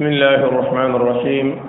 بسم 0.00 0.08
الله 0.08 0.34
الرحمن 0.34 0.94
الرحيم 0.96 1.60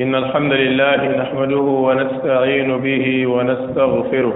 إن 0.00 0.14
الحمد 0.14 0.52
لله 0.52 1.08
نحمده 1.22 1.56
ونستعين 1.86 2.76
به 2.78 3.26
ونستغفره 3.26 4.34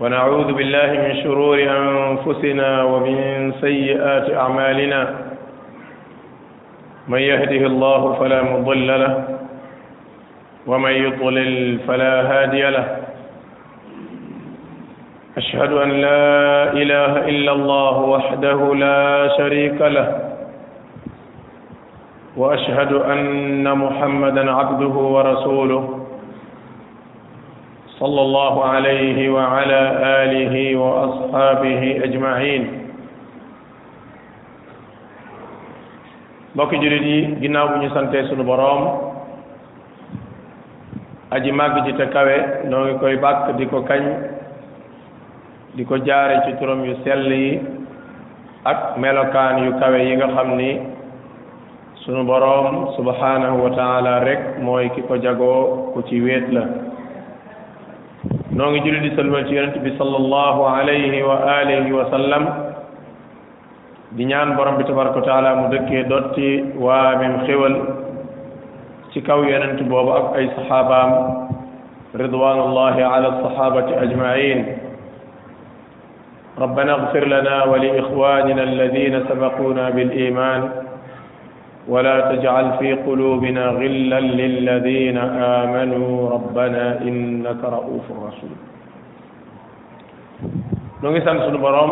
ونعوذ 0.00 0.52
بالله 0.52 0.90
من 1.06 1.22
شرور 1.22 1.58
أنفسنا 1.62 2.82
ومن 2.82 3.52
سيئات 3.60 4.30
أعمالنا 4.34 5.14
من 7.08 7.18
يهده 7.18 7.62
الله 7.66 8.12
فلا 8.18 8.42
مضل 8.42 8.86
له 8.86 9.38
ومن 10.66 10.90
يضلل 10.92 11.78
فلا 11.78 12.12
هادي 12.30 12.62
له 12.70 12.98
أشهد 15.38 15.72
أن 15.84 15.90
لا 16.06 16.20
إله 16.82 17.12
إلا 17.32 17.52
الله 17.58 17.96
وحده 18.14 18.58
لا 18.84 19.00
شريك 19.38 19.78
له 19.96 20.06
وأشهد 22.40 22.92
أن 23.12 23.66
محمدا 23.84 24.44
عبده 24.58 24.94
ورسوله 25.14 25.82
صلى 28.00 28.20
الله 28.26 28.54
عليه 28.72 29.18
وعلى 29.36 29.80
آله 30.22 30.54
وأصحابه 30.82 31.82
أجمعين 32.06 32.62
بك 36.58 36.70
جريدي 36.82 37.18
جناب 37.44 37.68
ginnaaw 37.68 37.68
bu 37.70 37.74
ñu 37.82 37.88
santee 37.94 38.24
sunu 38.28 38.42
boroom 38.50 38.80
aji 41.34 41.50
màgg 41.58 41.76
ji 41.86 41.92
te 41.98 42.04
kawe 42.14 42.36
di 45.78 45.86
ko 45.86 45.94
jaare 46.02 46.42
ci 46.42 46.58
turom 46.58 46.82
yu 46.82 46.98
sell 47.06 47.22
yi 47.30 47.62
ak 48.66 48.98
melokaan 48.98 49.62
yu 49.62 49.78
kawe 49.78 49.94
yi 50.02 50.14
nga 50.18 50.26
xam 50.34 50.58
ni 50.58 50.70
sunu 52.02 52.26
boroom 52.26 52.98
subhanahu 52.98 53.62
wa 53.62 53.70
taala 53.78 54.26
rek 54.26 54.58
mooy 54.58 54.90
ki 54.98 55.06
ko 55.06 55.14
jagoo 55.22 55.94
ku 55.94 56.02
ci 56.10 56.18
wéet 56.18 56.50
la 56.50 56.66
noo 58.50 58.70
ngi 58.74 58.80
julli 58.82 59.06
di 59.06 59.14
salmal 59.14 59.46
ci 59.46 59.54
yonent 59.54 59.78
bi 59.78 59.94
sallallahu 59.94 60.66
alayhi 60.66 61.22
wa 61.22 61.36
alihi 61.46 61.92
wa 61.94 62.10
sallam 62.10 62.44
di 64.18 64.24
ñaan 64.26 64.56
borom 64.58 64.76
bi 64.82 64.82
tabaraka 64.84 65.20
wa 65.22 65.26
taala 65.30 65.50
mu 65.62 65.66
dëkkee 65.78 66.04
dotti 66.10 66.60
waamim 66.74 67.46
xéwal 67.46 67.74
ci 69.14 69.22
kaw 69.22 69.46
yonent 69.46 69.78
boobu 69.86 70.10
ak 70.10 70.34
ay 70.42 70.50
saxaabaam 70.58 71.10
ridwanullahi 72.18 72.98
ala 73.02 73.30
sahabati 73.46 73.94
ajmain 73.94 74.87
ربنا 76.64 76.92
اغفر 76.92 77.24
لنا 77.34 77.56
ولإخواننا 77.64 78.62
الذين 78.62 79.14
سبقونا 79.28 79.90
بالإيمان 79.90 80.60
ولا 81.88 82.16
تجعل 82.32 82.66
في 82.78 82.94
قلوبنا 82.94 83.64
غلا 83.66 84.20
للذين 84.20 85.18
آمنوا 85.60 86.30
ربنا 86.30 87.00
إنك 87.00 87.60
رؤوف 87.64 88.04
رحيم 88.26 88.54
نغي 91.02 91.20
سان 91.24 91.36
سونو 91.46 91.58
بروم 91.58 91.90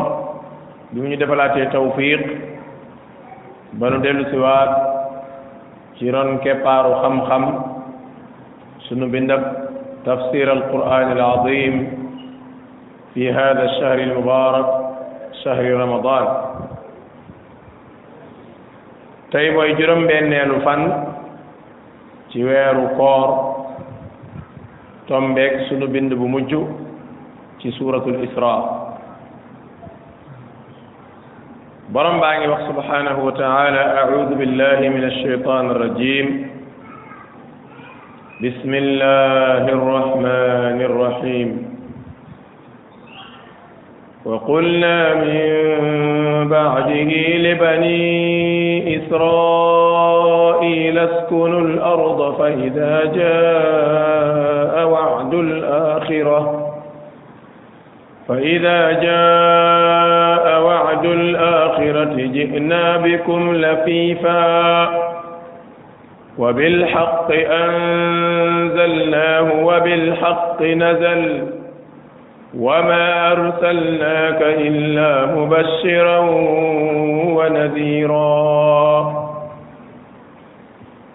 بيمو 0.92 1.08
ني 1.08 1.16
ديفالاتي 1.16 1.66
توفيق 1.70 2.22
بانو 3.78 3.96
ديلو 4.04 4.24
سي 4.24 4.30
سيوات 4.30 4.72
ci 5.96 6.10
ron 6.12 6.28
keppaaru 6.44 6.92
خم 7.02 7.16
خم 7.28 7.44
سونو 8.88 9.06
bindab 9.14 9.42
تفسير 10.06 10.52
القران 10.52 11.08
العظيم 11.12 11.74
في 13.16 13.32
هذا 13.32 13.62
الشهر 13.64 13.98
المبارك 13.98 14.68
شهر 15.44 15.64
رمضان 15.72 16.26
tey 19.32 19.50
mooy 19.56 19.72
juróom 19.80 20.04
benneelu 20.04 20.60
fan 20.60 20.82
ci 22.28 22.44
weeru 22.44 22.92
koor 23.00 23.24
tombeeg 25.08 25.64
sunu 25.66 25.88
bind 25.88 26.12
bu 26.12 26.28
mujj 26.28 26.52
ci 27.64 27.72
suuratul 27.80 28.20
isra 28.20 28.54
borom 31.88 32.20
baa 32.20 32.36
ngi 32.36 32.46
wax 32.52 32.68
subhanahu 32.68 33.32
wa 33.32 33.32
taala 33.40 33.82
audu 34.04 34.36
billahi 34.36 34.92
min 34.92 35.02
alshaitan 35.08 35.64
arrajim 35.72 36.26
bismillahi 38.44 39.68
arrahmani 39.74 40.82
arrahim 40.92 41.50
وقلنا 44.26 45.14
من 45.14 46.48
بعده 46.48 47.10
لبني 47.36 48.06
إسرائيل 49.06 50.98
اسكنوا 50.98 51.60
الأرض 51.60 52.38
فإذا 52.38 53.04
جاء 53.14 54.88
وعد 54.88 55.34
الآخرة 55.34 56.66
فإذا 58.28 58.92
جاء 58.92 60.62
وعد 60.62 61.04
الآخرة 61.04 62.12
جئنا 62.16 62.96
بكم 62.96 63.54
لفيفا 63.54 64.88
وبالحق 66.38 67.32
أنزلناه 67.50 69.64
وبالحق 69.64 70.62
نزل 70.62 71.55
وما 72.54 73.32
أرسلناك 73.32 74.42
إلا 74.42 75.26
مبشرا 75.26 76.18
ونذيرا 77.36 78.56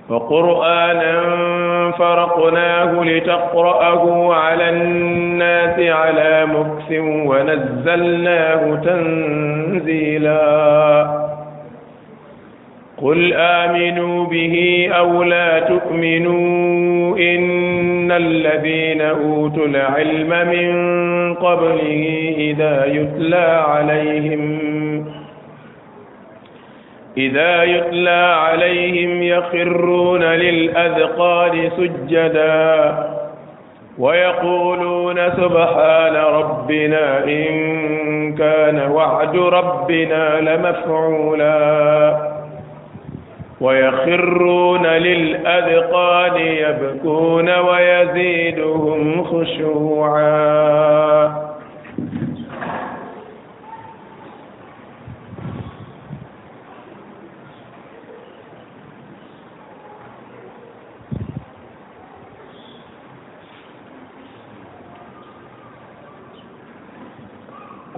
وقرآنا 0.09 1.21
فرقناه 1.99 3.03
لتقرأه 3.03 4.33
على 4.33 4.69
الناس 4.69 5.79
على 5.79 6.45
مكس 6.45 6.91
ونزلناه 6.99 8.75
تنزيلاً 8.85 11.30
قل 13.03 13.33
آمنوا 13.33 14.25
به 14.25 14.87
أو 14.93 15.23
لا 15.23 15.59
تؤمنوا 15.59 17.17
إن 17.17 18.11
الذين 18.11 19.01
أوتوا 19.01 19.65
العلم 19.65 20.29
من 20.49 20.73
قبله 21.35 22.33
إذا 22.37 22.85
يتلى 22.85 23.63
عليهم 23.67 24.51
إذا 27.17 27.63
يتلى 27.63 28.35
عليهم 28.43 29.23
يخرون 29.23 30.23
للأذقان 30.23 31.69
سجدا 31.77 32.95
ويقولون 33.97 35.15
سبحان 35.15 36.15
ربنا 36.15 37.23
إن 37.23 38.35
كان 38.37 38.91
وعد 38.91 39.35
ربنا 39.37 40.39
لمفعولا 40.41 42.30
ويخرون 43.61 44.87
للأذقان 44.87 46.35
يبكون 46.37 47.49
ويزيدهم 47.59 49.23
خشوعا 49.23 50.41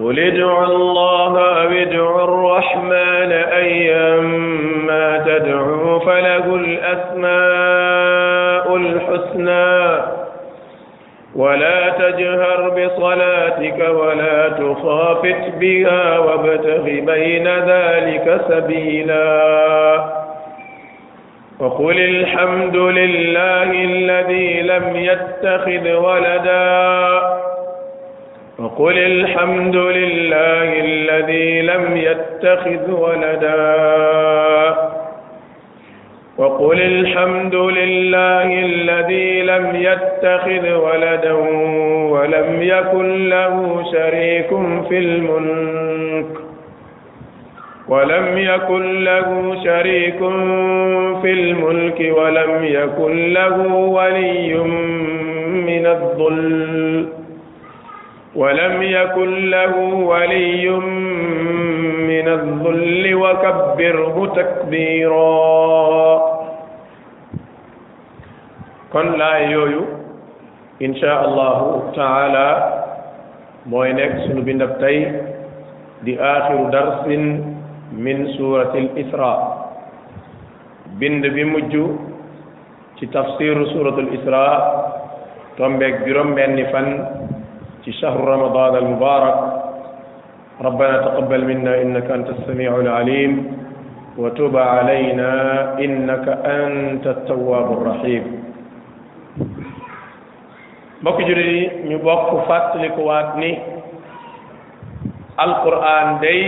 قل 0.03 0.19
ادعوا 0.19 0.66
الله 0.66 1.40
أو 1.40 1.68
ادعوا 1.69 2.23
الرحمن 2.23 3.32
أيما 3.32 5.17
تدعوا 5.26 6.00
فله 6.00 6.55
الأسماء 6.55 8.76
الحسنى 8.76 10.02
ولا 11.35 11.90
تجهر 11.90 12.70
بصلاتك 12.70 13.90
ولا 13.90 14.50
تخافت 14.50 15.53
بها 15.59 16.20
وابتغ 16.20 16.82
بين 16.84 17.47
ذلك 17.47 18.41
سبيلا 18.50 19.64
وقل 21.59 22.00
الحمد 22.00 22.76
لله 22.76 23.72
الذي 23.72 24.61
لم 24.61 24.96
يتخذ 24.96 25.94
ولداً 25.94 27.42
وقل 28.59 28.97
الحمد 28.97 29.76
لله 29.76 30.70
الذي 30.79 31.61
لم 31.61 31.97
يتخذ 31.97 32.91
ولدا 32.91 34.76
وقل 36.38 36.82
الحمد 36.82 37.55
لله 37.55 38.46
الذي 38.66 39.41
لم 39.41 39.76
يتخذ 39.76 40.73
ولدا 40.73 41.34
ولم 42.11 42.58
يكن 42.61 43.29
له 43.29 43.85
شريك 43.91 44.47
في 44.90 44.97
الملك 45.00 46.35
ولم 47.88 48.38
يكن 48.38 49.03
له 49.03 49.55
شريك 49.64 50.17
في 51.22 51.29
الملك 51.34 52.16
ولم 52.17 52.66
يكن 52.66 53.34
له 53.34 53.58
ولي 53.73 54.53
من 55.53 55.85
الظلم 55.85 57.22
ولم 58.35 58.76
يكن 58.82 59.30
له 59.53 59.76
ولي 60.12 60.66
من 62.09 62.26
الذل 62.28 63.06
وكبره 63.16 64.18
تكبيرا 64.35 65.78
كن 68.94 69.08
لا 69.22 69.34
يو 69.53 69.85
ان 70.82 70.91
شاء 70.97 71.20
الله 71.30 71.58
تعالى 72.00 72.47
موي 73.70 73.94
نيك 73.94 74.14
سونو 74.26 74.41
تاي 74.82 74.96
دي 76.06 76.14
اخر 76.18 76.58
درس 76.78 77.06
من 78.06 78.18
سوره 78.41 78.74
الاسراء 78.84 79.38
بند 81.00 81.24
بي 81.38 81.44
مجو 81.53 81.86
تفسير 83.18 83.56
سوره 83.78 83.97
الاسراء 84.06 84.58
تومبك 85.58 85.96
جوروم 86.08 86.29
بن 86.36 86.56
فن 86.72 86.88
في 87.85 87.91
شهر 87.94 88.16
رمضان 88.24 88.76
المبارك 88.76 89.38
ربنا 90.62 90.97
تقبل 90.97 91.41
منا 91.47 91.82
انك 91.82 92.12
انت 92.12 92.30
السميع 92.30 92.72
العليم 92.76 93.34
وتب 94.18 94.58
علينا 94.58 95.32
انك 95.80 96.28
انت 96.46 97.08
التواب 97.08 97.68
الرحيم 97.78 98.24
مك 101.03 101.18
جوري 101.28 101.56
ني 101.91 101.96
بوك 102.00 102.28
القران 105.40 106.08
دي 106.24 106.40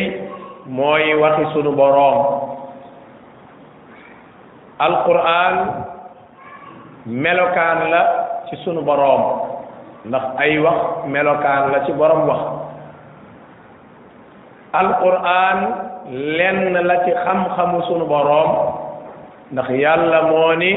موي 0.71 1.13
واخي 1.13 1.45
سونو 1.53 1.71
بوروم 1.75 2.17
القران 4.81 5.55
ملوكان 7.05 7.77
لا 7.91 8.03
سي 8.49 8.55
سونو 8.63 8.81
بوروم 8.87 9.44
ndax 10.05 10.37
ay 10.37 10.61
wax 10.61 11.09
melokaan 11.09 11.73
la 11.73 11.79
ci 11.89 11.91
borom 11.97 12.29
wax 12.29 12.41
alquran 14.77 15.57
lenn 16.13 16.77
la 16.85 16.97
ci 17.09 17.13
xam-xamu 17.25 17.79
sunu 17.89 18.05
borom 18.05 18.49
ndax 19.49 19.67
yàlla 19.73 20.19
moo 20.29 20.53
ni 20.61 20.71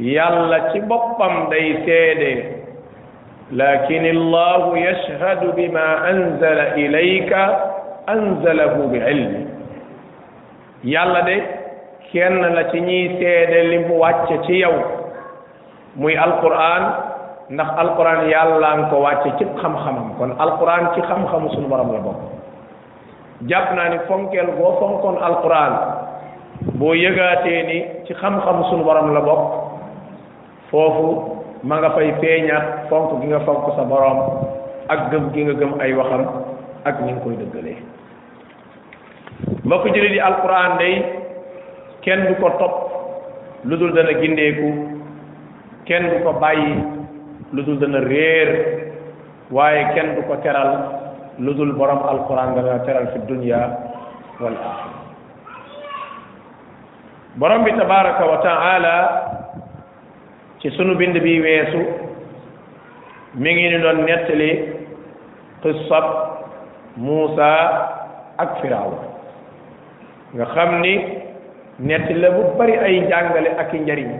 yàlla 0.00 0.72
ci 0.72 0.80
boppam 0.88 1.50
day 1.52 1.82
seede 1.84 2.32
lakin 3.52 4.04
allahu 4.14 4.72
yashhadu 4.80 5.52
bima 5.52 6.00
anzala 6.08 6.72
ilayka 6.80 7.40
anzalahu 8.08 8.88
bi 8.88 8.98
ilmi 9.04 9.42
yàlla 10.82 11.20
de 11.28 11.36
kenn 12.08 12.40
la 12.56 12.64
ci 12.72 12.80
ñiy 12.80 13.20
seede 13.20 13.58
li 13.68 13.78
mu 13.84 14.00
wàcce 14.00 14.40
ci 14.48 14.52
yow 14.64 14.74
muy 16.00 16.16
alquran 16.16 17.11
ndax 17.50 17.68
alquran 17.74 18.30
yàlla 18.30 18.68
nga 18.78 18.84
ko 18.90 19.02
wàcce 19.02 19.30
ci 19.38 19.44
xam-xamam 19.58 20.14
kon 20.18 20.30
alquran 20.38 20.94
ci 20.94 21.00
xam-xamu 21.02 21.48
suñu 21.50 21.66
borom 21.68 21.90
la 21.92 21.98
bokk 21.98 22.20
jàpp 23.48 23.66
naa 23.74 23.88
ni 23.88 23.98
fonkeel 24.06 24.46
boo 24.58 24.78
fonkoon 24.80 25.16
alquran 25.22 25.72
boo 26.78 26.94
yëgaatee 26.94 27.62
ni 27.66 27.78
ci 28.06 28.14
xam-xamu 28.14 28.62
suñu 28.70 28.84
borom 28.84 29.14
la 29.14 29.20
bokk 29.20 29.42
foofu 30.70 31.36
ma 31.64 31.76
nga 31.80 31.90
fay 31.90 32.12
feeñaat 32.20 32.86
fonk 32.90 33.18
bi 33.20 33.26
nga 33.26 33.40
fonk 33.40 33.66
sa 33.76 33.82
borom 33.82 34.18
ak 34.88 35.10
gëm 35.10 35.32
gi 35.32 35.42
nga 35.44 35.52
gëm 35.54 35.72
ay 35.80 35.92
waxam 35.94 36.26
ak 36.84 37.00
ni 37.02 37.10
nga 37.12 37.20
koy 37.26 37.36
dëggalee 37.38 37.76
mbokk 39.66 39.84
jëli 39.90 40.08
di 40.14 40.20
alquran 40.20 40.78
day 40.78 40.94
kenn 42.02 42.26
du 42.26 42.34
ko 42.38 42.50
topp 42.58 42.74
lu 43.64 43.76
dul 43.78 43.92
dana 43.94 44.12
gindeeku 44.22 44.98
kenn 45.86 46.08
du 46.10 46.18
ko 46.24 46.32
bàyyi 46.38 47.01
lu 47.52 47.60
dul 47.68 47.78
dana 47.84 48.00
réer 48.00 48.50
waaye 49.52 49.92
kenn 49.94 50.14
du 50.16 50.22
ko 50.24 50.36
teral 50.40 50.72
lu 51.38 51.52
dul 51.54 51.72
borom 51.76 51.98
alquran 52.00 52.54
dana 52.56 52.80
teral 52.88 53.06
fi 53.12 53.18
dunya 53.28 53.60
wal 54.40 54.56
axira 54.56 55.96
borom 57.36 57.60
bi 57.64 57.70
tabaraka 57.76 58.24
wa 58.32 58.38
taala 58.46 58.96
ci 60.64 60.70
sunu 60.76 60.96
bind 60.98 61.12
bi 61.22 61.40
weesu 61.44 61.82
mi 63.36 63.50
ngi 63.54 63.68
ni 63.74 63.78
doon 63.84 63.98
nettali 64.08 64.50
qissab 65.62 66.06
muusa 66.96 67.50
ak 68.40 68.60
firaw 68.64 68.90
nga 70.36 70.46
xam 70.56 70.80
ni 70.80 70.94
nettali 71.84 72.16
la 72.20 72.30
bu 72.32 72.56
bari 72.58 72.78
ay 72.80 73.04
jàngale 73.12 73.48
ak 73.60 73.72
i 73.76 73.78
njariñ 73.84 74.10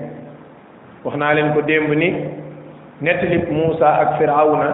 wax 1.04 1.16
naa 1.16 1.32
leen 1.32 1.52
ko 1.56 1.60
démb 1.64 1.88
ni 1.96 2.08
nettalib 3.00 3.48
Muusa 3.48 3.86
ak 3.88 4.08
Firawna 4.20 4.68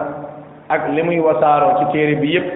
ak 0.67 0.91
li 0.91 1.01
muy 1.05 1.19
wasaaroo 1.23 1.79
ci 1.85 1.85
téere 1.95 2.15
bi 2.19 2.35
yépp 2.35 2.47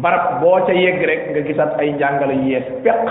barab 0.00 0.40
boo 0.40 0.64
ca 0.64 0.72
yegg 0.72 1.02
rek 1.04 1.20
nga 1.34 1.40
gisaat 1.44 1.72
ay 1.78 1.92
njàngale 1.92 2.34
yu 2.40 2.46
yees 2.56 2.66
peq 2.82 3.02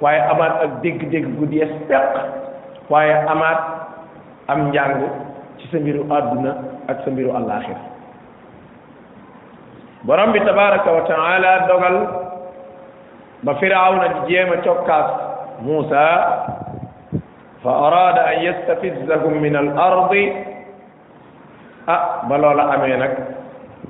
waaye 0.00 0.20
amaat 0.30 0.54
ak 0.62 0.70
dégg-dégg 0.84 1.26
bu 1.40 1.44
yees 1.50 1.68
peq 1.90 2.12
waaye 2.88 3.12
amaat 3.28 3.60
am 4.48 4.70
njàng 4.72 5.02
ci 5.58 5.66
sa 5.72 5.78
mbiru 5.80 6.06
àdduna 6.10 6.52
ak 6.88 7.02
sa 7.04 7.10
mbiru 7.10 7.34
àllaaxir 7.36 7.76
borom 10.04 10.32
bi 10.32 10.40
tabaraka 10.46 10.90
wa 10.92 11.66
dogal 11.68 11.96
ba 13.42 13.52
firawna 13.58 14.06
di 14.08 14.20
jéem 14.32 14.52
a 14.52 14.62
cokkaas 14.62 15.08
Muusa 15.62 16.08
fa 17.62 17.70
araada 17.70 18.22
an 18.32 18.38
yastafizahum 18.42 19.38
min 19.40 19.54
al 19.56 19.68
ah 21.88 22.22
ba 22.28 22.36
loola 22.38 22.78
amee 22.78 22.94
nag 22.94 23.14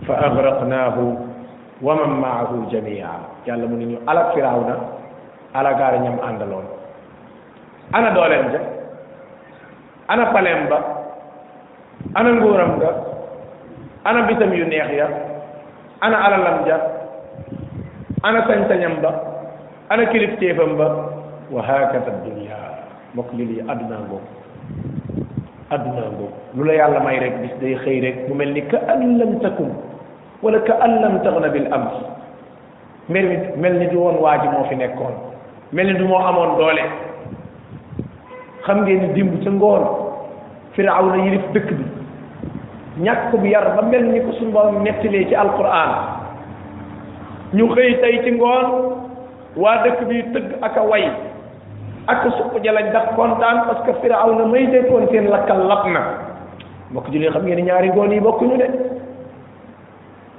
fa 0.09 0.17
agraqnaahu 0.33 1.05
wa 1.85 1.93
man 2.00 2.11
maahu 2.25 2.56
jamia 2.73 3.21
yàlla 3.44 3.67
mu 3.69 3.77
ne 3.77 3.85
ñu 3.85 3.99
alak 4.09 4.33
firaaw 4.35 4.61
na 4.65 4.75
alagaare 5.53 5.99
ñam 6.00 6.17
àndaloon 6.29 6.65
ana 7.93 8.09
dooleem 8.17 8.49
ja 8.53 8.61
ana 10.09 10.25
paleem 10.33 10.69
ba 10.73 10.79
ana 12.15 12.31
nguuram 12.33 12.79
ga 12.81 12.89
ana 14.05 14.25
bisam 14.27 14.53
yu 14.55 14.65
neex 14.65 14.89
ya 14.97 15.09
ana 16.00 16.17
alalam 16.17 16.65
ja 16.67 16.77
ana 18.25 18.41
sañ-sañam 18.49 19.03
ba 19.05 19.11
ana 19.93 20.06
kilifteefam 20.06 20.77
ba 20.81 20.87
wa 21.53 21.61
hakata 21.63 22.11
dunia 22.25 22.56
mbokk 23.13 23.29
julli 23.37 23.61
aduna 23.69 23.96
ngoo 24.08 24.20
adduna 25.72 26.12
boobu 26.12 26.29
lu 26.55 26.62
la 26.69 26.74
yàlla 26.76 27.00
may 27.00 27.19
rek 27.19 27.34
bis 27.43 27.55
day 27.60 27.74
xëy 27.84 28.00
rek 28.05 28.17
mu 28.29 28.34
mel 28.34 28.52
ni 28.52 28.62
ka 28.70 28.79
an 28.93 29.19
lam 29.19 29.32
takum 29.41 29.70
wala 30.43 30.58
ka 30.69 30.74
lam 30.84 31.17
taxna 31.24 31.48
bil 31.55 31.67
am 31.76 31.84
mbir 33.08 33.26
mel 33.56 33.74
ni 33.81 33.86
du 33.93 33.96
woon 33.98 34.17
waa 34.24 34.36
moo 34.52 34.69
fi 34.69 34.76
nekkoon 34.76 35.14
mel 35.72 35.86
ni 35.86 35.98
du 35.98 36.05
moo 36.05 36.20
amoon 36.29 36.56
doole 36.60 36.84
xam 38.67 38.82
ngeen 38.84 39.00
ni 39.02 39.08
dimb 39.17 39.32
ca 39.44 39.50
ngoon 39.50 39.84
firawna 40.76 41.17
yilif 41.24 41.46
dëkk 41.56 41.69
bi 41.79 41.84
ñàkk 43.06 43.32
yar 43.44 43.67
ba 43.76 43.82
mel 43.82 44.05
ni 44.12 44.20
ko 44.20 44.32
suñu 44.32 44.52
borom 44.52 44.82
nettalee 44.84 45.24
ci 45.29 45.34
alquran 45.34 45.91
ñu 47.55 47.64
xëy 47.74 48.00
tey 48.00 48.20
ci 48.24 48.31
ngoon 48.36 48.67
waa 49.56 49.81
dëkk 49.84 49.98
bi 50.08 50.22
tëgg 50.36 50.52
ak 50.60 50.76
way 50.91 51.31
ak 52.09 52.23
supp 52.35 52.59
jalañ 52.67 52.91
ndax 52.91 53.15
kontaan 53.15 53.63
parce 53.71 53.82
que 53.87 53.94
firaw 54.03 54.35
na 54.35 54.44
may 54.47 54.67
déggoon 54.67 55.06
seen 55.11 55.31
lakkal 55.31 55.63
lap 55.71 55.87
bokk 56.94 57.06
mbokk 57.09 57.31
xam 57.31 57.43
ngeen 57.47 57.56
ne 57.63 57.63
ñaari 57.63 57.91
góor 57.94 58.11
yi 58.13 58.21
bokkuñu 58.21 58.56
de 58.59 58.67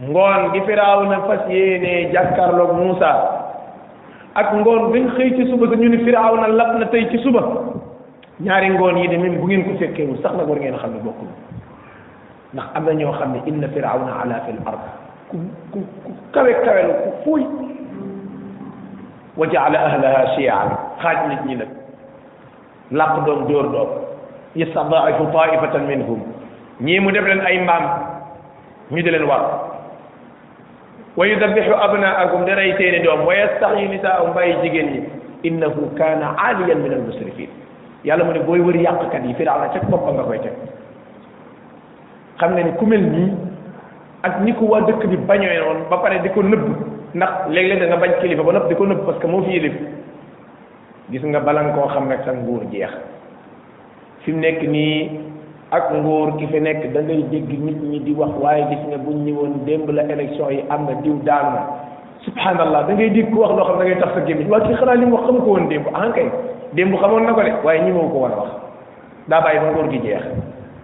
ngoon 0.03 0.51
gi 0.53 0.61
firaw 0.67 1.03
na 1.07 1.19
fas 1.23 1.47
yéenee 1.47 2.11
jàkkaarloog 2.11 2.75
Muusa 2.75 3.09
ak 4.35 4.53
ngoon 4.53 4.91
bi 4.91 5.07
xëy 5.15 5.29
ci 5.39 5.45
suba 5.51 5.67
te 5.69 5.75
ñu 5.79 5.87
ni 5.89 6.03
firaw 6.03 6.35
na 6.35 6.47
lap 6.47 6.91
tey 6.91 7.07
ci 7.09 7.17
suba 7.23 7.39
ñaari 8.41 8.69
ngoon 8.75 8.97
yi 8.99 9.07
de 9.07 9.17
même 9.17 9.37
bu 9.39 9.47
ngeen 9.47 9.63
ko 9.63 9.79
fekkeewul 9.79 10.19
sax 10.21 10.35
nag 10.35 10.47
war 10.49 10.59
ngeen 10.59 10.75
xam 10.79 10.91
ne 10.91 10.99
bokkuñu 10.99 11.31
ndax 12.53 12.65
am 12.75 12.83
na 12.85 12.91
ñoo 12.93 13.13
xam 13.13 13.31
ne 13.33 13.39
inna 13.47 13.67
firawna 13.69 14.19
ala 14.21 14.41
fil 14.45 14.59
ard 14.67 14.83
ku 15.31 15.37
ku 15.71 15.79
ku 16.03 16.11
kawe 16.33 16.51
kawe 16.65 16.81
la 16.87 16.93
ku 16.95 17.09
fuuy 17.23 17.43
وجعل 19.37 19.75
أهلها 19.75 20.35
شيعا 20.35 20.65
خاج 21.01 21.17
نجنين 21.29 21.59
لقد 22.91 23.21
دور 23.25 23.41
دور 23.73 23.87
يستضعف 24.55 25.21
طائفة 25.33 25.77
منهم 25.77 26.19
ني 26.81 26.99
مدبلن 26.99 27.41
أي 27.41 27.57
مام 27.65 27.83
ندلن 28.91 29.23
وار 29.29 29.43
ويذبح 31.17 31.65
أبناءكم 31.87 32.39
دريتين 32.45 33.03
دوم 33.03 33.19
ويستغي 33.27 33.83
نساء 33.97 34.19
باي 34.35 34.61
جيجيني 34.61 34.99
إنه 35.45 35.75
كان 35.97 36.21
عاليا 36.37 36.75
من 36.85 36.91
المسرفين 36.97 37.49
يالا 38.05 38.23
من 38.23 38.37
بوي 38.45 38.61
وري 38.61 38.83
يق 38.83 39.01
كدي 39.13 39.33
في 39.33 39.43
العلا 39.43 39.67
تك 39.73 39.85
بابا 39.91 40.11
نغا 40.11 40.23
فاي 40.29 40.37
تك 40.45 40.53
خمنا 42.39 42.61
ني 42.63 42.71
كومل 42.71 43.01
ني 43.13 43.23
اك 44.25 44.35
نيكو 44.45 44.65
وا 44.65 44.79
دك 44.87 45.05
دي 45.05 45.15
بانيو 45.15 45.51
يون 45.59 45.77
با 45.89 45.95
باري 46.03 46.17
ديكو 46.25 46.41
نوب 46.41 46.63
ndax 47.15 47.29
léeg-léeg 47.53 47.79
da 47.79 47.85
nga 47.87 47.97
bañ 48.01 48.11
kilifa 48.21 48.43
ba 48.43 48.51
nopp 48.53 48.67
di 48.69 48.75
ko 48.75 48.83
nëbb 48.89 49.05
parce 49.05 49.19
que 49.21 49.27
moo 49.29 49.41
fi 49.45 49.51
yilif 49.53 49.73
gis 51.11 51.21
nga 51.23 51.39
balan 51.39 51.73
koo 51.73 51.87
xam 51.93 52.07
nag 52.09 52.23
sa 52.25 52.33
nguur 52.33 52.61
jeex 52.73 52.89
fi 54.23 54.31
mu 54.33 54.39
nekk 54.41 54.61
nii 54.63 55.11
ak 55.71 55.93
nguur 55.93 56.37
ki 56.37 56.47
fi 56.47 56.59
nekk 56.59 56.91
da 56.93 56.99
ngay 57.01 57.23
dégg 57.31 57.49
nit 57.49 57.79
ñi 57.89 57.99
di 58.03 58.13
wax 58.17 58.31
waaye 58.41 58.65
gis 58.69 58.83
nga 58.89 58.97
buñ 58.97 59.17
ñëwoon 59.25 59.61
démb 59.65 59.89
la 59.91 60.01
élection 60.09 60.49
yi 60.49 60.63
am 60.69 60.85
na 60.85 60.93
diw 61.03 61.19
daanu 61.23 61.49
na 61.55 61.61
subhanallah 62.25 62.87
da 62.87 62.93
ngay 62.93 63.09
dégg 63.11 63.29
ku 63.29 63.39
wax 63.41 63.51
loo 63.53 63.63
xam 63.65 63.77
ne 63.77 63.83
ngay 63.85 63.99
tax 64.01 64.13
sa 64.13 64.21
gémmiñ 64.25 64.49
waa 64.49 64.61
kii 64.61 64.73
xanaa 64.75 64.95
li 64.95 65.05
mu 65.05 65.13
wax 65.15 65.23
xamu 65.25 65.39
ko 65.39 65.49
woon 65.53 65.67
démb 65.69 65.85
ah 65.93 66.09
kay 66.15 66.27
démb 66.73 66.95
xamoon 66.97 67.23
na 67.25 67.33
ko 67.33 67.41
de 67.41 67.51
waaye 67.63 67.81
ñi 67.83 67.91
moo 67.91 68.09
ko 68.09 68.17
war 68.25 68.31
a 68.31 68.35
wax 68.41 68.49
daa 69.29 69.41
bàyyi 69.41 69.59
ba 69.59 69.69
nguur 69.69 69.89
gi 69.91 69.99
jeex 70.01 70.23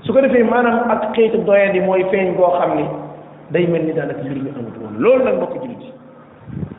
su 0.03 0.13
ko 0.13 0.21
defee 0.21 0.43
maanaam 0.43 0.91
ak 0.91 1.11
xeetu 1.15 1.39
doyandi 1.41 1.79
mooy 1.81 2.03
feeñ 2.11 2.35
boo 2.37 2.53
xam 2.59 2.77
ni 2.77 2.85
day 3.49 3.65
mel 3.65 3.81
ni 3.81 3.93
daanaka 3.93 4.21
loolu 4.97 5.23
nag 5.25 5.33
mbokk 5.37 5.57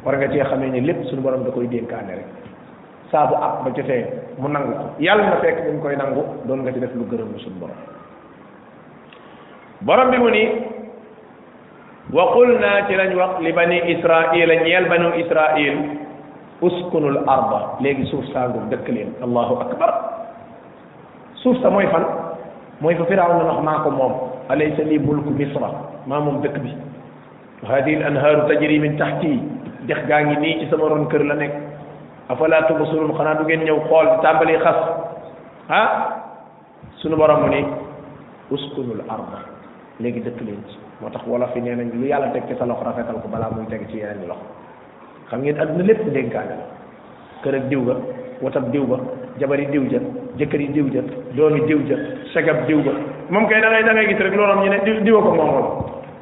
war 0.04 0.16
nga 0.16 0.28
cee 0.32 0.44
xamee 0.50 0.70
ne 0.70 0.80
lépp 0.80 1.04
suñu 1.08 1.20
borom 1.22 1.44
da 1.44 1.50
koy 1.50 1.68
dénkaane 1.68 2.14
rek 2.16 2.28
saabu 3.10 3.34
ab 3.36 3.64
ba 3.64 3.68
jotee 3.76 4.06
mu 4.38 4.48
nangu 4.48 4.72
ko 4.72 4.84
yàlla 4.98 5.22
na 5.24 5.36
fekk 5.44 5.56
bu 5.66 5.70
ñu 5.76 5.80
koy 5.82 5.96
nangu 5.96 6.22
doon 6.46 6.60
nga 6.64 6.72
ci 6.72 6.80
def 6.80 6.94
lu 6.94 7.04
gërëm 7.10 7.36
suñu 7.38 7.58
borom 7.60 7.76
borom 9.82 10.10
bi 10.10 10.18
mu 10.18 10.30
ni 10.30 10.42
wa 12.12 12.32
qulna 12.32 12.86
ci 12.88 12.94
lañ 12.96 13.14
wax 13.14 13.32
li 13.42 13.52
bani 13.52 13.76
israila 13.92 14.54
ñeel 14.64 14.88
banu 14.88 15.08
israil 15.22 15.76
uskunul 16.62 17.18
arda 17.26 17.76
léegi 17.80 18.06
suuf 18.06 18.24
saa 18.32 18.48
ngum 18.48 18.70
dëkk 18.70 18.88
leen 18.88 19.10
allahu 19.22 19.60
akbar 19.60 19.90
suuf 21.34 21.60
sa 21.60 21.68
mooy 21.70 21.86
fan 21.92 22.04
mooy 22.80 22.94
fa 22.94 23.04
firaaw 23.04 23.36
na 23.36 23.44
wax 23.52 23.60
maa 23.64 23.78
ko 23.84 23.90
moom 23.90 24.12
alaysa 24.48 24.82
li 24.82 24.98
mulku 24.98 25.28
misra 25.30 25.70
maa 26.06 26.20
moom 26.20 26.40
dëkk 26.40 26.56
bi 26.58 26.72
wa 27.62 27.68
hadihi 27.68 27.96
al 27.96 28.06
anhaaru 28.16 28.48
tajri 28.48 28.78
min 28.78 28.96
tahti 28.96 29.38
dex 29.86 29.98
gaa 30.06 30.20
ngi 30.24 30.36
nii 30.36 30.58
ci 30.60 30.70
sama 30.70 30.88
ron 30.88 31.06
kër 31.08 31.24
la 31.24 31.34
nekk 31.34 31.52
afala 32.28 32.62
tubsirun 32.68 33.14
xanaa 33.16 33.34
du 33.34 33.44
ngeen 33.44 33.64
ñëw 33.64 33.78
xool 33.88 34.06
tàmbali 34.22 34.54
ah, 35.72 35.90
sunu 36.96 37.16
borom 37.16 37.40
mu 37.42 37.48
ni 37.48 37.64
uskunul 38.50 39.00
arda 39.08 39.40
léegi 40.00 40.20
dëkk 40.20 40.40
leen 40.44 40.60
ci 40.68 40.76
moo 41.00 41.10
tax 41.10 41.22
wolof 41.26 41.54
yi 41.56 41.60
nee 41.62 41.74
nañ 41.76 41.90
lu 41.94 42.06
yàlla 42.06 42.28
teg 42.28 42.42
ci 42.48 42.54
sa 42.56 42.64
loxo 42.66 42.84
rafetal 42.84 43.20
ko 43.22 43.28
balaa 43.32 43.50
muy 43.56 43.66
teg 43.68 43.86
ci 43.88 43.96
yeneen 43.98 44.26
loxo 44.28 44.44
xam 45.28 45.40
ngeen 45.40 45.60
àdduna 45.60 45.84
lépp 45.84 46.04
dénkaane 46.12 46.50
la 46.60 46.66
kër 47.42 47.54
ak 47.54 47.68
diw 47.68 47.80
ba 47.82 47.94
watab 48.42 48.70
diw 48.70 48.84
ba 48.86 48.96
jabari 49.38 49.66
diw 49.66 49.84
ja 49.88 50.00
jëkkëri 50.36 50.68
diw 50.74 50.86
ja 50.92 51.00
doomi 51.34 51.60
diw 51.66 51.78
ja 51.88 51.96
sagab 52.34 52.66
diw 52.66 52.82
ba 52.84 52.92
moom 53.30 53.48
kay 53.48 53.60
da 53.60 53.68
ngay 53.70 53.84
da 53.84 53.92
ngay 53.92 54.06
gis 54.08 54.20
rek 54.20 54.34
loolom 54.36 54.60
ñu 54.64 54.82
diw 54.84 54.96
diwa 55.02 55.20
ko 55.22 55.30
moomoon 55.32 55.66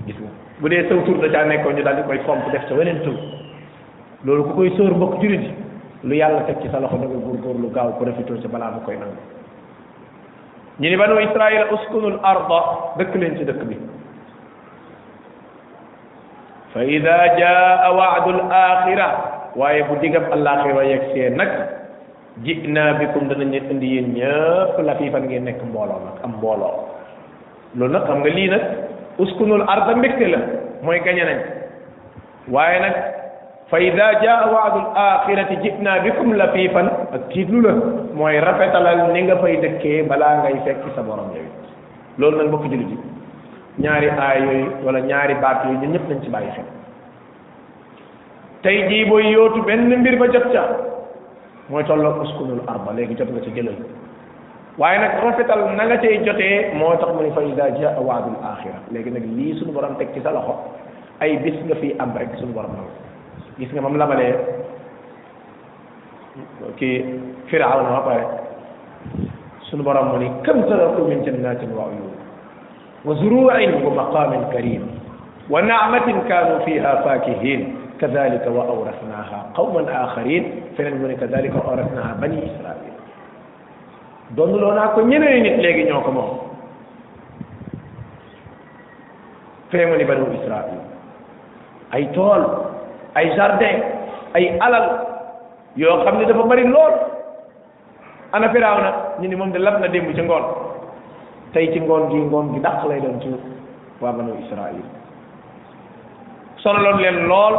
gis 0.06 0.16
nga 0.20 0.30
bu 0.60 0.68
dee 0.68 0.86
saw 0.88 0.98
tur 1.04 1.18
da 1.22 1.28
caa 1.32 1.44
nekkoon 1.44 1.74
ñu 1.74 1.82
dal 1.82 1.96
di 1.96 2.02
koy 2.06 2.18
fomp 2.26 2.46
def 2.52 2.62
sa 2.68 2.74
weneen 2.74 3.02
tur 3.02 3.18
loolu 4.26 4.50
ku 4.50 4.52
koy 4.58 4.70
sóor 4.74 4.90
mbokk 4.98 5.22
jurit 5.22 5.44
yi 5.46 5.52
lu 6.02 6.14
yàlla 6.18 6.42
teg 6.46 6.58
ci 6.62 6.68
sa 6.70 6.80
loxo 6.82 6.96
na 6.98 7.06
nga 7.06 7.18
góorgóor 7.22 7.56
lu 7.62 7.70
gaaw 7.70 7.92
profité 7.98 8.34
ci 8.42 8.48
balaa 8.50 8.74
koy 8.84 8.96
nangu 8.98 9.14
ñu 10.82 10.88
ni 10.90 10.96
banu 10.98 11.20
israil 11.22 11.66
uskunul 11.78 12.18
arda 12.22 12.58
dëkk 12.98 13.14
leen 13.14 13.36
ci 13.38 13.44
dëkk 13.46 13.62
bi 13.68 13.76
fa 16.74 16.80
ida 16.82 17.16
jaa 17.38 17.86
waadul 17.94 18.40
axira 18.50 19.08
waaye 19.56 19.82
bu 19.88 19.94
digam 20.02 20.26
alaxira 20.34 20.82
yegsee 20.84 21.30
nag 21.38 21.50
jinaa 22.42 22.98
bikum 22.98 23.28
danañ 23.30 23.50
leen 23.54 23.70
indi 23.70 23.86
yéen 23.94 24.14
ñëpp 24.18 24.74
la 24.82 24.94
fii 24.98 25.10
fan 25.14 25.26
ngeen 25.30 25.44
nekk 25.46 25.62
mbooloo 25.62 26.00
nag 26.04 26.16
am 26.26 26.30
mbooloo 26.42 26.74
loolu 27.78 27.92
nag 27.94 28.02
xam 28.06 28.18
nga 28.18 28.30
lii 28.34 28.48
nag 28.50 28.62
uskunul 29.22 29.62
arda 29.62 29.94
la 30.34 30.40
mooy 30.82 30.98
gañe 31.06 31.22
nañ 31.22 31.38
waaye 32.50 32.80
nag 32.82 32.94
fa 33.70 33.76
ida 33.88 34.06
jaa 34.24 34.38
waadul 34.52 34.86
axirati 35.02 35.56
jitna 35.64 35.98
bikum 36.04 36.32
latiifan 36.40 36.86
ak 37.16 37.24
tiitlu 37.32 37.58
la 37.64 37.72
mooy 38.18 38.36
rafetalal 38.48 39.00
ni 39.14 39.24
nga 39.28 39.34
fay 39.44 39.56
dëkkee 39.64 39.96
balaa 40.12 40.36
ngay 40.40 40.56
fekk 40.68 40.84
sa 40.96 41.02
borom 41.08 41.28
yow 41.38 41.44
loolu 42.18 42.36
nag 42.40 42.46
mbokk 42.48 42.64
jullit 42.72 42.88
yi 42.94 42.98
ñaari 43.86 44.06
aay 44.26 44.38
yooyu 44.48 44.70
wala 44.86 45.00
ñaari 45.10 45.34
baat 45.44 45.58
yooyu 45.64 45.78
ñun 45.82 45.92
ñëpp 45.94 46.06
nañ 46.10 46.20
ci 46.24 46.30
bàyyi 46.34 46.50
xel 46.56 46.64
tey 48.66 48.78
jii 48.90 49.04
booy 49.10 49.26
yootu 49.32 49.60
benn 49.68 49.92
mbir 50.00 50.16
ba 50.22 50.26
jot 50.36 50.46
ca 50.54 50.64
mooy 51.72 51.84
tolloog 51.90 52.22
uskunul 52.22 52.62
arba 52.74 52.92
léegi 53.00 53.14
jot 53.18 53.28
nga 53.34 53.40
ci 53.48 53.52
jëlal 53.56 53.76
waaye 54.84 54.98
nag 55.02 55.18
rafetal 55.26 55.66
na 55.76 55.84
nga 55.90 55.96
cay 56.04 56.16
jotee 56.30 56.54
moo 56.78 56.94
tax 57.02 57.12
mu 57.18 57.26
ne 57.26 57.30
fa 57.36 57.44
ida 57.50 57.68
jaa 57.76 57.92
waadul 58.08 58.40
axira 58.52 58.80
léegi 58.96 59.10
nag 59.18 59.24
lii 59.36 59.58
suñu 59.60 59.72
borom 59.76 59.94
teg 60.00 60.08
ci 60.16 60.20
sa 60.24 60.30
loxo 60.38 60.56
ay 61.20 61.36
bis 61.44 61.60
nga 61.66 61.76
fi 61.82 61.94
am 61.98 62.16
rek 62.20 62.32
suñu 62.40 62.52
borom 62.60 62.72
gis 63.58 63.68
nga 63.74 63.82
mam 63.82 63.98
labalee 63.98 64.38
ki 66.78 66.88
fir'aun 67.50 67.84
ba 67.90 67.98
pare 68.06 68.24
sunu 69.68 69.82
borom 69.82 70.14
mo 70.14 70.16
ni 70.22 70.30
kam 70.46 70.62
taraku 70.70 71.04
min 71.10 71.26
jannatin 71.26 71.74
wa 71.74 71.90
uyun 71.90 72.14
wa 73.02 73.12
zuru'in 73.18 73.82
wa 73.82 73.90
maqamin 73.98 74.42
karim 74.54 74.86
wa 75.50 75.58
na'matin 75.60 76.22
kanu 76.30 76.62
fiha 76.64 77.04
fakihin 77.04 77.74
كذلك 77.98 78.46
وأورثناها 78.46 79.58
قوما 79.58 79.82
آخرين 79.90 80.44
فلن 80.78 81.02
كذلك 81.18 81.50
وأورثناها 81.50 82.22
بني 82.22 82.38
إسرائيل 82.46 82.94
دون 84.38 84.54
لونا 84.54 84.94
كو 84.94 85.02
ñeneen 85.02 85.42
nit 85.42 85.58
legi 85.58 85.90
ñoko 85.90 86.10
mom 86.14 86.30
femu 89.74 89.98
ni 89.98 90.06
banu 90.06 90.30
israël 90.30 90.78
ay 91.90 92.06
tool 92.14 92.67
ay 93.18 93.26
jardin 93.34 93.76
ay 94.38 94.44
alal 94.62 94.84
yoo 95.74 95.98
xam 96.06 96.14
ne 96.18 96.24
dafa 96.30 96.44
bari 96.46 96.62
lool 96.70 96.94
ana 98.34 98.46
firaaw 98.54 98.78
na 98.78 98.90
ñu 99.20 99.26
ni 99.28 99.36
moom 99.38 99.50
de 99.52 99.58
lab 99.58 99.80
na 99.82 99.88
démb 99.90 100.14
ci 100.14 100.22
ngoon 100.22 100.44
tey 101.52 101.66
ci 101.72 101.80
ngoon 101.82 102.02
gi 102.10 102.16
ngoon 102.30 102.54
gi 102.54 102.60
dàq 102.66 102.80
lay 102.86 103.00
doon 103.02 103.18
ci 103.22 103.28
waa 104.02 104.12
banu 104.14 104.34
israil 104.46 104.82
sonaloon 106.62 106.98
leen 107.02 107.18
lool 107.30 107.56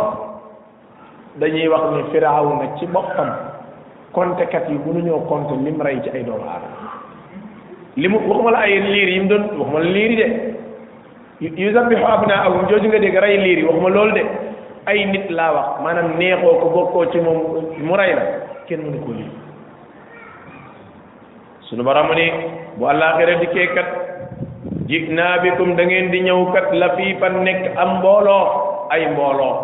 dañuy 1.40 1.68
wax 1.72 1.84
ni 1.96 2.02
firaaw 2.12 2.48
na 2.60 2.66
ci 2.78 2.86
boppam 2.96 3.32
kontekat 4.16 4.66
yi 4.72 4.80
mënuñoo 4.86 5.28
compter 5.30 5.58
lim 5.66 5.78
rey 5.86 6.00
ci 6.04 6.10
ay 6.16 6.24
doomu 6.24 6.48
aadama 6.48 6.88
li 8.00 8.08
mu 8.08 8.20
waxuma 8.28 8.52
la 8.56 8.64
ay 8.64 8.80
liir 8.94 9.10
yi 9.14 9.20
mu 9.24 9.28
doon 9.32 9.44
waxuma 9.60 9.80
la 9.84 9.90
liir 9.96 10.12
yi 10.16 10.26
de 10.26 11.62
yu 11.62 11.70
zabbihu 11.76 12.06
abnaahum 12.16 12.68
jooju 12.70 12.88
nga 12.88 13.00
dégg 13.04 13.18
rey 13.24 13.36
liir 13.46 13.58
yi 13.60 13.66
waxuma 13.70 13.90
lool 13.90 14.12
de 14.18 14.24
ay 14.86 15.04
nit 15.12 15.28
laa 15.34 15.52
wax 15.52 15.68
maanaam 15.84 16.16
neexoo 16.16 16.60
ko 16.64 16.68
bokkoo 16.72 17.06
ci 17.12 17.20
moom 17.20 17.40
mu 17.84 17.96
rey 18.00 18.14
la 18.16 18.24
kenn 18.70 18.84
mënu 18.86 19.00
ko 19.04 19.12
lii 19.12 19.30
sunu 21.68 21.84
baramu 21.88 22.14
ni 22.16 22.26
bu 22.78 22.84
àllaaxira 22.92 23.34
dikkee 23.44 23.68
kat 23.76 23.90
ji 24.88 25.10
naa 25.12 25.42
bikum 25.44 25.76
dangeen 25.76 26.12
di 26.14 26.22
ñëw 26.28 26.54
kat 26.56 26.72
la 26.80 26.90
fii 26.96 27.18
fa 27.20 27.28
nekk 27.30 27.76
am 27.76 28.00
mbooloo 28.00 28.44
ay 28.94 29.04
mbooloo 29.12 29.56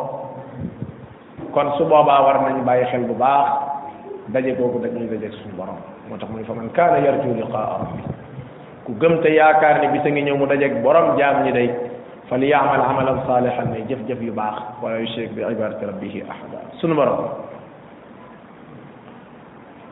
kon 1.53 1.71
su 1.77 1.85
boobaa 1.87 2.21
war 2.25 2.37
nañ 2.43 2.65
bàyyi 2.67 2.85
xel 2.91 3.03
bu 3.07 3.13
baax 3.15 3.47
daje 4.33 4.51
boobu 4.59 4.79
dañuy 4.83 5.07
daje 5.07 5.31
suñu 5.37 5.55
borom 5.57 5.77
moo 6.09 6.17
tax 6.19 6.29
mu 6.29 6.37
ne 6.39 6.43
fa 6.43 6.53
man 6.53 6.69
kaana 6.75 6.97
yarju 7.05 7.29
liqaa 7.39 7.69
rabbi 7.71 8.01
ku 8.85 8.91
gëm 8.99 9.23
yaakaar 9.23 9.75
ni 9.81 9.87
bisa 9.97 10.09
ngi 10.11 10.21
ñëw 10.27 10.37
mu 10.39 10.45
dajeeg 10.51 10.83
borom 10.83 11.15
jaam 11.17 11.43
ñi 11.43 11.51
day 11.55 11.69
فليعمل 12.29 12.79
عملا 12.81 13.13
صالحا 13.27 13.63
من 13.69 13.81
جف 13.89 14.01
جف 14.09 14.17
يباخ 14.21 14.57
ولا 14.81 14.97
يشرك 14.99 15.29
بعبارة 15.37 15.77
ربه 15.81 16.15
أحدا 16.29 16.59
سنبرا 16.81 17.15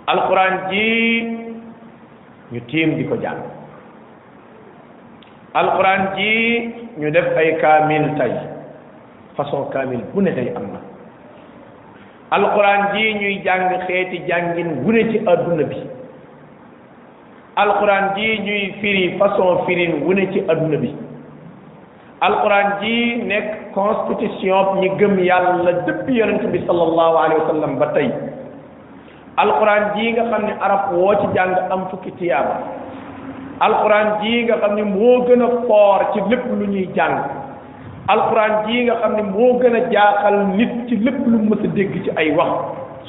القرآن 0.09 0.53
جين 0.69 1.25
يتيم 2.51 2.89
ديك 2.97 3.11
جان 3.21 3.37
القرآن 5.55 6.01
جين 6.17 6.61
يدف 6.97 7.27
أي 7.37 7.61
كامل 7.61 8.17
تاي 8.17 8.33
فصو 9.37 9.69
كامل 9.69 10.01
بنا 10.17 10.31
غي 10.33 10.57
أمنا 10.57 10.81
القرآن 12.33 12.81
جين 12.97 13.17
يجان 13.21 13.77
خيتي 13.85 14.17
جانجين 14.29 14.69
ونجي 14.85 15.17
أرض 15.29 15.47
النبي 15.53 15.81
القرآن 17.61 18.05
جين 18.17 18.47
يفري 18.65 19.21
فصو 19.21 19.69
فرين 19.69 19.91
ونجي 20.09 20.39
أرض 20.49 20.61
النبي 20.69 20.93
alquran 22.27 22.67
ji 22.81 22.95
nekk 23.29 23.49
constitution 23.75 24.77
ñi 24.79 24.89
gëm 24.99 25.15
yàlla 25.27 25.73
depuis 25.87 26.15
yonent 26.21 26.45
bi 26.53 26.59
sallallahu 26.67 27.15
alayhi 27.23 27.41
wa 27.43 27.49
sallam 27.51 27.71
ba 27.81 27.87
tey 27.95 28.07
alquran 29.43 29.83
ji 29.95 30.13
nga 30.15 30.23
xam 30.31 30.43
ne 30.49 30.53
arab 30.67 30.93
woo 30.97 31.11
ci 31.21 31.27
jàng 31.35 31.53
am 31.75 31.81
fukki 31.91 32.13
tiyaaba 32.21 32.55
alquran 33.67 34.09
ji 34.21 34.33
nga 34.47 34.55
xam 34.61 34.73
ne 34.79 34.83
moo 34.95 35.15
gën 35.27 35.43
a 35.47 35.49
foor 35.67 35.99
ci 36.13 36.19
lépp 36.31 36.47
lu 36.59 36.65
ñuy 36.73 36.87
jàng 36.95 37.17
alquran 38.15 38.53
ji 38.67 38.85
nga 38.87 38.95
xam 39.01 39.13
ne 39.19 39.23
moo 39.35 39.51
gën 39.59 39.75
a 39.75 39.81
jaaxal 39.93 40.37
nit 40.55 40.73
ci 40.89 40.95
lépp 41.05 41.19
lu 41.31 41.37
mës 41.49 41.63
dégg 41.75 41.93
ci 42.05 42.11
ay 42.21 42.31
wax 42.39 42.51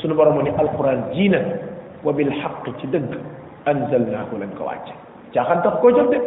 suñu 0.01 0.15
borom 0.19 0.43
ni 0.43 0.51
alquran 0.63 1.05
ji 1.15 1.29
na 1.29 1.41
wa 2.05 2.13
bil 2.17 2.33
xaq 2.43 2.67
ci 2.81 2.87
dëgg 2.95 3.11
anzalnaahu 3.71 4.41
lañ 4.43 4.51
ko 4.59 4.65
wàcc 4.69 4.89
caaxaan 5.35 5.63
tax 5.63 5.75
koo 5.83 5.91
jot 5.95 6.11
de 6.11 6.19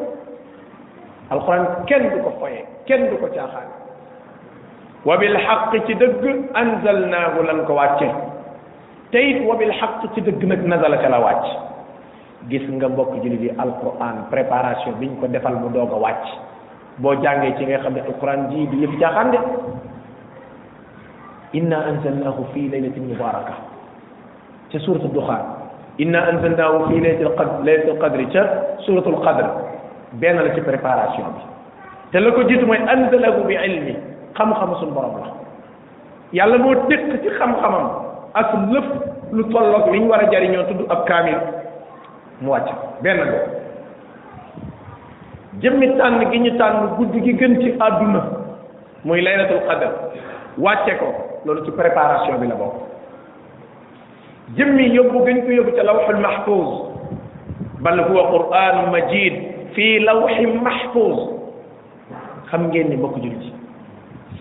alquran 1.29 1.83
kenn 1.87 2.07
du 2.13 2.17
ko 2.23 2.31
foye 2.39 2.63
kenn 2.87 3.07
du 3.11 3.15
ko 3.19 3.27
caaxaan 3.31 3.67
wa 5.05 5.15
bil 5.19 5.35
haqq 5.35 5.75
ci 5.87 5.93
dëgg 5.99 6.23
anzalnaahu 6.55 7.43
lan 7.47 7.59
ko 7.67 7.73
wàcce 7.75 8.07
te 9.11 9.17
it 9.31 9.43
wa 9.43 9.55
bil 9.59 9.71
haqq 9.71 10.13
ci 10.15 10.21
dëgg 10.21 10.43
nag 10.53 10.63
nazala 10.67 10.97
ca 11.03 11.09
la 11.11 11.19
wàcc 11.19 11.47
gis 12.49 12.63
nga 12.71 12.87
mbokk 12.89 13.19
julit 13.23 13.41
yi 13.43 13.51
alquran 13.59 14.23
préparation 14.31 14.95
biñ 14.99 15.19
ko 15.19 15.27
defal 15.27 15.55
mu 15.59 15.69
doog 15.69 15.93
a 15.93 15.99
wàcc 16.07 16.27
boo 16.97 17.15
jàngee 17.21 17.55
ci 17.57 17.65
nga 17.65 17.79
xam 17.83 17.93
ne 17.93 18.01
alquran 18.07 18.47
ji 18.49 18.67
di 18.67 18.77
yëf 18.85 18.99
caaxaan 18.99 19.31
de 19.31 19.37
inna 21.53 21.77
anzalnaahu 21.91 22.45
fi 22.53 22.69
laylatin 22.69 23.07
mubaraka 23.11 23.53
ca 24.71 24.79
suratu 24.79 25.07
duxaan 25.11 25.43
inna 25.99 26.23
anzalnaahu 26.31 26.87
fi 26.87 26.99
laylatil 27.01 27.99
qadri 27.99 28.25
ca 28.31 28.43
suratul 28.85 29.19
qadr 29.23 29.66
benn 30.15 30.37
la 30.39 30.55
ci 30.55 30.61
préparation 30.61 31.25
bi 31.35 31.43
te 32.11 32.17
la 32.19 32.31
ko 32.31 32.43
jiitu 32.47 32.65
mooy 32.65 32.77
anzalahu 32.79 33.43
bi 33.45 33.55
ilmi 33.59 33.93
xam-xamu 34.39 34.75
suñu 34.79 34.91
borom 34.93 35.19
la 35.21 35.27
yàlla 36.33 36.57
moo 36.57 36.75
dëkk 36.87 37.21
ci 37.23 37.29
xam 37.37 37.55
ak 38.33 38.47
lëf 38.71 38.85
lu 39.33 39.43
tolloog 39.51 39.91
li 39.91 39.99
ñu 39.99 40.07
war 40.07 40.23
a 40.23 40.31
jariñoo 40.31 40.63
tudd 40.63 40.85
ab 40.91 41.05
kaamil 41.07 41.37
mu 42.41 42.49
wàcc 42.51 42.69
benn 43.01 43.17
do 43.17 43.37
jëmmi 45.61 45.97
tànn 45.97 46.31
gi 46.31 46.39
ñu 46.39 46.57
tànn 46.57 46.95
guddi 46.97 47.21
gi 47.23 47.33
gën 47.37 47.59
ci 47.61 47.73
àdduna 47.79 48.23
muy 49.03 49.21
laylatul 49.21 49.59
qadr 49.67 49.91
wàcce 50.57 50.97
ko 50.99 51.07
loolu 51.45 51.65
ci 51.65 51.71
préparation 51.71 52.39
bi 52.39 52.47
la 52.47 52.55
bokk 52.55 52.73
jëmmi 54.57 54.89
yóbbu 54.95 55.25
gën 55.25 55.41
ko 55.43 55.51
yóbbu 55.51 55.71
ca 55.75 55.83
lawxul 55.83 56.15
mahfuz 56.17 56.69
bal 57.81 57.99
huwa 58.07 58.27
qur'an 58.31 58.91
majid 58.91 59.56
fii 59.77 59.99
lawxin 60.09 60.57
mahfuz 60.63 61.17
xam 62.49 62.63
ngeen 62.73 62.87
ni 62.89 62.97
mbokk 62.97 63.15
jullit 63.23 63.41
yi 63.45 63.51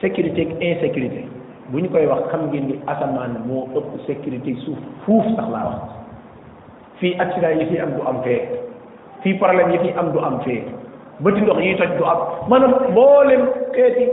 sécurité 0.00 0.40
ak 0.49 0.52
insécurité 0.64 1.23
bu 1.69 1.81
ñu 1.85 1.88
koy 1.93 2.07
wax 2.09 2.21
xam 2.33 2.43
ngeen 2.49 2.64
ni 2.69 2.75
asamaan 2.88 3.35
moo 3.49 3.69
ëpp 3.78 3.90
sécurité 4.09 4.57
suuf 4.64 4.78
fuuf 5.05 5.25
sax 5.37 5.45
laa 5.55 5.66
wax 5.71 5.78
fii 7.00 7.12
accident 7.23 7.61
yi 7.61 7.66
fi 7.71 7.76
am 7.85 7.90
du 7.97 8.00
am 8.09 8.19
fee 8.25 8.40
fii 9.23 9.35
problème 9.45 9.73
yi 9.76 9.83
fi 9.85 9.90
am 10.00 10.07
du 10.16 10.25
am 10.28 10.40
fee 10.47 10.62
bëti 11.23 11.40
ndox 11.45 11.61
yi 11.69 11.76
toj 11.83 11.90
du 12.00 12.05
am 12.14 12.21
maanaam 12.49 12.75
mboolem 12.90 13.43
xeeti 13.76 14.05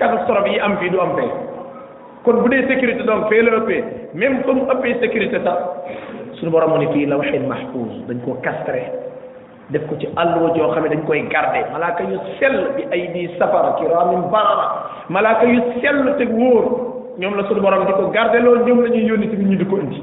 catastrophe 0.00 0.52
yi 0.54 0.60
am 0.60 0.78
fii 0.80 0.90
du 0.94 1.00
am 1.06 1.12
fee 1.18 1.32
kon 2.24 2.36
bu 2.44 2.48
dee 2.54 2.62
sécurité 2.70 3.02
doom 3.02 3.26
fee 3.32 3.42
la 3.42 3.58
ëppee 3.60 3.82
même 4.14 4.38
fa 4.46 4.52
mu 4.52 4.62
ëppee 4.76 4.94
sécurité 5.02 5.36
sax 5.44 5.58
suñu 6.38 6.50
borom 6.54 6.70
mu 6.72 6.78
ne 6.84 6.92
fii 6.94 7.06
lawxin 7.06 7.46
mahfuz 7.50 7.92
dañ 8.06 8.18
koo 8.24 8.38
castré 8.46 8.86
def 9.70 9.84
ko 9.86 9.96
ci 10.00 10.08
allo 10.16 10.52
jo 10.56 10.68
xam 10.72 10.88
dañ 10.88 11.04
koy 11.04 11.28
garder 11.28 11.68
malaka 11.70 12.02
yu 12.04 12.16
sel 12.40 12.72
bi 12.74 12.88
ay 12.90 13.12
di 13.12 13.28
safar 13.38 13.76
kiram 13.76 14.28
barra 14.30 15.04
malaka 15.08 15.44
yu 15.44 15.60
sel 15.82 16.16
te 16.16 16.24
wóor 16.24 16.64
ñom 17.20 17.36
la 17.36 17.44
suñu 17.44 17.60
borom 17.60 17.84
diko 17.84 18.08
garder 18.10 18.42
lol 18.42 18.64
ñom 18.64 18.80
ñoom 18.80 18.86
yoni 18.86 18.96
ci 18.96 19.04
yónni 19.04 19.28
tamit 19.28 19.44
ñu 19.48 19.56
di 19.56 19.64
indi 19.74 20.02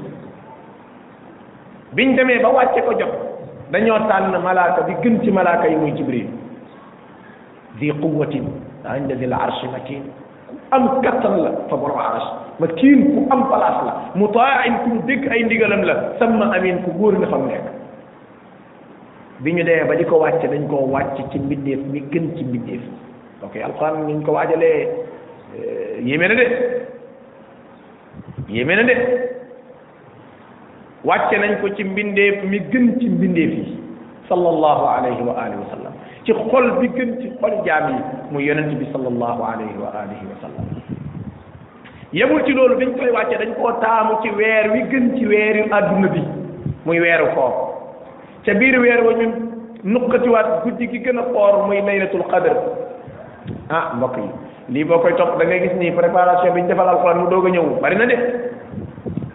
biñ 1.94 2.14
démé 2.14 2.38
ba 2.38 2.48
wàcce 2.50 2.80
ko 2.84 2.92
jox 2.94 3.10
dañu 3.72 3.92
tan 4.06 4.38
malaka 4.40 4.82
bi 4.82 4.94
gën 5.02 5.20
ci 5.22 5.30
malaka 5.32 5.66
yu 5.68 5.78
muy 5.78 5.92
jibril 5.94 6.26
di 7.78 7.90
quwatin 7.92 8.46
عند 8.86 9.12
ذي 9.12 9.24
العرش 9.26 9.64
مكين 9.74 10.02
am 10.70 11.00
kattan 11.02 11.42
la 11.42 11.50
fa 11.68 11.74
borom 11.76 11.98
arash 11.98 12.28
ma 12.60 12.66
kiin 12.68 13.02
ku 13.14 13.26
am 13.34 13.44
place 13.50 13.82
la 13.86 13.92
mutaain 14.14 14.78
ku 14.84 15.02
dégg 15.06 15.26
ay 15.26 15.42
ndigalam 15.42 15.82
la 15.82 16.14
sama 16.18 16.54
amin 16.54 16.82
ku 16.84 16.90
góor 16.94 17.18
nga 17.18 17.26
xam 17.26 17.46
nekk 17.50 17.66
bi 19.40 19.52
ñu 19.52 19.62
demee 19.64 19.84
ba 19.84 19.94
di 19.94 20.04
ko 20.04 20.16
wàcce 20.18 20.48
dañ 20.48 20.66
koo 20.66 20.86
wàcc 20.88 21.30
ci 21.30 21.38
mbindeef 21.38 21.80
mi 21.90 22.00
gën 22.08 22.34
ci 22.36 22.44
mbindeef 22.44 22.80
ok 23.42 23.56
alxuraan 23.60 24.06
niñ 24.06 24.22
ko 24.24 24.32
waajalee 24.32 24.88
eh, 25.56 26.02
yéeme 26.02 26.28
na 26.28 26.34
de 26.34 26.46
yéeme 28.48 28.76
na 28.76 28.82
de 28.84 28.94
wàcce 31.04 31.36
nañ 31.36 31.60
ko 31.60 31.68
ci 31.76 31.84
mbindeef 31.84 32.44
mi 32.44 32.60
gën 32.70 32.98
ci 32.98 33.08
mbindeef 33.08 33.52
sallallahu 34.28 34.84
alayhi 34.96 35.20
wa 35.22 35.34
alihi 35.36 35.58
wa 35.60 35.68
sallam 35.70 35.92
ci 36.24 36.32
xol 36.32 36.70
bi 36.80 36.88
gën 36.96 37.20
ci 37.20 37.32
xol 37.38 37.60
jaam 37.66 37.90
yi 37.92 38.00
mu 38.30 38.40
yonent 38.40 38.72
bi 38.74 38.86
sallallahu 38.92 39.42
alayhi 39.44 39.76
wa 39.76 39.92
alihi 40.00 40.24
wa 40.24 40.36
sallam 40.40 40.64
yemul 42.12 42.42
ci 42.46 42.52
loolu 42.54 42.76
biñ 42.76 42.96
koy 42.96 43.10
wàcce 43.10 43.36
dañ 43.36 43.52
koo 43.60 43.72
taamu 43.82 44.16
ci 44.22 44.30
weer 44.30 44.70
wi 44.72 44.80
gën 44.88 45.14
ci 45.18 45.26
weeru 45.26 45.68
adduna 45.70 46.08
bi 46.08 46.22
muy 46.86 46.98
weer 47.00 47.34
koor 47.34 47.65
ca 48.46 48.54
biir 48.54 48.78
weer 48.78 49.02
wa 49.02 49.12
ñun 49.18 49.32
nuqatiwaat 49.82 50.62
guddi 50.62 50.86
gi 50.88 51.02
gën 51.02 51.18
a 51.18 51.24
xoor 51.34 51.66
muy 51.66 51.82
laylatul 51.82 52.22
qadr 52.30 52.54
ah 53.70 53.92
mbokk 53.98 54.16
yi 54.16 54.28
lii 54.72 54.84
boo 54.84 54.98
koy 55.02 55.12
topp 55.18 55.34
da 55.38 55.44
ngay 55.44 55.60
gis 55.66 55.74
ni 55.78 55.90
préparation 55.90 56.54
bi 56.54 56.60
ñu 56.62 56.68
defal 56.68 56.88
alquran 56.88 57.18
mu 57.18 57.30
doog 57.30 57.46
a 57.46 57.50
ñëw 57.50 57.66
bari 57.82 57.96
na 57.96 58.06
de 58.06 58.16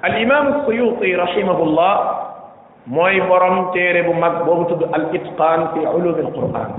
al 0.01 0.15
imam 0.23 0.63
suyuti 0.65 1.11
rahimahullah 1.15 1.93
mooy 2.87 3.19
borom 3.27 3.71
téere 3.73 4.03
bu 4.07 4.13
mag 4.13 4.45
boobu 4.45 4.65
tudd 4.69 4.87
al 4.95 5.05
itqan 5.13 5.61
fi 5.73 5.79
ulum 5.97 6.15
al 6.25 6.31
quran 6.37 6.69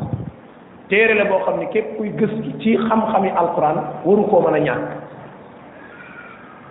téere 0.88 1.14
la 1.14 1.24
boo 1.24 1.44
xam 1.44 1.58
ne 1.60 1.66
képp 1.68 1.96
kuy 1.98 2.08
gëstu 2.16 2.42
ci 2.42 2.54
ci 2.60 2.76
xam-xami 2.76 3.30
alquran 3.36 3.76
waru 4.06 4.22
koo 4.30 4.40
mën 4.40 4.54
a 4.54 4.58
ñàkk 4.60 4.88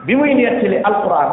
bi 0.05 0.15
muy 0.15 0.33
neex 0.33 0.59
ci 0.59 0.69
nettali 0.69 0.81
alquran 0.89 1.29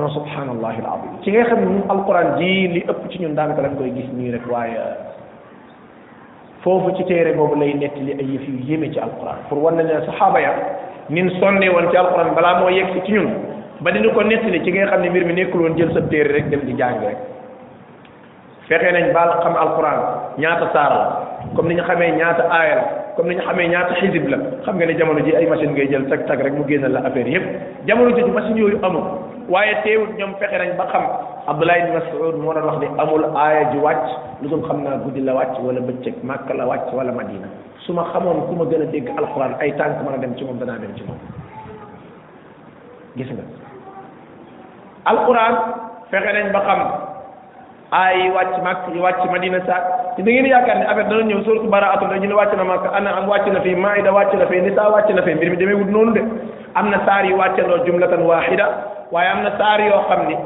non 0.00 0.08
subhanallahi 0.08 0.80
alazim 0.80 1.10
ci 1.20 1.28
nga 1.36 1.44
xam 1.52 1.60
ne 1.60 2.24
ji 2.40 2.52
li 2.80 2.80
ëpp 2.88 3.02
ci 3.12 3.20
ñun 3.20 3.34
daanaka 3.36 3.60
lañ 3.62 3.76
koy 3.76 3.92
gis 3.92 4.08
nii 4.16 4.30
rek 4.32 4.48
waaye 4.48 4.80
foofu 6.64 6.96
ci 6.96 7.04
téere 7.04 7.32
boobu 7.36 7.56
lay 7.60 7.74
nettali 7.76 8.14
li 8.16 8.24
yëf 8.34 8.48
yu 8.48 8.56
yéeme 8.64 8.88
ci 8.92 8.98
alquran 8.98 9.36
pour 9.48 9.60
wan 9.62 9.76
nañu 9.76 9.92
saxaaba 10.06 10.40
ya 10.40 10.52
nin 11.10 11.28
sonne 11.38 11.68
woon 11.68 11.90
ci 11.90 11.96
alquran 11.96 12.32
balaa 12.34 12.58
moo 12.60 12.68
yegg 12.70 13.04
ci 13.04 13.12
ñun 13.12 13.28
ba 13.80 13.90
dina 13.92 14.08
ko 14.12 14.22
nettali 14.22 14.64
ci 14.64 14.70
nga 14.72 14.86
xam 14.86 15.02
ne 15.02 15.10
mbir 15.10 15.24
mi 15.26 15.34
nekkul 15.34 15.60
woon 15.60 15.76
jël 15.76 15.92
sa 15.92 16.00
téere 16.08 16.32
rek 16.32 16.48
dem 16.48 16.64
di 16.64 16.72
jàng 16.74 17.04
rek 17.04 17.18
fexe 18.72 18.92
nañ 18.92 19.12
baal 19.12 19.28
xam 19.44 19.56
alquran 19.60 19.98
ñaata 20.38 20.70
saar 20.72 20.88
la 20.88 21.04
comme 21.54 21.68
ni 21.68 21.74
ñu 21.74 21.82
xamee 21.84 22.16
ñaata 22.16 22.48
aaya 22.48 22.74
la 22.74 22.82
comme 23.16 23.28
ni 23.28 23.34
ñu 23.36 23.42
xamee 23.44 23.68
ñaata 23.68 23.94
xisib 24.00 24.24
la 24.28 24.38
xam 24.64 24.74
nga 24.76 24.86
ne 24.86 24.96
jamono 24.96 25.20
ji 25.20 25.36
ay 25.36 25.44
machine 25.46 25.72
ngay 25.76 25.88
jël 25.90 26.08
tag 26.08 26.24
tag 26.26 26.40
rek 26.40 26.52
mu 26.56 26.64
génnal 26.66 26.92
la 26.92 27.00
affaire 27.04 27.28
yépp 27.28 27.44
jamono 27.86 28.10
jooju 28.16 28.32
machine 28.32 28.56
yooyu 28.56 28.78
amul 28.82 29.30
waaye 29.48 29.74
teewut 29.82 30.14
ñoom 30.18 30.34
fexe 30.38 30.58
nañ 30.58 30.76
ba 30.76 30.86
xam 30.92 31.04
Abdullah 31.48 31.78
ibn 31.78 31.92
Mas'ud 31.98 32.34
moo 32.38 32.52
doon 32.54 32.64
wax 32.66 32.78
di 32.80 32.86
amul 32.98 33.24
aaya 33.36 33.72
ji 33.72 33.78
wàcc 33.78 34.06
lu 34.42 34.48
dul 34.48 34.62
xam 34.68 34.84
naa 34.84 34.96
guddi 35.02 35.20
la 35.20 35.32
wàcc 35.34 35.58
wala 35.60 35.80
bëccëg 35.80 36.22
Màkka 36.24 36.54
la 36.54 36.64
wàcc 36.64 36.92
wala 36.94 37.12
Madina 37.12 37.48
su 37.84 37.92
ma 37.92 38.04
xamoon 38.12 38.46
ku 38.48 38.54
ma 38.54 38.64
gën 38.70 38.82
a 38.82 38.86
dégg 38.86 39.08
alxuraan 39.18 39.54
ay 39.60 39.72
tànk 39.76 40.02
mën 40.02 40.14
a 40.14 40.18
dem 40.18 40.34
ci 40.36 40.44
moom 40.44 40.58
danaa 40.58 40.78
dem 40.78 40.94
ci 40.96 41.02
moom 41.06 41.18
nga 43.18 43.44
alxuraan 45.04 45.56
fexe 46.10 46.32
nañ 46.32 46.52
ba 46.52 46.60
xam 46.60 46.80
aay 47.90 48.20
yi 48.22 48.30
wàcc 48.30 48.54
Màkk 48.62 48.88
yi 48.94 49.00
wàcc 49.00 49.30
Madina 49.32 49.58
saak 49.66 50.16
te 50.16 50.22
da 50.22 50.30
ngeen 50.30 50.46
yaakaar 50.46 50.78
ne 50.78 50.86
affaire 50.86 51.08
dana 51.10 51.22
ñëw 51.22 51.42
surtout 51.44 51.68
bara 51.70 51.90
atul 51.92 52.08
dañu 52.08 52.30
wàcc 52.36 52.54
na 52.56 52.64
Makka 52.64 52.88
ana 52.94 53.10
am 53.18 53.26
wàcc 53.28 53.46
na 53.52 53.60
fii 53.60 53.74
Maïda 53.74 54.10
wàcc 54.12 54.34
na 54.38 54.46
fii 54.46 54.60
Nisaa 54.62 54.88
wàcc 54.88 55.10
na 55.14 55.22
fii 55.22 55.34
mbir 55.34 55.50
mi 55.50 55.56
demee 55.56 55.74
wut 55.74 55.90
noonu 55.90 56.12
de 56.12 56.22
am 56.74 56.88
na 56.90 57.04
saar 57.04 57.24
yu 57.24 57.32
yi 57.32 57.38
wàccandoo 57.38 57.84
jumlatan 57.84 58.22
waahida 58.22 58.68
waaye 59.12 59.28
am 59.28 59.42
na 59.46 59.52
saar 59.60 59.78
yoo 59.86 60.00
xam 60.10 60.20
ni 60.30 60.36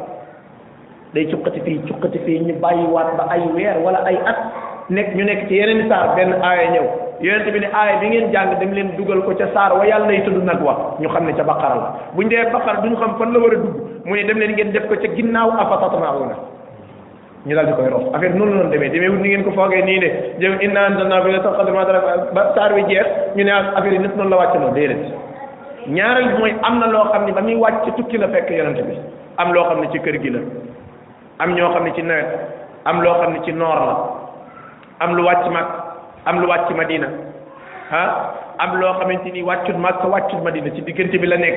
day 1.15 1.25
cuqati 1.33 1.61
fii 1.67 1.79
cuqati 1.89 2.19
fii 2.27 2.39
ñu 2.47 2.55
bàyyiwaat 2.65 3.11
ba 3.19 3.25
ay 3.35 3.43
weer 3.57 3.77
wala 3.87 4.03
ay 4.11 4.17
at 4.31 4.39
nekk 4.91 5.15
ñu 5.17 5.25
nekk 5.25 5.47
ci 5.49 5.55
yeneen 5.61 5.89
saar 5.89 6.17
benn 6.17 6.33
aaya 6.49 6.65
ñëw 6.75 6.87
yonente 7.27 7.51
bi 7.55 7.61
ne 7.63 7.69
aaya 7.73 8.01
bi 8.01 8.07
ngeen 8.09 8.33
jàng 8.33 8.59
dem 8.61 8.73
leen 8.75 8.91
dugal 8.97 9.23
ko 9.27 9.33
ca 9.39 9.47
saar 9.55 9.71
wa 9.79 9.87
yàlla 9.87 10.07
nay 10.09 10.23
tudd 10.25 10.43
nag 10.51 10.61
wa 10.67 10.75
ñu 11.01 11.09
xam 11.09 11.27
ne 11.27 11.33
ca 11.39 11.45
baqara 11.45 11.75
la 11.77 11.89
buñ 12.17 12.29
dee 12.29 12.45
baqara 12.53 12.81
duñu 12.83 12.97
xam 12.97 13.15
fan 13.19 13.33
la 13.33 13.39
war 13.39 13.53
a 13.55 13.59
dugg 13.65 13.77
mu 14.05 14.15
ne 14.17 14.23
dem 14.27 14.39
leen 14.39 14.53
ngeen 14.53 14.73
def 14.73 14.87
ko 14.91 14.95
ca 15.03 15.09
ginnaaw 15.17 15.51
afatatmauna 15.63 16.37
ñu 17.47 17.55
daal 17.55 17.67
di 17.67 17.73
koy 17.79 17.89
rof 17.95 18.03
affaire 18.15 18.35
noonu 18.35 18.57
la 18.57 18.63
doon 18.63 18.71
demee 18.71 18.91
demee 18.91 19.09
wut 19.13 19.21
ni 19.23 19.29
ngeen 19.29 19.45
ko 19.45 19.51
foogee 19.55 19.83
nii 19.87 20.01
de 20.05 20.11
jëm 20.43 20.59
inna 20.67 20.87
anzalna 20.91 21.23
fi 21.23 21.31
laylatil 21.35 21.73
ba 22.35 22.43
saar 22.57 22.75
bi 22.75 22.83
jeex 22.91 23.07
ñu 23.37 23.45
ne 23.45 23.51
ah, 23.53 23.63
affaire 23.77 23.93
yi 23.95 23.99
nit 24.01 24.15
noonu 24.17 24.31
la 24.31 24.37
wàcc 24.37 24.55
noonu 24.59 24.75
déedéet 24.75 25.25
ñaareel 25.89 26.29
bi 26.33 26.39
mooy 26.39 26.55
am 26.63 26.79
na 26.81 26.87
loo 26.87 27.05
xam 27.13 27.27
ne 27.27 27.33
ba 27.33 27.41
muy 27.41 27.55
wàcc 27.55 27.85
ci 27.85 27.91
tukki 27.97 28.19
la 28.19 28.29
fekk 28.29 28.51
yonent 28.51 28.81
bi 28.83 28.95
am 29.39 29.53
loo 29.53 29.65
xam 29.69 29.81
ne 29.81 29.89
ci 29.93 29.99
kër 30.01 30.17
gi 30.23 30.31
na 30.31 30.39
am 31.39 31.55
ñoo 31.55 31.71
xam 31.73 31.85
ne 31.85 31.93
ci 31.95 32.03
nawet 32.03 32.27
am 32.87 33.03
loo 33.03 33.15
xam 33.21 33.33
ne 33.33 33.41
ci 33.45 33.53
noor 33.53 33.79
la 33.89 33.95
am 34.99 35.15
lu 35.15 35.23
wàcc 35.25 35.47
mag 35.53 35.67
am 36.25 36.41
lu 36.41 36.47
wàcc 36.49 36.71
madina 36.77 37.07
ah 37.93 38.11
am 38.59 38.81
loo 38.81 38.93
xamante 38.99 39.31
ni 39.33 39.43
wàccut 39.43 39.77
mag 39.79 39.95
sa 40.01 40.07
wàccut 40.09 40.43
madina 40.43 40.73
ci 40.75 40.83
diggante 40.83 41.19
bi 41.19 41.27
la 41.27 41.37
nekk 41.37 41.57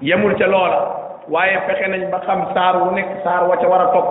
yemul 0.00 0.34
ca 0.38 0.46
loola 0.46 0.78
waaye 1.28 1.58
fexe 1.66 1.86
nañ 1.88 2.10
ba 2.10 2.20
xam 2.26 2.42
saar 2.54 2.76
wu 2.82 2.94
nekk 2.94 3.08
saar 3.24 3.44
wa 3.48 3.56
ca 3.56 3.68
war 3.68 3.80
a 3.82 3.88
topp 3.92 4.08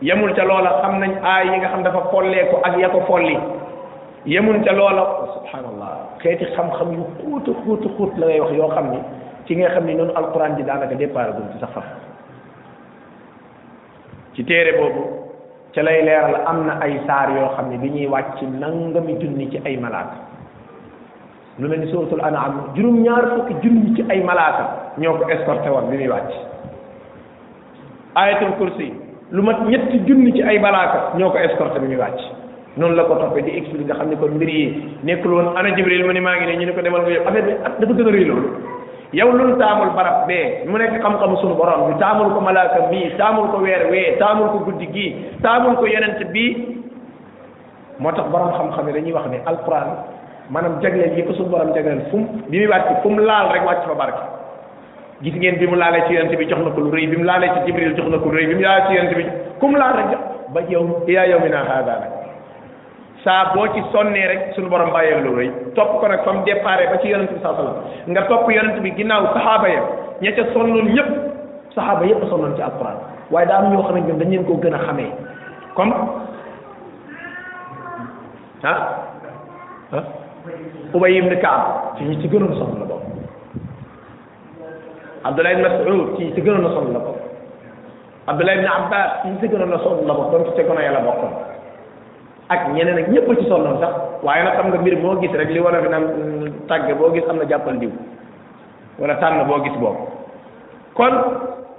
yemul 0.00 0.32
ca 0.34 0.42
loola 0.44 0.78
xam 0.82 0.98
nañ 1.00 1.12
aay 1.22 1.48
yi 1.48 1.58
nga 1.58 1.68
xam 1.68 1.82
dafa 1.82 2.00
follee 2.10 2.48
ak 2.64 2.76
ya 2.78 2.88
ko 2.88 3.00
folli 3.06 3.36
yemun 4.26 4.60
ca 4.66 4.74
loola 4.74 5.04
subhanallah 5.38 6.18
xeeti 6.20 6.44
xam-xam 6.58 6.92
yu 6.98 7.04
xuuta 7.22 7.52
xuuta 7.62 7.88
xuut 7.96 8.12
la 8.18 8.26
ngay 8.26 8.40
wax 8.42 8.50
yoo 8.58 8.70
xam 8.74 8.86
ni 8.92 9.00
ci 9.46 9.56
nga 9.56 9.68
xam 9.74 9.86
ni 9.86 9.94
noonu 9.94 10.12
alquran 10.18 10.56
ji 10.58 10.62
daanaka 10.66 10.94
départ 10.98 11.30
gum 11.38 11.46
ci 11.54 11.58
sa 11.62 11.66
faf 11.70 11.86
ci 14.34 14.44
téere 14.44 14.74
boobu 14.82 15.30
ca 15.72 15.82
lay 15.82 16.02
leeral 16.02 16.42
am 16.44 16.66
na 16.66 16.74
ay 16.82 16.98
saar 17.06 17.30
yoo 17.38 17.54
xam 17.56 17.70
ne 17.70 17.78
bi 17.78 17.88
ñuy 17.90 18.06
wàcc 18.10 18.42
nangami 18.42 19.14
junni 19.22 19.46
ci 19.50 19.60
ay 19.64 19.76
malaaka 19.78 20.16
lu 21.58 21.68
mel 21.68 21.80
ni 21.80 21.86
suratul 21.90 22.20
anam 22.20 22.74
juróom 22.74 23.00
ñaar 23.06 23.24
fukki 23.36 23.54
junni 23.62 23.94
ci 23.94 24.02
ay 24.10 24.20
malaaka 24.26 24.90
ñoo 24.98 25.14
ko 25.16 25.28
escorté 25.30 25.68
woon 25.70 25.86
bi 25.88 25.96
muy 26.02 26.08
wàcc 26.10 26.32
ayatul 28.14 28.52
kursi 28.58 28.90
lu 29.30 29.40
mat 29.42 29.62
ñetti 29.66 30.02
junni 30.04 30.32
ci 30.34 30.42
ay 30.42 30.58
malaaka 30.58 31.14
ñoo 31.16 31.30
ko 31.30 31.38
escorté 31.38 31.78
bi 31.78 31.86
muy 31.94 32.02
wàcc 32.02 32.34
noonu 32.76 32.94
la 32.94 33.04
ko 33.08 33.16
toppee 33.16 33.42
di 33.44 33.56
expliquer 33.56 33.88
nga 33.88 33.94
xam 34.00 34.10
ne 34.12 34.16
kon 34.20 34.36
mbir 34.36 34.48
yi 34.48 34.62
nekkul 35.02 35.32
woon 35.32 35.56
ana 35.56 35.72
jibril 35.76 36.04
mu 36.04 36.12
ni 36.12 36.20
maa 36.20 36.36
ngi 36.36 36.46
ne 36.46 36.56
ñu 36.60 36.66
ne 36.66 36.72
ko 36.72 36.80
demal 36.84 37.00
nga 37.02 37.10
yóbbu 37.12 37.28
affaire 37.28 37.44
bi 37.46 37.52
at 37.64 37.72
dafa 37.80 37.92
gën 37.96 38.06
a 38.06 38.10
rëy 38.12 38.24
loolu 38.28 38.48
yow 39.16 39.28
lun 39.32 39.56
taamul 39.56 39.90
barab 39.96 40.26
bee 40.28 40.62
mu 40.68 40.76
nekk 40.76 41.00
xam-xam 41.00 41.36
suñu 41.40 41.54
borom 41.56 41.88
bi 41.92 41.98
taamul 41.98 42.34
ko 42.34 42.40
malaaka 42.40 42.86
mii 42.92 43.16
taamul 43.16 43.48
ko 43.48 43.56
weer 43.64 43.88
wee 43.90 44.16
taamul 44.20 44.48
ko 44.52 44.58
guddi 44.68 44.86
gii 44.92 45.16
taamul 45.42 45.76
ko 45.80 45.86
yonent 45.86 46.20
bii 46.32 46.52
moo 47.98 48.12
tax 48.12 48.28
borom 48.28 48.52
xam-xam 48.60 48.88
yi 48.88 48.92
dañuy 48.92 49.12
wax 49.16 49.24
ne 49.32 49.40
alquran 49.48 49.88
maanaam 50.50 50.76
jagleel 50.82 51.16
yi 51.16 51.24
ko 51.24 51.32
suñu 51.32 51.48
borom 51.48 51.72
jagleel 51.72 52.04
fu 52.12 52.16
mu 52.18 52.28
bi 52.48 52.58
muy 52.60 52.66
wàcc 52.68 53.00
fu 53.02 53.08
laal 53.14 53.48
rek 53.56 53.64
wàcc 53.64 53.88
fa 53.88 53.94
barke 53.96 54.22
gis 55.24 55.32
ngeen 55.34 55.56
bi 55.56 55.66
mu 55.66 55.76
laalee 55.80 56.04
ci 56.08 56.12
yonent 56.12 56.36
bi 56.36 56.44
jox 56.44 56.60
na 56.62 56.70
ko 56.76 56.80
lu 56.84 56.90
bi 56.92 57.06
mu 57.08 57.24
laalee 57.24 57.50
ci 57.56 57.64
jibril 57.72 57.94
jox 57.96 58.04
na 58.08 58.18
ko 58.20 58.28
lu 58.28 58.36
rëy 58.36 58.46
bi 58.52 58.60
mu 58.60 58.60
laalee 58.60 58.84
ci 58.92 58.96
yonent 59.00 60.12
ba 60.52 60.60
yow 60.68 61.02
yaa 61.08 61.24
yow 61.26 61.40
mi 61.40 61.48
naa 61.48 61.64
xaadaa 61.64 62.15
saa 63.26 63.50
boo 63.58 63.66
ci 63.74 63.82
sonnee 63.90 64.22
rek 64.26 64.54
suñu 64.54 64.68
borom 64.70 64.92
bàyyee 64.94 65.18
lu 65.24 65.34
rëy 65.34 65.50
topp 65.74 65.98
ko 66.00 66.06
nag 66.08 66.22
fa 66.22 66.30
mu 66.32 66.44
départ 66.46 66.78
ba 66.78 66.96
ci 67.02 67.08
yonent 67.10 67.34
bi 67.34 67.40
saa 67.42 67.56
sallam 67.58 67.74
nga 68.06 68.22
topp 68.30 68.46
yonent 68.54 68.78
bi 68.86 68.94
ginnaaw 68.94 69.34
saxaaba 69.34 69.66
ya 69.68 69.82
ña 70.22 70.30
ca 70.30 70.44
sonnoon 70.54 70.86
ñëpp 70.94 71.10
saxaaba 71.74 72.06
yëpp 72.06 72.22
sonnoon 72.30 72.54
ci 72.54 72.62
alquran 72.62 72.96
waaye 73.34 73.46
daal 73.50 73.64
am 73.66 73.72
ñoo 73.72 73.82
xam 73.82 73.94
ne 73.94 74.00
ñoom 74.06 74.18
dañ 74.18 74.28
leen 74.30 74.46
gën 74.62 74.74
a 74.74 74.78
xamee 74.78 75.10
comme 75.74 75.94
ah 78.62 78.94
ah 79.98 80.04
Ubay 80.94 81.16
ibn 81.18 81.34
Kaab 81.40 81.98
ci 81.98 82.04
ñi 82.04 82.20
ci 82.22 82.28
gënoon 82.28 82.54
sonn 82.54 82.78
la 82.78 82.84
boobu 82.86 83.26
Abdullah 85.24 85.52
ibn 85.52 85.62
Mas'ud 85.62 86.16
ci 86.16 86.24
ñi 86.26 86.32
ci 86.32 86.40
gënoon 86.42 86.64
a 86.64 86.70
sonn 86.76 86.92
la 86.92 87.00
boobu 87.00 87.22
Abdullah 88.28 88.54
ibn 88.54 88.68
Abbas 88.76 89.08
ci 89.22 89.28
ñi 89.30 89.38
ci 89.40 89.48
gënoon 89.48 89.72
a 89.72 89.78
sonn 89.78 90.06
la 90.06 90.14
boobu 90.14 90.30
doon 90.30 90.44
ci 90.54 90.62
gën 90.62 90.78
a 90.78 90.82
yàlla 90.82 91.00
bokk 91.00 91.55
ak 92.48 92.70
ñeneen 92.74 92.98
ak 92.98 93.08
ñëpp 93.10 93.26
ci 93.42 93.48
sonnoon 93.50 93.78
sax 93.82 93.94
waaye 94.22 94.42
na 94.44 94.54
xam 94.54 94.68
nga 94.70 94.78
mbir 94.78 94.96
moo 95.02 95.18
gis 95.20 95.32
rek 95.34 95.50
li 95.50 95.58
war 95.60 95.74
a 95.74 95.82
fi 95.82 95.88
naan 95.88 96.04
mm, 96.04 96.66
tàgge 96.68 96.94
boo 96.94 97.10
gis 97.14 97.26
am 97.28 97.38
na 97.38 97.44
jàppal 97.48 97.78
diw 97.78 97.90
wala 98.98 99.14
tànn 99.18 99.46
boo 99.48 99.62
gis 99.64 99.74
boobu 99.80 100.06
kon 100.94 101.14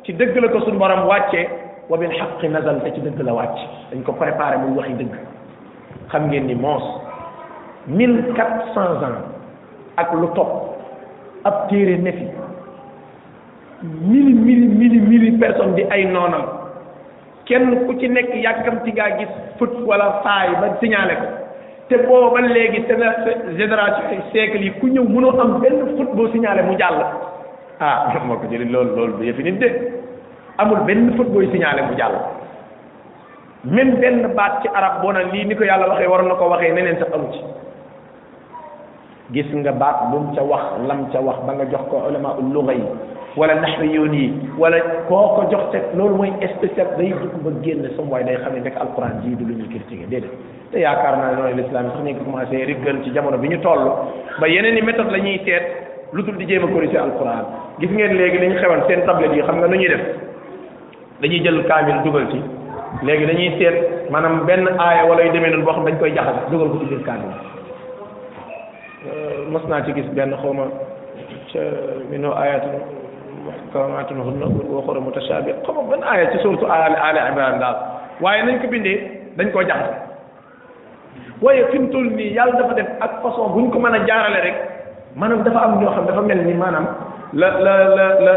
ci 0.03 0.13
dëgg 0.13 0.35
la 0.37 0.47
ko 0.49 0.59
suñu 0.61 0.77
borom 0.79 1.07
wàccee 1.07 1.47
wa 1.89 1.97
bil 1.97 2.11
xaqi 2.11 2.47
nazal 2.49 2.81
te 2.83 2.91
ci 2.93 2.99
dëgg 3.01 3.19
la 3.23 3.33
wàcc 3.33 3.57
dañ 3.91 4.03
ko 4.03 4.11
préparé 4.11 4.57
muy 4.57 4.75
waxi 4.77 4.93
dëgg 4.93 5.13
xam 6.11 6.27
ngeen 6.27 6.47
ni 6.47 6.55
moos 6.55 6.83
mille 7.87 8.23
quatre 8.35 8.67
cent 8.73 8.99
ans 9.07 9.23
ak 9.97 10.13
lu 10.13 10.27
topp 10.35 10.83
ab 11.43 11.69
téere 11.69 11.95
ne 11.97 12.11
fi 12.11 12.27
mille 13.83 14.33
mille 14.35 14.67
mille 14.77 14.99
mille 14.99 15.39
personnes 15.39 15.75
di 15.75 15.83
ay 15.89 16.03
noonam 16.05 16.56
kenn 17.47 17.87
ku 17.87 17.95
ci 17.99 18.07
nekk 18.11 18.35
yàkkamti 18.35 18.91
ngaa 18.91 19.17
gis 19.17 19.31
fut 19.57 19.73
wala 19.87 20.21
faay 20.23 20.49
ba 20.61 20.67
signalé 20.83 21.15
ko 21.19 21.27
te 21.89 21.95
booba 22.05 22.41
léegi 22.53 22.83
te 22.87 22.93
na 22.99 23.09
génération 23.57 24.21
yi 24.63 24.69
ku 24.79 24.87
ñëw 24.87 25.03
mënoo 25.07 25.39
am 25.39 25.59
benn 25.63 25.79
fut 25.97 26.09
boo 26.15 26.27
mu 26.67 26.75
jàll 26.81 26.99
ah 27.79 28.13
moo 28.27 28.37
ko 28.39 28.45
jëli 28.51 28.65
loolu 28.73 28.95
loolu 28.97 29.13
du 29.17 29.23
yëfi 29.29 29.43
nit 29.43 29.57
de 29.59 29.67
amul 30.57 30.79
benn 30.87 31.13
fut 31.15 31.29
booy 31.33 31.47
signalé 31.51 31.81
mu 31.83 31.95
jàll 31.97 32.15
même 33.63 33.95
benn 34.01 34.33
baat 34.35 34.61
ci 34.61 34.67
arab 34.75 35.01
boo 35.01 35.11
a 35.11 35.23
lii 35.31 35.45
ni 35.45 35.55
ko 35.55 35.63
yàlla 35.63 35.87
waxee 35.87 36.07
waroon 36.09 36.27
na 36.27 36.35
ko 36.35 36.49
waxee 36.49 36.73
neneen 36.73 36.97
sax 36.99 37.13
amu 37.13 37.31
ci 37.33 37.39
gis 39.33 39.47
nga 39.53 39.71
baat 39.75 40.11
bu 40.11 40.19
mu 40.23 40.31
ca 40.35 40.41
wax 40.43 40.63
lam 40.87 41.11
ca 41.11 41.19
wax 41.19 41.37
ba 41.45 41.51
nga 41.57 41.65
jox 41.67 41.83
ko 41.91 42.07
ulama 42.07 42.35
ul 42.39 42.47
luga 42.55 42.71
yi 42.73 42.83
wala 43.35 43.55
naxwiyoon 43.59 44.13
yi 44.15 44.25
wala 44.57 44.79
koo 45.09 45.35
ko 45.35 45.41
jox 45.51 45.63
ca 45.71 45.79
loolu 45.95 46.15
mooy 46.15 46.31
spécial 46.55 46.87
day 46.97 47.11
dugg 47.11 47.35
ba 47.43 47.51
génn 47.63 47.83
sam 47.97 48.07
waay 48.07 48.23
day 48.23 48.37
xam 48.39 48.55
ne 48.55 48.63
rek 48.63 48.77
alquran 48.79 49.19
jii 49.23 49.35
du 49.35 49.43
lu 49.45 49.53
ñuy 49.59 49.67
critiqué 49.73 50.05
déedéet 50.07 50.31
te 50.71 50.79
yaakaar 50.79 51.15
naa 51.17 51.31
ne 51.31 51.35
noonu 51.39 51.55
l'islam 51.59 51.85
sax 51.91 51.99
ñu 52.03 52.11
ngi 52.13 52.23
commencé 52.23 52.63
riggal 52.65 53.03
ci 53.03 53.11
jamono 53.11 53.37
bi 53.37 53.47
ñu 53.49 53.59
toll 53.59 53.83
ba 54.39 54.47
yeneen 54.47 54.77
i 54.77 54.81
méthode 54.81 55.11
la 55.11 55.19
ñuy 55.19 55.39
seet 55.43 55.63
lu 56.13 56.23
tul 56.23 56.37
di 56.37 56.45
jéem 56.47 56.63
a 56.63 56.67
corriger 56.71 57.01
alquran 57.01 57.43
gis 57.79 57.91
ngeen 57.91 58.15
léegi 58.15 58.37
li 58.39 58.47
ñu 58.47 58.55
xewal 58.61 58.81
seen 58.87 59.03
tablette 59.05 59.35
yi 59.35 59.41
xam 59.41 59.57
nga 59.59 59.67
nu 59.67 59.75
ñuy 59.75 59.87
def 59.89 60.03
dañuy 61.21 61.41
jël 61.43 61.63
kaamil 61.67 61.99
dugal 62.03 62.27
ci 62.31 62.39
léegi 63.03 63.25
dañuy 63.25 63.51
seet 63.59 64.09
maanaam 64.09 64.45
benn 64.45 64.67
aaya 64.79 65.03
wala 65.05 65.21
demee 65.31 65.49
noonu 65.49 65.65
boo 65.65 65.73
xam 65.73 65.83
dañ 65.83 65.97
koy 65.99 66.13
jaxase 66.15 66.49
dugal 66.49 66.69
ko 66.69 66.79
ci 66.79 66.85
biir 66.85 67.03
kaamil 67.03 67.56
mos 69.51 69.63
naa 69.69 69.81
ci 69.81 69.93
gis 69.93 70.09
benn 70.15 70.33
xawma 70.41 70.65
ca 71.51 71.59
minhu 72.11 72.29
ayatun 72.33 72.75
muhkamatun 73.47 74.17
hunna 74.27 74.45
waxura 74.75 74.99
mutashabi 75.05 75.51
xawma 75.65 75.81
ban 75.89 76.01
aaya 76.03 76.31
ci 76.31 76.37
suratu 76.43 76.65
ali 76.67 77.19
imran 77.29 77.59
daal 77.61 77.77
waaye 78.21 78.43
nañ 78.47 78.55
ko 78.63 78.67
bindee 78.71 78.97
dañ 79.37 79.47
koo 79.53 79.63
jaxase 79.63 79.97
waaye 81.41 81.63
fi 81.71 81.79
mu 81.79 81.87
toll 81.89 82.09
nii 82.17 82.33
yàlla 82.35 82.59
dafa 82.59 82.73
def 82.73 82.89
ak 82.99 83.11
façon 83.23 83.51
buñ 83.55 83.69
ko 83.71 83.79
mën 83.79 83.95
a 83.95 84.05
jaarale 84.07 84.39
rek 84.43 84.57
maanaam 85.15 85.43
dafa 85.43 85.59
am 85.65 85.79
ñoo 85.81 85.91
xam 85.95 86.05
dafa 86.07 86.21
mel 86.21 86.41
ni 86.45 86.53
maanaam 86.53 86.87
la 87.33 87.49
la 87.63 87.75
la 87.95 88.07
la 88.25 88.35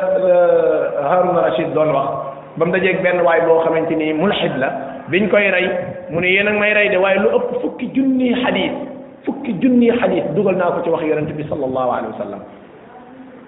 haruna 1.10 1.40
rachid 1.48 1.74
doon 1.74 1.90
wax 1.90 2.08
ba 2.56 2.64
mu 2.66 2.72
dajeeg 2.72 3.02
benn 3.02 3.20
waay 3.26 3.40
boo 3.42 3.58
xamante 3.64 3.94
ni 3.96 4.12
mulxid 4.12 4.56
la 4.58 4.70
biñ 5.08 5.28
koy 5.30 5.50
rey 5.50 5.66
mu 6.10 6.20
ne 6.20 6.26
yéen 6.30 6.48
a 6.48 6.52
may 6.52 6.74
rey 6.74 6.88
de 6.90 6.96
waaye 6.96 7.18
lu 7.18 7.28
ëpp 7.36 7.48
fukki 7.62 7.86
junni 7.94 8.34
xadis 8.44 8.89
fukki 9.24 9.52
junni 9.60 9.90
xadis 10.00 10.24
dugal 10.36 10.56
naa 10.56 10.70
ko 10.76 10.80
ci 10.84 10.90
wax 10.90 11.02
yonente 11.04 11.32
bi 11.36 11.44
sallallahu 11.48 11.90
alayhi 11.92 12.12
wa 12.14 12.20
sallam 12.24 12.42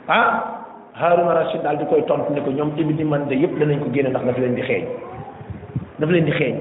ah 0.09 0.33
haruna 0.95 1.35
rachid 1.41 1.63
daal 1.63 1.77
di 1.79 1.87
koy 1.87 2.03
tontu 2.07 2.33
ne 2.33 2.41
ko 2.41 2.51
ñoom 2.51 2.75
tamit 2.77 2.97
di 2.97 3.05
man 3.05 3.29
de 3.29 3.35
yépp 3.35 3.57
danañ 3.59 3.79
ko 3.81 3.89
génne 3.93 4.11
ndax 4.11 4.25
dafa 4.27 4.41
leen 4.41 4.55
di 4.55 4.63
xeeñ 4.63 4.85
dafa 5.99 6.13
leen 6.13 6.25
di 6.25 6.33
xeeñ 6.33 6.55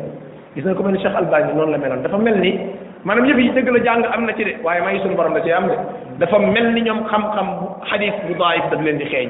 gis 0.55 0.65
na 0.65 0.73
ko 0.73 0.83
mel 0.83 0.93
ni 0.93 0.99
cheikh 1.03 1.15
albani 1.15 1.53
noonu 1.53 1.71
la 1.71 1.77
meloon 1.77 2.01
dafa 2.03 2.17
mel 2.17 2.39
ni 2.39 2.59
maanaam 3.03 3.25
yëf 3.27 3.37
yi 3.39 3.49
dëgg 3.51 3.67
la 3.69 3.79
jàng 3.83 4.03
am 4.15 4.25
na 4.25 4.33
ci 4.33 4.43
de 4.45 4.53
waaye 4.63 4.81
may 4.81 4.99
suñu 4.99 5.15
borom 5.15 5.33
da 5.33 5.41
ci 5.43 5.51
am 5.51 5.67
de 5.67 5.77
dafa 6.19 6.39
mel 6.39 6.73
ni 6.73 6.81
ñoom 6.81 6.99
xam-xam 7.11 7.47
xadis 7.91 8.13
bu 8.27 8.33
daif 8.39 8.69
daf 8.71 8.81
leen 8.81 8.97
di 8.97 9.05
xeeñ 9.05 9.29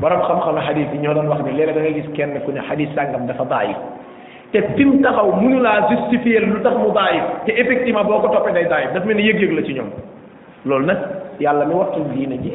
borom 0.00 0.20
xam-xam 0.28 0.56
xadis 0.66 0.86
yi 0.92 0.98
ñoo 0.98 1.14
doon 1.14 1.28
wax 1.28 1.40
ni 1.44 1.52
léeg 1.52 1.74
da 1.74 1.80
nga 1.80 1.90
gis 1.92 2.08
kenn 2.12 2.36
ku 2.44 2.52
ne 2.52 2.60
xadis 2.68 2.88
sàngam 2.94 3.26
dafa 3.26 3.44
daif 3.44 3.76
te 4.56 4.64
fi 4.74 4.82
mu 4.88 4.96
taxaw 5.04 5.28
mënu 5.36 5.58
laa 5.60 5.80
justifier 5.90 6.42
lu 6.48 6.62
tax 6.64 6.76
mu 6.80 6.88
bàyyi 6.96 7.20
te 7.44 7.52
effectivement 7.60 8.04
boo 8.08 8.18
ko 8.24 8.28
toppee 8.34 8.54
day 8.56 8.64
bàyyi 8.72 8.88
daf 8.96 9.04
mel 9.04 9.16
ni 9.20 9.26
yëg-yëg 9.28 9.52
la 9.52 9.62
ci 9.66 9.74
ñoom 9.76 9.90
loolu 10.64 10.86
nag 10.86 10.98
yàlla 11.44 11.64
mi 11.68 11.74
wattu 11.74 12.00
diine 12.12 12.36
ji 12.42 12.52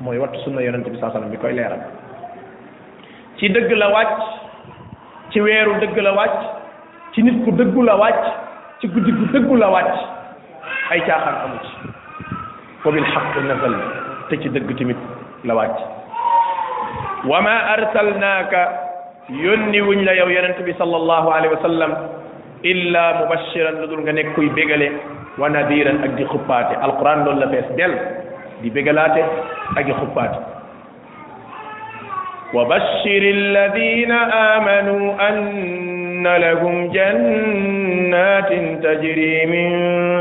mooy 0.00 0.18
wattu 0.18 0.38
sunna 0.44 0.62
yonente 0.64 0.90
bi 0.90 0.98
saa 0.98 1.10
sallam 1.12 1.30
bi 1.30 1.36
koy 1.36 1.52
leeral 1.52 1.82
ci 3.36 3.50
dëgg 3.52 3.70
la 3.76 3.88
wàcc 3.94 4.20
ci 5.32 5.40
weeru 5.40 5.76
dëgg 5.80 5.98
la 5.98 6.12
wàcc 6.20 6.46
ci 7.12 7.22
nit 7.22 7.44
ku 7.44 7.50
dëggu 7.50 7.82
la 7.84 7.94
wàcc 7.96 8.24
ci 8.80 8.88
guddi 8.88 9.12
gu 9.12 9.26
dëggu 9.32 9.56
la 9.56 9.68
wàcc 9.70 9.98
ay 10.92 11.00
caaxaan 11.04 11.36
amu 11.44 11.58
ci 11.66 11.74
wa 12.84 12.92
bil 12.92 13.04
xaq 13.12 13.36
nazal 13.50 13.76
te 14.30 14.40
ci 14.40 14.48
dëgg 14.48 14.74
tamit 14.78 14.96
la 15.44 15.54
wàcc 15.54 17.26
wa 17.28 17.44
arsalnaaka 17.76 18.81
yónni 19.28 19.80
wuñ 19.82 20.02
la 20.04 20.14
yow 20.14 20.28
yonent 20.28 20.58
bi 20.66 20.72
sallallahu 20.78 21.28
alayhi 21.30 21.54
wa 21.54 21.62
sallam 21.62 21.92
illa 22.66 23.22
mubashiran 23.22 23.78
ludul 23.80 24.00
nga 24.02 24.12
nek 24.14 24.34
kuy 24.34 24.50
bégale 24.50 24.90
wa 25.38 25.46
nadiran 25.48 26.02
ak 26.02 26.16
di 26.18 26.24
xuppaté 26.26 26.74
alquran 26.82 27.22
loolu 27.24 27.38
la 27.38 27.46
bes 27.46 27.66
del 27.76 27.94
di 28.62 28.70
begalaté 28.70 29.22
ak 29.78 29.84
di 29.86 29.92
xuppaate 29.92 30.38
وبشر 32.52 33.22
الذين 33.40 34.12
آمنوا 34.12 35.04
أن 35.28 36.26
لهم 36.36 36.92
جنات 36.92 38.50
تجري 38.84 39.36
من 39.48 39.68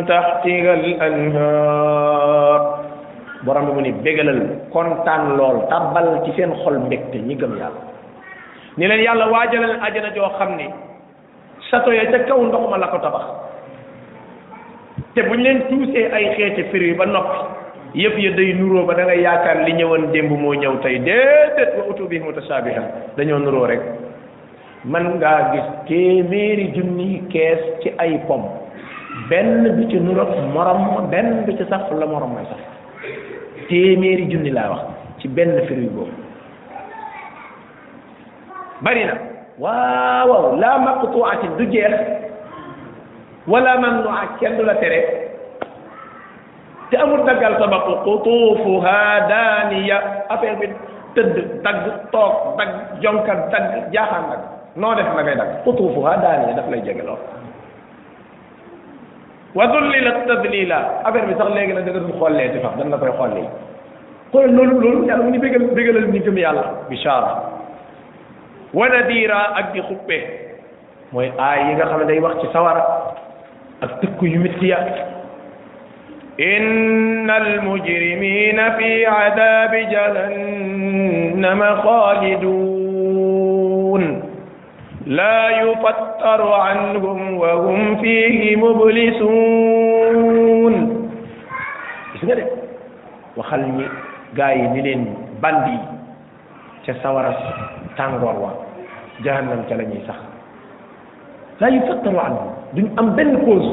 تحتها 0.07 0.73
الأنهار 0.79 2.59
borom 3.43 3.65
bi 3.67 3.71
mu 3.75 3.81
ni 3.83 3.91
bégalal 3.99 4.63
kontaan 4.71 5.35
lool 5.35 5.67
tabbal 5.67 6.23
ci 6.23 6.31
seen 6.39 6.55
xol 6.63 6.79
mbégte 6.87 7.19
ñi 7.19 7.35
gëm 7.35 7.51
yàlla 7.59 7.83
ni 8.77 8.87
leen 8.87 9.01
yàlla 9.03 9.25
waajal 9.33 9.61
leen 9.67 9.83
ajana 9.85 10.09
joo 10.15 10.29
xam 10.37 10.51
ni 10.59 10.65
sato 11.69 11.93
ya 11.93 12.05
ca 12.11 12.19
kaw 12.27 12.39
ndox 12.45 12.69
ma 12.71 12.77
la 12.81 12.87
ko 12.91 12.97
tabax 13.03 13.25
te 15.15 15.21
buñ 15.27 15.39
leen 15.45 15.59
tuusee 15.69 16.07
ay 16.15 16.25
xeeti 16.35 16.63
fruits 16.71 16.97
ba 16.99 17.05
noppi 17.05 17.39
yëpp 18.03 18.15
ya 18.23 18.31
day 18.37 18.53
nuróo 18.59 18.85
ba 18.87 18.93
da 18.97 19.03
ngay 19.05 19.19
yaakaar 19.27 19.57
li 19.65 19.73
ñëwoon 19.79 20.11
démb 20.13 20.31
moo 20.41 20.53
ñëw 20.61 20.75
tey 20.83 20.97
déedéet 21.07 21.71
wa 21.77 21.83
utu 21.91 22.07
bi 22.11 22.19
mutasaabiha 22.27 22.81
dañoo 23.17 23.39
nuróo 23.43 23.65
rek 23.71 23.81
man 24.85 25.05
ngaa 25.19 25.51
gis 25.51 25.67
téeméeri 25.87 26.71
junni 26.75 27.23
kees 27.31 27.59
ci 27.83 27.89
ay 28.03 28.19
pom 28.27 28.43
benn 29.29 29.75
bi 29.75 29.87
ci 29.91 29.97
nuroo 29.99 30.25
morom 30.53 31.09
benn 31.11 31.43
bi 31.45 31.57
ci 31.57 31.63
sax 31.69 31.83
la 31.99 32.05
morom 32.05 32.33
may 32.35 32.45
sax 32.47 32.61
téeméeri 33.67 34.25
junni 34.31 34.49
laa 34.51 34.69
wax 34.71 34.81
ci 35.19 35.27
benn 35.27 35.51
fruit 35.67 35.91
boobu 35.95 36.20
bari 38.81 39.05
na 39.05 39.15
waaw 39.61 40.57
la 40.57 40.71
maqtuati 40.81 41.47
du 41.57 41.65
jeex 41.69 41.93
wala 43.47 43.77
mamnuat 43.77 44.37
kenn 44.41 44.57
du 44.57 44.65
la 44.65 44.75
tere 44.81 45.29
te 46.89 46.97
amul 46.97 47.21
daggal 47.25 47.61
sabab 47.61 47.85
qutufuha 48.05 49.29
daniya 49.29 50.25
affaire 50.29 50.57
bi 50.61 50.67
tëdd 51.13 51.37
dagg 51.61 52.09
toog 52.11 52.57
dagg 52.57 52.71
jonkal 53.05 53.45
dagg 53.53 53.93
jaaxaan 53.93 54.29
dagg 54.33 54.41
noo 54.75 54.93
def 54.97 55.09
na 55.15 55.21
ngay 55.23 55.37
dagg 55.41 55.61
qutufuha 55.63 56.17
daniya 56.21 56.57
daf 56.57 56.67
lay 56.73 56.81
jege 56.81 57.05
lool 57.05 57.21
wa 59.53 59.63
dullilat 59.73 60.25
tadlila 60.25 60.81
affaire 61.05 61.27
bi 61.29 61.37
sax 61.37 61.49
léegi 61.53 61.73
nag 61.73 61.85
da 61.85 61.91
nga 61.93 62.01
dul 62.01 62.17
xollee 62.17 62.49
ci 62.53 62.57
sax 62.65 62.73
dañ 62.79 62.89
la 62.89 62.97
koy 62.97 63.11
xollee 63.19 63.45
kon 64.33 64.45
loolu 64.57 64.75
loolu 64.83 65.05
yàlla 65.07 65.23
mu 65.23 65.29
ngi 65.29 65.39
bégal 65.43 65.69
bégalal 65.77 66.05
ni 66.11 66.19
gëm 66.25 66.37
yàlla 66.43 66.65
bichara 66.89 67.29
wa 68.73 68.87
nadira 68.89 69.51
ak 69.59 69.73
di 69.75 69.81
xuppe 69.83 70.19
mooy 71.11 71.27
aay 71.35 71.59
yi 71.67 71.71
nga 71.75 71.85
xam 71.91 71.99
ne 71.99 72.05
day 72.07 72.19
wax 72.23 72.39
ci 72.41 72.47
sawara 72.55 72.79
ak 73.83 73.99
tëkku 74.01 74.23
yu 74.27 74.39
métti 74.41 74.69
ya 74.71 74.77
إن 76.41 77.29
المجرمين 77.29 78.57
في 78.71 79.05
عذاب 79.05 79.73
جهنم 79.75 81.61
خالدون 81.83 84.21
لا 85.05 85.49
يفتر 85.49 86.53
عنهم 86.53 87.37
وهم 87.37 87.95
فيه 88.01 88.55
مبلسون 88.55 90.75
gis 92.15 92.23
nga 92.25 92.35
de 92.39 92.43
waxal 93.37 93.61
ñi 93.75 93.85
gaa 94.37 94.51
yi 94.55 94.65
ni 94.73 94.81
leen 94.81 95.03
bandi 95.41 95.77
ca 96.87 96.93
sawara 97.03 97.31
si 97.37 97.43
tàngoor 97.95 98.35
wa 98.35 98.51
jahannam 99.23 99.63
ca 99.69 99.75
la 99.75 99.83
ñuy 99.83 100.01
sax 100.07 100.15
laa 101.59 101.69
yufattaru 101.69 102.19
anhu 102.25 102.43
duñ 102.75 102.85
am 102.99 103.15
benn 103.15 103.35
pause 103.45 103.71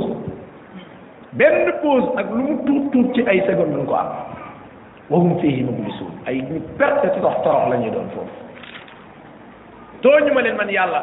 benn 1.33 1.57
pause 1.83 2.09
ak 2.17 2.27
lu 2.31 2.43
mu 2.49 2.55
tuut 2.67 2.83
tuut 2.93 3.07
ci 3.15 3.21
ay 3.27 3.41
seconde 3.47 3.75
duñ 3.77 3.87
ko 3.87 3.95
am 3.95 4.09
wa 5.11 5.19
hum 5.19 5.39
fiihi 5.41 5.63
mublisuun 5.65 6.11
ay 6.27 6.43
ñu 6.51 6.59
perte 6.79 7.07
ci 7.15 7.21
dox 7.23 7.35
torox 7.45 7.69
la 7.71 7.77
doon 7.77 8.09
foofu 8.15 8.35
tooñu 10.03 10.35
ma 10.35 10.41
leen 10.41 10.57
man 10.57 10.69
yàlla 10.69 11.01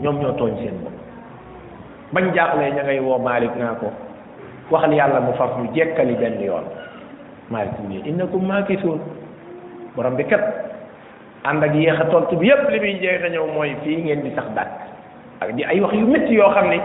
ñoom 0.00 0.20
ñoo 0.20 0.32
tooñ 0.38 0.54
seen 0.58 0.76
bopp 0.84 0.92
bañ 2.12 2.30
jaaxlee 2.34 2.70
ña 2.76 2.82
ngay 2.82 3.00
woo 3.00 3.18
Malick 3.18 3.56
naa 3.56 3.74
ko 3.80 3.86
waxal 4.70 4.92
yàlla 4.94 5.20
mu 5.20 5.32
faf 5.38 5.50
ñu 5.58 5.66
jekkali 5.74 6.14
benn 6.20 6.40
yoon 6.46 6.64
Malick 7.50 7.78
mu 7.88 7.94
innakum 8.04 8.46
maakisuun 8.46 9.00
borom 9.96 10.16
bi 10.16 10.24
kat 10.24 10.42
ànd 11.46 11.62
ak 11.62 11.72
yéex 11.78 11.98
a 12.00 12.04
tontu 12.10 12.34
bi 12.36 12.48
yépp 12.50 12.68
li 12.70 12.78
muy 12.82 12.98
jeex 13.00 13.22
a 13.22 13.28
ñëw 13.30 13.46
mooy 13.54 13.70
fii 13.82 14.02
ngeen 14.02 14.22
di 14.26 14.30
sax 14.34 14.46
dàkk 14.58 14.72
ak 15.40 15.54
di 15.54 15.62
ay 15.64 15.80
wax 15.80 15.92
yu 15.94 16.06
métti 16.06 16.34
yoo 16.34 16.50
xam 16.54 16.68
ne 16.70 16.78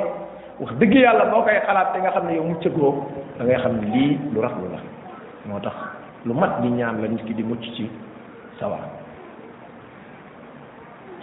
wax 0.59 0.71
dëgg 0.79 0.93
yàlla 0.95 1.25
boo 1.31 1.41
koy 1.41 1.57
xalaat 1.65 1.87
te 1.93 1.97
nga 1.99 2.11
xam 2.11 2.27
ne 2.27 2.33
yow 2.35 2.45
muccagoo 2.49 2.93
da 3.37 3.43
ngay 3.45 3.59
xam 3.63 3.73
ne 3.81 3.87
lii 3.95 4.17
lu 4.33 4.39
raflu 4.41 4.67
la 4.73 4.79
moo 5.49 5.59
tax 5.59 5.75
lu 6.25 6.33
mat 6.33 6.53
di 6.61 6.67
ñaan 6.69 7.01
la 7.01 7.07
nit 7.07 7.23
ki 7.25 7.33
di 7.33 7.43
mucc 7.43 7.61
ci 7.75 7.89
sawar 8.59 8.85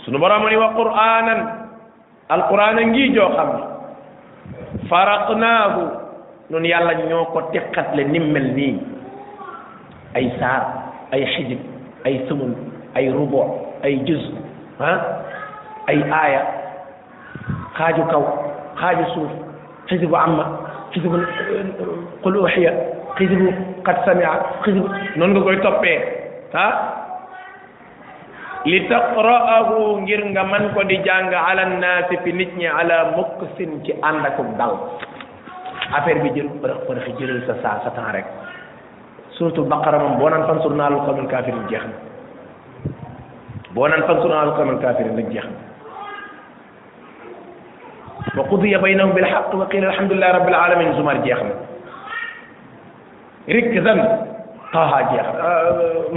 sunu 0.02 0.18
borom 0.18 0.44
ni 0.48 0.56
wa 0.56 0.68
qur'anan 0.80 1.40
alquran 2.28 2.76
ngi 2.90 3.12
joo 3.14 3.30
xam 3.36 3.48
ne 3.54 3.60
faraqnaahu 4.88 5.82
nun 6.50 6.64
yàlla 6.64 6.94
ñoo 6.94 7.24
ko 7.32 7.40
teqatle 7.52 8.02
nimmel 8.04 8.46
nii 8.58 8.78
ay 10.16 10.26
saar 10.38 10.64
ay 11.12 11.24
xijib 11.34 11.58
ay 12.04 12.24
sëmul 12.28 12.54
ay 12.96 13.10
rubu 13.12 13.44
ay 13.84 14.00
juz 14.08 14.22
ah 14.80 14.96
ay 15.90 15.98
aaya 16.08 16.42
xaaju 17.76 18.02
kaw 18.08 18.22
xaaju 18.80 19.04
suuf 19.12 19.32
xisibu 19.90 20.14
amma 20.16 20.44
xisibu 20.94 21.18
eh, 21.18 21.68
qul 22.24 22.34
uxiya 22.40 22.72
xisibu 23.20 23.48
qad 23.84 23.96
samia 24.08 24.40
xisibu 24.64 24.86
noonu 25.20 25.36
nga 25.42 25.44
koy 25.44 25.58
toppee 25.60 25.96
ah 26.56 26.72
li 28.64 28.78
taqra'ahu 28.88 30.02
ngir 30.04 30.22
nga 30.32 30.42
man 30.48 30.72
ko 30.74 30.80
di 30.88 30.96
jàng 31.04 31.32
ala 31.32 31.64
naasi 31.76 32.16
fi 32.24 32.30
nit 32.32 32.52
ñi 32.56 32.66
ala 32.68 33.12
muksin 33.16 33.84
ci 33.84 33.92
ànd 34.02 34.24
ak 34.26 34.36
dal 34.56 34.74
affaire 35.92 36.22
bi 36.24 36.30
jël 36.36 36.48
përëx 36.62 36.78
përëxi 36.88 37.12
jëlal 37.18 37.40
sa 37.48 37.54
saa 37.62 37.76
sa 37.84 37.88
temps 37.96 38.12
rek 38.16 38.26
suratul 39.36 39.64
baqara 39.72 39.98
moom 40.02 40.14
boo 40.20 40.28
naan 40.28 40.46
fansurnaa 40.48 40.86
alal 40.90 41.04
qawmil 41.06 41.28
kaafiriin 41.30 41.68
jeex 41.70 41.84
na 41.86 41.96
boo 43.78 43.86
naan 43.86 44.02
fansur 44.10 44.34
ala 44.34 44.52
qawmil 44.58 44.82
kafirin 44.82 45.14
nag 45.14 45.30
jeex 45.30 45.46
na 45.46 45.54
wa 48.34 48.42
qudiya 48.50 48.82
baynahum 48.82 49.14
bil 49.14 49.22
haqq 49.30 49.54
wa 49.54 49.70
qila 49.70 49.86
alhamdulillahi 49.94 50.32
rabbil 50.38 50.58
alamin 50.58 50.92
zumar 50.98 51.22
jeex 51.22 51.38
na 51.46 51.54
rik 53.54 53.70
zan 53.86 53.98
taha 54.74 54.98
jeex 55.14 55.26
na 55.38 55.52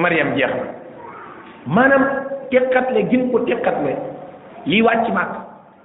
mariam 0.01 0.33
jeex 0.33 0.49
na 0.49 0.73
maanaam 1.77 2.03
tekkatle 2.49 3.05
gin 3.13 3.29
ko 3.31 3.45
tekkatle 3.45 3.93
li 4.65 4.81
wàcc 4.89 5.13
màkk 5.17 5.37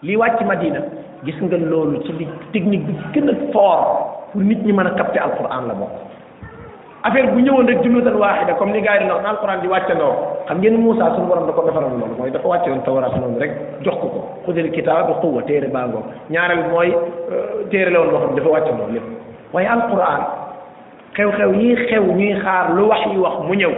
li 0.09 0.17
wàcc 0.17 0.41
madina 0.49 0.81
gis 1.29 1.37
nga 1.45 1.61
loolu 1.61 2.01
ci 2.09 2.12
li 2.17 2.25
technique 2.57 2.85
bi 2.89 2.93
gën 3.12 3.29
a 3.29 3.33
fort 3.53 3.85
pour 4.33 4.41
nit 4.41 4.65
ñi 4.65 4.73
mën 4.73 4.87
a 4.89 4.91
capter 4.99 5.21
alquran 5.29 5.69
la 5.69 5.75
bokk 5.75 5.93
affaire 7.07 7.31
bu 7.33 7.38
ñëwoon 7.42 7.66
rek 7.71 7.83
jumlatan 7.83 8.19
waxida 8.19 8.53
comme 8.55 8.73
ni 8.73 8.81
gaay 8.83 8.99
di 8.99 9.07
wax 9.09 9.23
naan 9.23 9.37
quran 9.42 9.59
di 9.62 9.69
wàccandoo 9.69 10.12
xam 10.49 10.57
ngeen 10.59 10.77
Moussa 10.83 11.12
suñu 11.14 11.27
borom 11.29 11.47
da 11.47 11.53
ko 11.53 11.62
defaral 11.62 11.90
loolu 11.95 12.14
mooy 12.19 12.31
dafa 12.31 12.49
wàcce 12.49 12.69
woon 12.71 12.83
tawaraat 12.85 13.14
noonu 13.21 13.38
rek 13.42 13.51
jox 13.85 13.95
ko 14.03 14.07
ko 14.14 14.21
xudil 14.47 14.71
kitaab 14.75 15.07
bi 15.07 15.12
quwa 15.23 15.42
téere 15.47 15.69
bangoo 15.71 16.03
ñaareel 16.31 16.62
mooy 16.71 16.88
téere 17.71 17.90
la 17.95 18.01
woon 18.01 18.11
boo 18.11 18.19
xam 18.27 18.35
dafa 18.37 18.51
wàccandoo 18.57 18.87
lépp 18.95 19.07
waaye 19.53 19.69
quran 19.90 20.21
xew-xew 21.16 21.51
yi 21.61 21.71
xew 21.87 22.05
ñuy 22.19 22.33
xaar 22.42 22.64
lu 22.77 22.88
wax 22.90 23.01
yi 23.12 23.19
wax 23.25 23.35
mu 23.47 23.55
ñëw 23.55 23.75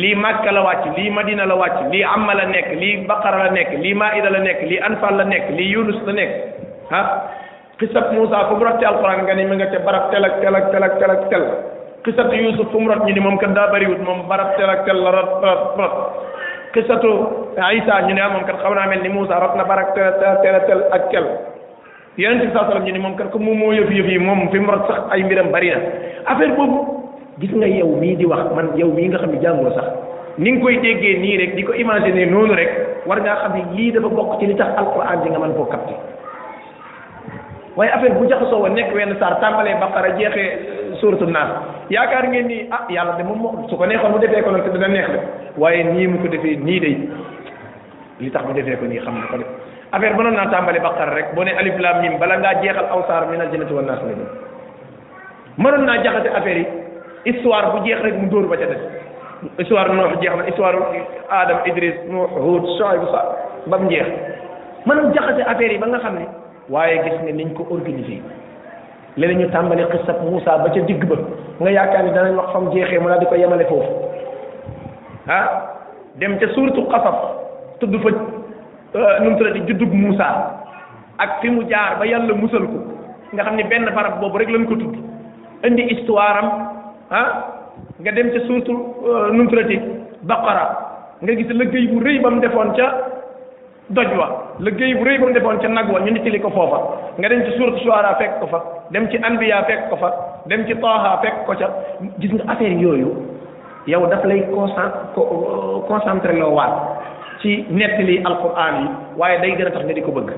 lii 0.00 0.14
makka 0.14 0.52
la 0.52 0.60
wàcc 0.68 0.84
lii 0.96 1.10
madina 1.10 1.44
la 1.46 1.54
wàcc 1.54 1.78
lii 1.92 2.04
amma 2.14 2.34
la 2.34 2.44
nekk 2.46 2.68
lii 2.80 3.06
baqara 3.08 3.44
la 3.44 3.50
nekk 3.50 3.70
lii 3.84 3.94
maida 3.94 4.28
la 4.30 4.38
nekk 4.38 4.60
lii 4.68 4.80
anfal 4.86 5.16
la 5.16 5.24
nekk 5.24 5.44
lii 5.56 5.70
yunus 5.72 6.00
la 6.06 6.12
nekk 6.12 6.32
ah 6.92 7.04
xisab 7.78 8.12
Moussa 8.12 8.44
fu 8.48 8.54
mu 8.56 8.64
rotte 8.64 8.84
alquran 8.84 9.22
nga 9.24 9.34
ni 9.34 9.44
mi 9.44 9.56
nga 9.56 9.66
ca 9.72 9.78
barab 9.78 10.10
tel 10.10 10.24
ak 10.24 10.40
tel 10.40 10.54
ak 10.56 10.70
tel 10.72 10.82
ak 10.82 10.94
tel 11.00 11.10
ak 11.10 11.28
tel 11.30 11.44
xisatu 12.08 12.32
yusuf 12.34 12.66
fu 12.72 12.80
mu 12.80 12.88
rot 12.88 13.04
ñu 13.04 13.12
ni 13.12 13.20
moom 13.20 13.36
kat 13.38 13.52
daa 13.54 13.68
bëriwut 13.68 14.00
moom 14.04 14.24
barab 14.28 14.56
tel 14.56 14.70
ak 14.72 14.88
rot 14.88 15.44
rot 15.44 15.76
rot 15.76 15.94
xisatu 16.72 17.08
isa 17.76 17.94
ñu 18.08 18.14
ne 18.16 18.20
ah, 18.24 18.28
moom 18.32 18.44
kat 18.48 18.56
xaw 18.64 18.72
naa 18.74 18.88
mel 18.88 19.00
ni 19.02 19.08
Moussa 19.08 19.36
rot 19.40 19.54
na 19.56 19.64
barab 19.68 19.92
tel 19.94 20.08
tel 20.42 20.56
tel 20.66 20.80
ak 20.96 21.10
tel 21.12 21.26
yonent 22.16 22.40
bi 22.46 22.52
saa 22.52 22.64
sallam 22.64 22.84
ñu 22.84 22.92
ni 22.92 22.98
moom 22.98 23.14
kat 23.16 23.30
ko 23.30 23.38
moom 23.38 23.58
moo 23.58 23.72
yëf 23.72 23.88
moom 24.20 24.48
fi 24.48 24.58
mu 24.58 24.70
rot 24.72 24.86
sax 24.88 24.98
ay 25.12 25.22
mbiram 25.22 25.50
bari 25.52 25.70
na 25.70 25.76
affaire 26.26 26.54
boobu 26.56 26.78
gis 27.40 27.52
nga 27.52 27.66
yow 27.68 27.96
mii 28.00 28.16
di 28.16 28.24
wax 28.24 28.50
man 28.56 28.72
yow 28.76 28.88
mii 28.88 29.08
nga 29.08 29.18
xam 29.18 29.30
ne 29.32 29.38
jàngoo 29.40 29.72
sax 29.74 29.86
ni 30.38 30.60
koy 30.60 30.78
déggee 30.80 31.18
nii 31.18 31.36
rek 31.36 31.54
di 31.56 31.62
ko 31.64 31.72
imaginer 31.74 32.30
noonu 32.30 32.54
rek 32.54 32.70
war 33.06 33.20
ngaa 33.20 33.36
xam 33.36 33.52
lii 33.76 33.92
dafa 33.92 34.08
bokk 34.08 34.40
ci 34.40 34.46
li 34.46 34.54
tax 34.54 34.72
alquran 34.78 35.20
di 35.24 35.30
nga 35.30 35.38
mën 35.38 35.54
koo 35.56 35.68
capté 35.68 35.94
waaye 37.76 37.92
affaire 37.92 38.14
bu 38.14 38.26
jaxasoo 38.28 38.58
woon 38.62 38.72
nekk 38.72 38.94
wenn 38.94 39.12
suuratu 41.00 41.26
naas 41.26 41.86
yaakaar 41.90 42.24
ngeen 42.30 42.46
ni 42.50 42.58
ah 42.74 42.82
yàlla 42.92 43.14
de 43.18 43.22
moom 43.24 43.38
moo 43.38 43.52
su 43.70 43.76
ko 43.78 43.86
neexoon 43.86 44.12
mu 44.12 44.18
defee 44.18 44.42
ko 44.42 44.50
noonu 44.50 44.64
te 44.66 44.70
dina 44.76 44.88
neex 44.88 45.08
de 45.14 45.18
waaye 45.56 45.84
nii 45.84 46.06
mu 46.06 46.18
ko 46.22 46.28
defee 46.28 46.56
nii 46.66 46.80
day 46.80 46.94
li 48.20 48.30
tax 48.30 48.42
mu 48.46 48.52
defee 48.52 48.76
ko 48.76 48.84
nii 48.86 49.00
xam 49.04 49.14
na 49.22 49.26
ko 49.30 49.36
de 49.38 49.46
affaire 49.92 50.14
mënoon 50.18 50.34
naa 50.36 50.50
tàmbali 50.52 50.80
baqara 50.80 51.14
rek 51.14 51.34
boo 51.34 51.44
ne 51.44 51.52
alif 51.60 51.78
laam 51.78 52.00
mim 52.02 52.18
bala 52.18 52.38
ngaa 52.38 52.60
jeexal 52.62 52.86
aw 52.94 53.02
saar 53.06 53.26
min 53.30 53.40
al 53.40 53.50
jannati 53.52 53.74
wan 53.74 53.86
naas 53.86 54.02
la 54.02 54.12
ñu 54.12 55.84
naa 55.86 56.02
jaxase 56.04 56.28
affaire 56.38 56.58
yi 56.62 56.66
histoire 57.32 57.70
bu 57.74 57.84
jeex 57.86 58.00
rek 58.02 58.14
mu 58.14 58.28
dóor 58.28 58.46
ba 58.48 58.56
ca 58.56 58.66
des 58.66 58.82
histoire 59.58 59.88
noox 59.94 60.18
jeex 60.20 60.34
na 60.36 60.44
histoire 60.46 60.76
Adam 61.30 61.58
Idris 61.66 61.96
Nuux 62.10 62.26
Huud 62.26 62.64
Shuayb 62.78 63.02
ba 63.66 63.78
mu 63.78 63.88
jeex 63.90 64.06
mënoon 64.86 65.14
jaxase 65.14 65.40
affaire 65.46 65.72
yi 65.72 65.78
ba 65.78 65.86
nga 65.86 65.98
xam 65.98 66.14
ne 66.18 66.26
waaye 66.68 67.02
gis 67.04 67.16
nga 67.24 67.32
niñ 67.32 67.50
ko 67.56 67.66
organisé. 67.70 68.20
lene 69.18 69.34
ñu 69.38 69.48
tàmbali 69.50 69.82
xisab 69.92 70.16
Moussa 70.24 70.56
ba 70.58 70.68
ca 70.70 70.80
digg 70.86 71.04
ba 71.04 71.16
nga 71.60 71.70
yaakaar 71.70 72.04
ni 72.04 72.10
danañ 72.14 72.36
wax 72.36 72.50
fam 72.52 72.70
jeexee 72.72 72.98
mu 72.98 73.08
daal 73.08 73.18
di 73.18 73.26
ko 73.26 73.34
yemale 73.34 73.64
foofu 73.64 73.90
ah 75.28 75.48
dem 76.16 76.38
ca 76.38 76.46
suurtu 76.54 76.86
xasaf 76.86 77.16
tudd 77.80 77.94
fa 78.02 78.08
euh, 78.94 79.14
nu 79.22 79.30
mu 79.30 79.36
tuddati 79.38 79.60
juddug 79.68 79.92
Moussa 79.92 80.28
ak 81.18 81.40
fi 81.40 81.48
mu 81.50 81.62
jaar 81.68 81.98
ba 81.98 82.06
yàlla 82.06 82.32
musal 82.34 82.62
ko 82.70 82.78
nga 83.32 83.42
xam 83.42 83.56
ne 83.56 83.62
benn 83.64 83.90
barab 83.94 84.20
boobu 84.20 84.38
rek 84.38 84.48
lañ 84.50 84.66
ko 84.68 84.74
tudd 84.76 84.94
indi 85.64 85.82
histoire 85.92 86.38
am 86.38 86.48
ah 87.10 87.28
nga 88.00 88.10
dem 88.12 88.30
ca 88.30 88.40
suurtu 88.46 88.72
euh, 88.72 89.30
nu 89.32 89.42
mu 89.42 89.48
tuddati 89.50 89.80
baqara 90.22 90.64
nga 91.22 91.34
gis 91.34 91.50
lëggéey 91.50 91.88
bu 91.88 92.04
rëy 92.04 92.20
ba 92.20 92.30
mu 92.30 92.40
defoon 92.40 92.70
ca 92.78 92.86
doj 93.90 94.10
wa 94.14 94.47
liggéey 94.60 94.94
bu 94.98 95.06
rëy 95.06 95.18
bu 95.18 95.26
mu 95.26 95.32
defoon 95.34 95.58
ca 95.62 95.68
nag 95.68 95.86
wa 95.88 96.00
ñu 96.02 96.10
nittali 96.12 96.38
ko 96.40 96.50
foofa 96.50 96.78
nga 97.18 97.28
dem 97.28 97.42
ci 97.46 97.54
suuratu 97.56 97.78
suara 97.82 98.14
fekk 98.18 98.38
ko 98.42 98.46
fa 98.46 98.58
dem 98.90 99.08
ci 99.10 99.16
anbiya 99.22 99.62
fekk 99.64 99.88
ko 99.90 99.96
fa 99.96 100.08
dem 100.50 100.66
ci 100.66 100.74
taaha 100.74 101.22
fekk 101.22 101.46
ko 101.46 101.52
ca 101.54 101.66
gis 102.18 102.32
nga 102.34 102.44
affaire 102.52 102.74
yooyu 102.74 103.12
yow 103.86 104.06
daf 104.10 104.24
lay 104.26 104.42
concentré 105.88 106.34
loo 106.38 106.50
waat 106.58 106.74
ci 107.40 107.66
nettali 107.70 108.18
alquran 108.26 108.74
yi 108.82 108.86
waaye 109.16 109.40
day 109.42 109.54
gën 109.54 109.66
a 109.70 109.70
tax 109.70 109.84
nga 109.86 109.92
di 109.94 110.00
ko 110.02 110.10
bëgg 110.10 110.30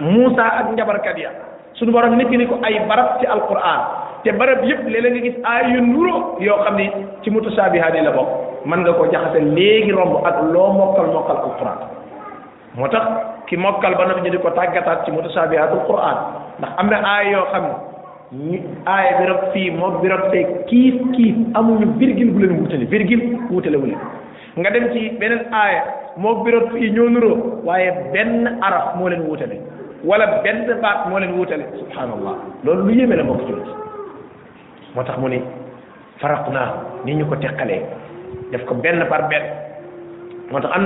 Moussa 0.00 0.44
ak 0.58 0.70
njabarkat 0.74 1.18
ya 1.18 1.30
suñu 1.74 1.90
borom 1.90 2.14
nettali 2.14 2.46
ko 2.46 2.58
ay 2.62 2.78
barab 2.86 3.18
ci 3.18 3.26
alquran 3.26 3.80
te 4.22 4.30
barab 4.30 4.62
yépp 4.62 4.86
léeg-léeg 4.86 5.10
nga 5.14 5.20
gis 5.26 5.36
ay 5.42 5.62
yu 5.74 5.80
nuro 5.82 6.36
yoo 6.38 6.62
xam 6.62 6.76
ni 6.78 6.86
ci 7.22 7.30
mutasaabihaat 7.34 7.94
yi 7.98 8.04
la 8.06 8.14
bokk 8.14 8.30
mën 8.64 8.78
nga 8.78 8.92
ko 8.94 9.10
jaxase 9.10 9.42
léegi 9.42 9.90
romb 9.90 10.22
ak 10.22 10.38
loo 10.54 10.70
mokkal 10.72 11.10
mokkal 11.10 11.36
alquran 11.50 12.03
moo 12.74 12.88
tax 12.90 13.02
ki 13.46 13.56
mokkal 13.56 13.94
ba 13.94 14.06
noppi 14.06 14.20
ñu 14.24 14.30
di 14.30 14.38
ko 14.42 14.50
tàggataat 14.50 15.04
ci 15.04 15.10
mutashabihatul 15.14 15.86
quran 15.86 16.16
ndax 16.58 16.70
am 16.80 16.86
na 16.90 16.96
aaya 17.06 17.30
yoo 17.30 17.46
xam 17.52 17.64
ne 18.32 18.58
aaya 18.86 19.18
bi 19.18 19.24
rab 19.30 19.42
fii 19.52 19.70
mook 19.70 20.00
bi 20.02 20.08
rab 20.08 20.30
fee 20.32 20.42
kiif 20.66 20.94
kiif 21.14 21.36
amuñu 21.54 21.86
virgule 21.98 22.30
bu 22.34 22.38
leen 22.40 22.54
wutale 22.60 22.84
virgule 22.90 23.24
wutale 23.50 23.76
wu 23.76 23.86
leen 23.86 23.98
nga 24.58 24.70
dem 24.70 24.90
ci 24.92 25.10
beneen 25.20 25.44
aaya 25.54 25.80
mook 26.16 26.44
bi 26.44 26.50
rab 26.50 26.66
fii 26.72 26.90
ñoo 26.90 27.08
nuroo 27.10 27.36
waaye 27.64 27.92
benn 28.12 28.58
araf 28.62 28.94
moo 28.98 29.08
leen 29.08 29.22
wutale 29.28 29.56
wala 30.04 30.26
benn 30.42 30.66
baat 30.82 31.06
moo 31.10 31.18
leen 31.18 31.34
wutale 31.38 31.64
subhanallah 31.78 32.34
loolu 32.64 32.84
lu 32.88 32.94
yéeme 32.94 33.16
la 33.16 33.24
mbokk 33.24 33.40
ci 33.46 33.52
moo 34.96 35.02
tax 35.04 35.16
mu 35.18 35.28
ne 35.28 35.38
faraq 36.18 36.48
naa 36.50 36.68
ni 37.04 37.14
ñu 37.14 37.24
ko 37.26 37.36
teqalee 37.36 37.82
def 38.50 38.64
ko 38.66 38.74
benn 38.74 39.06
par 39.08 39.28
motax 40.52 40.76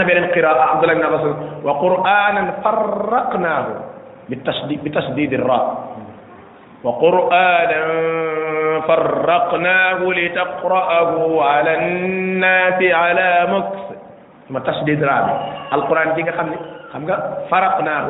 فرقناه 2.63 3.67
benen 3.69 4.37
بتشديد 4.69 5.33
الراء 5.41 5.65
وقرآنا 6.85 7.81
فرقناه 8.89 9.99
لتقرأه 10.05 11.15
على 11.45 11.73
الناس 11.81 12.79
على 12.93 13.29
مكس 13.53 13.81
ثم 14.49 14.57
تشديد 14.61 15.03
الراء 15.03 15.25
القرآن 15.73 16.09
تيغا 16.15 16.33
خامني 16.37 16.57
خامغا 16.93 17.17
فرقناه 17.51 18.07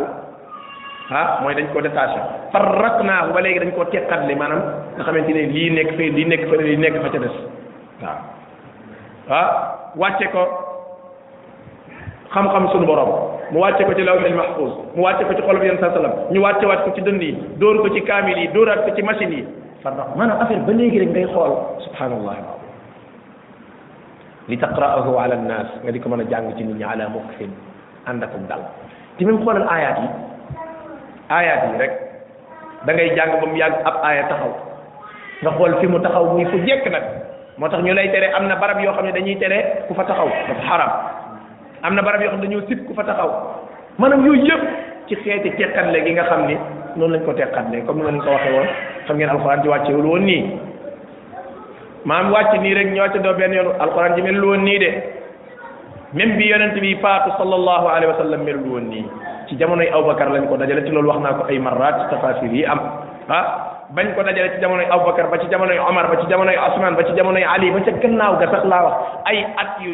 ها 1.11 1.23
موي 1.47 1.55
دنج 1.55 1.71
كو 1.71 1.81
ديتاش 1.87 2.13
فرقناه 2.55 3.31
ولي 3.33 3.55
دنج 3.63 3.73
كو 3.79 3.83
تيكات 3.95 4.27
لي 4.27 4.35
مانام 4.35 4.61
خا 4.99 5.03
خامتي 5.07 5.33
لي 5.33 5.71
نيك 5.71 5.91
في 5.95 6.11
لي 6.19 6.75
نيك 6.83 6.95
فا 6.99 7.09
تي 7.15 7.19
ها 9.31 9.43
واتي 9.97 10.27
xam-xam 12.33 12.69
sunu 12.73 12.85
borom 12.89 13.09
mu 13.53 13.61
wàcce 13.65 13.85
ko 13.89 13.93
ci 13.97 14.03
lawhil 14.05 14.35
mahfuz 14.37 14.73
mu 14.93 15.01
wàcce 15.05 15.25
ko 15.25 15.33
ci 15.33 15.43
xolub 15.45 15.63
yenn 15.65 15.81
saa 15.81 15.91
salaam 15.97 16.13
ñu 16.29 16.41
wàcce 16.45 16.65
ko 16.69 16.93
ci 16.93 17.01
dënn 17.01 17.17
yi 17.21 17.31
dóor 17.57 17.77
ko 17.81 17.89
ci 17.89 18.01
kaamil 18.05 18.37
yi 18.37 18.49
dóoraat 18.53 18.85
ko 18.85 18.91
ci 18.97 19.03
machine 19.03 19.33
yi 19.33 19.43
fardax 19.83 20.07
maanaam 20.17 20.41
affaire 20.45 20.61
ba 20.69 20.73
léegi 20.77 21.01
rek 21.01 21.09
ngay 21.17 21.27
xool 21.33 21.53
subhanallah 21.89 22.37
li 24.49 24.57
taqra'ahu 24.61 25.11
ala 25.17 25.37
nnaas 25.41 25.69
nga 25.85 25.91
di 25.93 26.01
ko 26.01 26.09
mën 26.13 26.21
a 26.21 26.25
jàng 26.29 26.53
ci 26.57 26.65
nit 26.65 26.77
ñi 26.77 26.85
ala 26.85 27.09
muqfin 27.09 27.51
ànd 28.05 28.23
akum 28.23 28.45
dal 28.49 28.61
te 29.17 29.25
même 29.25 29.39
xoolal 29.41 29.65
aayaat 29.69 29.99
yi 31.73 31.79
rek 31.81 31.93
dangay 32.85 33.07
ngay 33.09 33.17
jàng 33.17 33.41
ba 33.41 33.47
mu 33.49 33.57
yàgg 33.57 33.75
ab 33.89 34.05
aaya 34.05 34.29
taxaw 34.29 34.53
nga 35.43 35.51
xool 35.57 35.73
fi 35.81 35.87
mu 35.89 35.97
taxaw 36.05 36.25
muy 36.37 36.45
fu 36.45 36.61
jekk 36.69 36.85
nag 36.93 37.05
moo 37.57 37.69
tax 37.73 37.81
ñu 37.83 37.95
lay 37.97 38.11
tere 38.13 38.29
am 38.37 38.49
na 38.53 38.57
barab 38.61 38.79
yoo 38.85 38.93
xam 38.93 39.05
ne 39.09 39.13
dañuy 39.17 39.39
tere 39.41 39.85
ku 39.89 39.95
fa 39.97 40.05
taxaw 40.05 40.29
dafa 40.49 40.65
xaram 40.69 40.93
am 41.83 41.95
na 41.95 42.03
barab 42.03 42.23
yoo 42.23 42.31
xam 42.35 42.43
dañoo 42.43 42.67
sib 42.69 42.83
ku 42.87 42.95
fa 42.95 43.07
taxaw 43.07 43.31
maanaam 43.99 44.27
yooyu 44.27 44.47
yëpp 44.49 44.63
ci 45.09 45.15
xeeti 45.23 45.51
teqanle 45.59 45.99
gi 46.05 46.13
nga 46.15 46.25
xam 46.31 46.47
ni 46.51 46.57
noonu 46.97 47.15
lañ 47.15 47.23
ko 47.25 47.33
teqanle 47.33 47.85
comme 47.87 47.99
ni 48.03 48.05
ma 48.09 48.11
leen 48.11 48.21
ko 48.23 48.31
waxee 48.33 48.53
woon 48.55 48.69
xam 49.07 49.17
ngeen 49.17 49.31
alxuraan 49.31 49.63
ji 49.63 49.69
wàccewul 49.69 50.07
woon 50.07 50.25
nii 50.27 50.41
maam 52.05 52.27
wàcc 52.35 52.53
nii 52.63 52.75
rek 52.75 52.89
ñu 52.95 53.01
wàcc 53.03 53.17
doo 53.23 53.35
benn 53.39 53.55
yoon 53.55 53.71
alxuraan 53.81 54.15
ji 54.15 54.23
melul 54.23 54.45
woon 54.51 54.63
nii 54.67 54.79
de 54.79 54.91
même 56.15 56.37
bi 56.37 56.49
yonent 56.51 56.75
bi 56.81 56.97
faatu 57.03 57.31
sallallahu 57.39 57.87
alayhi 57.89 58.07
wa 58.11 58.17
sallam 58.19 58.43
melul 58.43 58.67
woon 58.71 58.87
nii 58.91 59.05
ci 59.49 59.57
jamonoy 59.59 59.87
Aboubacar 59.91 60.29
lañ 60.35 60.49
ko 60.51 60.57
dajale 60.59 60.83
ci 60.83 60.91
loolu 60.91 61.09
wax 61.15 61.21
naa 61.23 61.33
ko 61.39 61.43
ay 61.49 61.59
marraat 61.63 61.95
ci 62.03 62.07
tafasir 62.11 62.51
yi 62.53 62.65
am 62.67 62.81
ah 63.31 63.45
bañ 63.95 64.15
ko 64.19 64.23
dajale 64.27 64.51
ci 64.59 64.59
jamonoy 64.61 64.85
Aboubacar 64.91 65.31
ba 65.31 65.39
ci 65.39 65.47
jamonoy 65.51 65.79
Omar 65.79 66.09
ba 66.11 66.17
ci 66.19 66.27
jamonoy 66.29 66.57
Ousmane 66.59 66.97
ba 66.99 67.05
ci 67.07 67.15
jamonoy 67.15 67.43
Ali 67.47 67.71
ba 67.71 67.87
laa 68.67 68.83
wax 68.85 68.95
ay 69.31 69.39
at 69.63 69.71
yu 69.81 69.93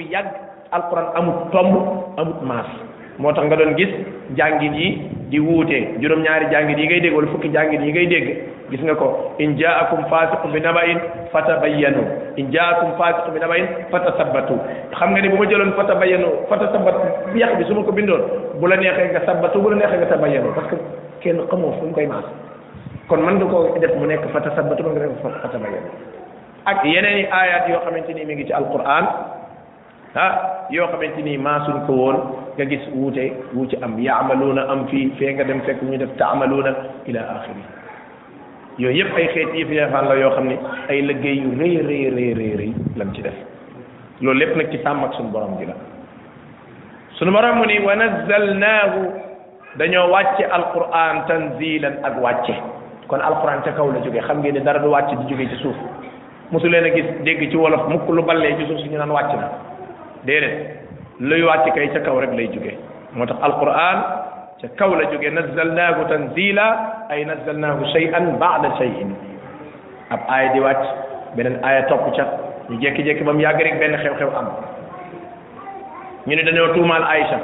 alquran 0.75 1.07
amut 1.15 1.39
tomb 1.55 1.75
amut 2.19 2.43
maas 2.43 2.67
moo 3.23 3.31
tax 3.33 3.47
nga 3.47 3.57
doon 3.59 3.79
gis 3.79 3.91
jàngit 4.37 4.75
yi 4.75 4.89
di 5.31 5.39
wuute 5.39 5.79
juróom-ñaari 6.03 6.51
jàngit 6.51 6.79
yi 6.79 6.87
ngay 6.91 7.01
dégg 7.01 7.15
wala 7.17 7.31
fukki 7.31 7.49
jàngit 7.55 7.81
yi 7.81 7.93
ngay 7.95 8.07
dégg 8.11 8.27
gis 8.71 8.83
nga 8.83 8.95
ko 8.99 9.09
in 9.39 9.55
jaakum 9.57 10.03
fasiqun 10.11 10.51
bi 10.51 10.61
nabain 10.61 10.99
fatabayyanu 11.33 12.03
in 12.37 12.51
jaakum 12.51 12.91
fasiqun 12.99 13.33
bi 13.35 13.41
nabain 13.45 13.67
fatasabbatu 13.95 14.55
xam 14.99 15.11
nga 15.15 15.21
ni 15.23 15.29
bu 15.31 15.39
ma 15.39 15.47
jëloon 15.47 15.73
fatabayyanu 15.79 16.29
fatasabbatu 16.51 17.39
yàq 17.39 17.55
bi 17.59 17.65
su 17.71 17.75
ma 17.75 17.85
ko 17.87 17.93
bindoon 17.93 18.23
bu 18.61 18.67
la 18.67 18.77
neexee 18.77 19.15
nga 19.15 19.23
sabbatu 19.31 19.63
bu 19.63 19.71
la 19.71 19.77
neexee 19.79 20.03
nga 20.03 20.11
tabayyanu 20.11 20.51
parce 20.59 20.69
que 20.69 20.77
kenn 21.23 21.39
xamoo 21.47 21.73
fu 21.79 21.87
mu 21.87 21.95
koy 21.95 22.07
maas 22.07 22.27
kon 23.09 23.23
mën 23.23 23.39
nga 23.39 23.47
koo 23.47 23.79
def 23.79 23.95
mu 23.95 24.07
nekk 24.11 24.27
fatasabbatu 24.35 24.83
mën 24.83 24.91
nga 24.91 25.01
def 25.07 25.23
fatabayyanu 25.23 25.89
ak 26.67 26.83
yeneen 26.85 27.19
i 27.23 27.27
aayaat 27.31 27.71
yoo 27.71 27.81
xamante 27.87 28.11
ni 28.13 28.25
mi 28.27 28.35
ngi 28.35 28.51
ci 28.51 28.53
alquran 28.53 29.07
ah 30.15 30.35
yoo 30.71 30.87
xamante 30.91 31.23
ni 31.27 31.35
maasuñ 31.47 31.79
ko 31.87 31.93
woon 32.01 32.17
nga 32.55 32.65
gis 32.71 32.85
wuute 32.97 33.25
wuute 33.55 33.75
am 33.85 33.95
yaamaluuna 34.07 34.63
am 34.73 34.87
fii 34.91 35.07
fee 35.19 35.33
nga 35.35 35.45
dem 35.49 35.61
fekk 35.67 35.83
ñu 35.83 35.99
def 36.03 36.13
taamaluuna 36.21 36.71
ila 37.07 37.21
axiri 37.35 37.63
yooyu 38.79 38.97
yëpp 38.99 39.15
ay 39.17 39.27
xeet 39.35 39.51
yëf 39.61 39.71
yoo 40.23 40.31
xam 40.37 40.47
ne 40.49 40.57
ay 40.91 41.03
liggéey 41.09 41.37
yu 41.45 41.51
rëy 41.61 41.75
rëy 41.89 42.35
rëy 42.61 42.73
lañ 42.97 43.11
ci 43.15 43.23
def 43.23 43.35
loolu 44.23 44.39
lépp 44.41 44.57
nag 44.57 44.71
ci 44.71 44.79
sàmm 44.83 45.05
ak 45.05 45.15
suñu 45.15 45.31
borom 45.35 45.59
gi 45.59 45.67
la 45.67 45.75
suñu 47.19 47.33
borom 47.33 47.59
mu 47.59 47.65
ni 47.67 47.79
wa 47.81 47.95
nazzalnaahu 47.97 49.01
dañoo 49.79 50.11
wàcce 50.15 50.45
alquran 50.59 51.27
tanzilan 51.29 51.95
ak 52.07 52.21
wàcce 52.23 52.55
kon 53.09 53.19
alquran 53.21 53.63
ca 53.65 53.73
kaw 53.77 53.91
la 53.91 53.99
jógee 54.05 54.23
xam 54.23 54.39
ngeen 54.39 54.55
ne 54.55 54.61
dara 54.63 54.79
du 54.79 54.87
wàcce 54.91 55.17
di 55.17 55.27
jógee 55.29 55.49
ci 55.51 55.57
suuf 55.57 55.77
mosu 56.53 56.69
leen 56.69 56.85
a 56.85 56.95
gis 56.95 57.09
dégg 57.25 57.51
ci 57.51 57.57
wolof 57.57 57.89
mukk 57.89 58.07
lu 58.11 58.23
ballee 58.23 58.55
ci 58.59 58.67
suuf 58.67 58.79
suñu 58.79 58.97
naan 58.99 59.11
wàcc 59.11 59.35
na 59.43 59.74
déedéet 60.27 60.57
luy 61.21 61.43
wàcc 61.43 61.69
kay 61.75 61.87
ca 61.95 62.01
kaw 62.05 62.21
rek 62.21 62.31
lay 62.37 62.49
jóge 62.53 62.73
moo 63.15 63.27
tax 63.27 63.41
alquran 63.43 63.97
ca 64.61 64.69
kaw 64.77 64.91
la 64.99 65.05
jóge 65.13 65.29
nazzalnaahu 65.35 66.05
tanzila 66.11 66.67
ay 67.09 67.25
nazzalnaahu 67.25 67.85
shay'an 67.95 68.25
ba'da 68.43 68.69
shay'in 68.79 69.11
ab 70.15 70.21
aaya 70.29 70.49
di 70.55 70.61
wàcc 70.61 70.85
beneen 71.37 71.59
aaya 71.65 71.83
topp 71.91 72.05
ca 72.17 72.25
ñu 72.71 72.77
jekki-jekki 72.83 73.25
ba 73.25 73.33
mu 73.33 73.41
yàgg 73.41 73.61
rek 73.65 73.77
xew-xew 74.05 74.31
am 74.41 74.49
ñu 76.27 76.37
ne 76.37 76.43
dañoo 76.43 76.75
tuumaal 76.75 77.05
Aïcha 77.15 77.39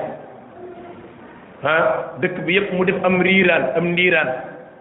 ah 1.63 1.85
dëkk 2.21 2.37
bi 2.45 2.53
yëpp 2.57 2.73
mu 2.77 2.85
def 2.89 2.99
am 3.05 3.21
riiraan 3.21 3.63
am 3.77 3.93
ndiiraan 3.93 4.29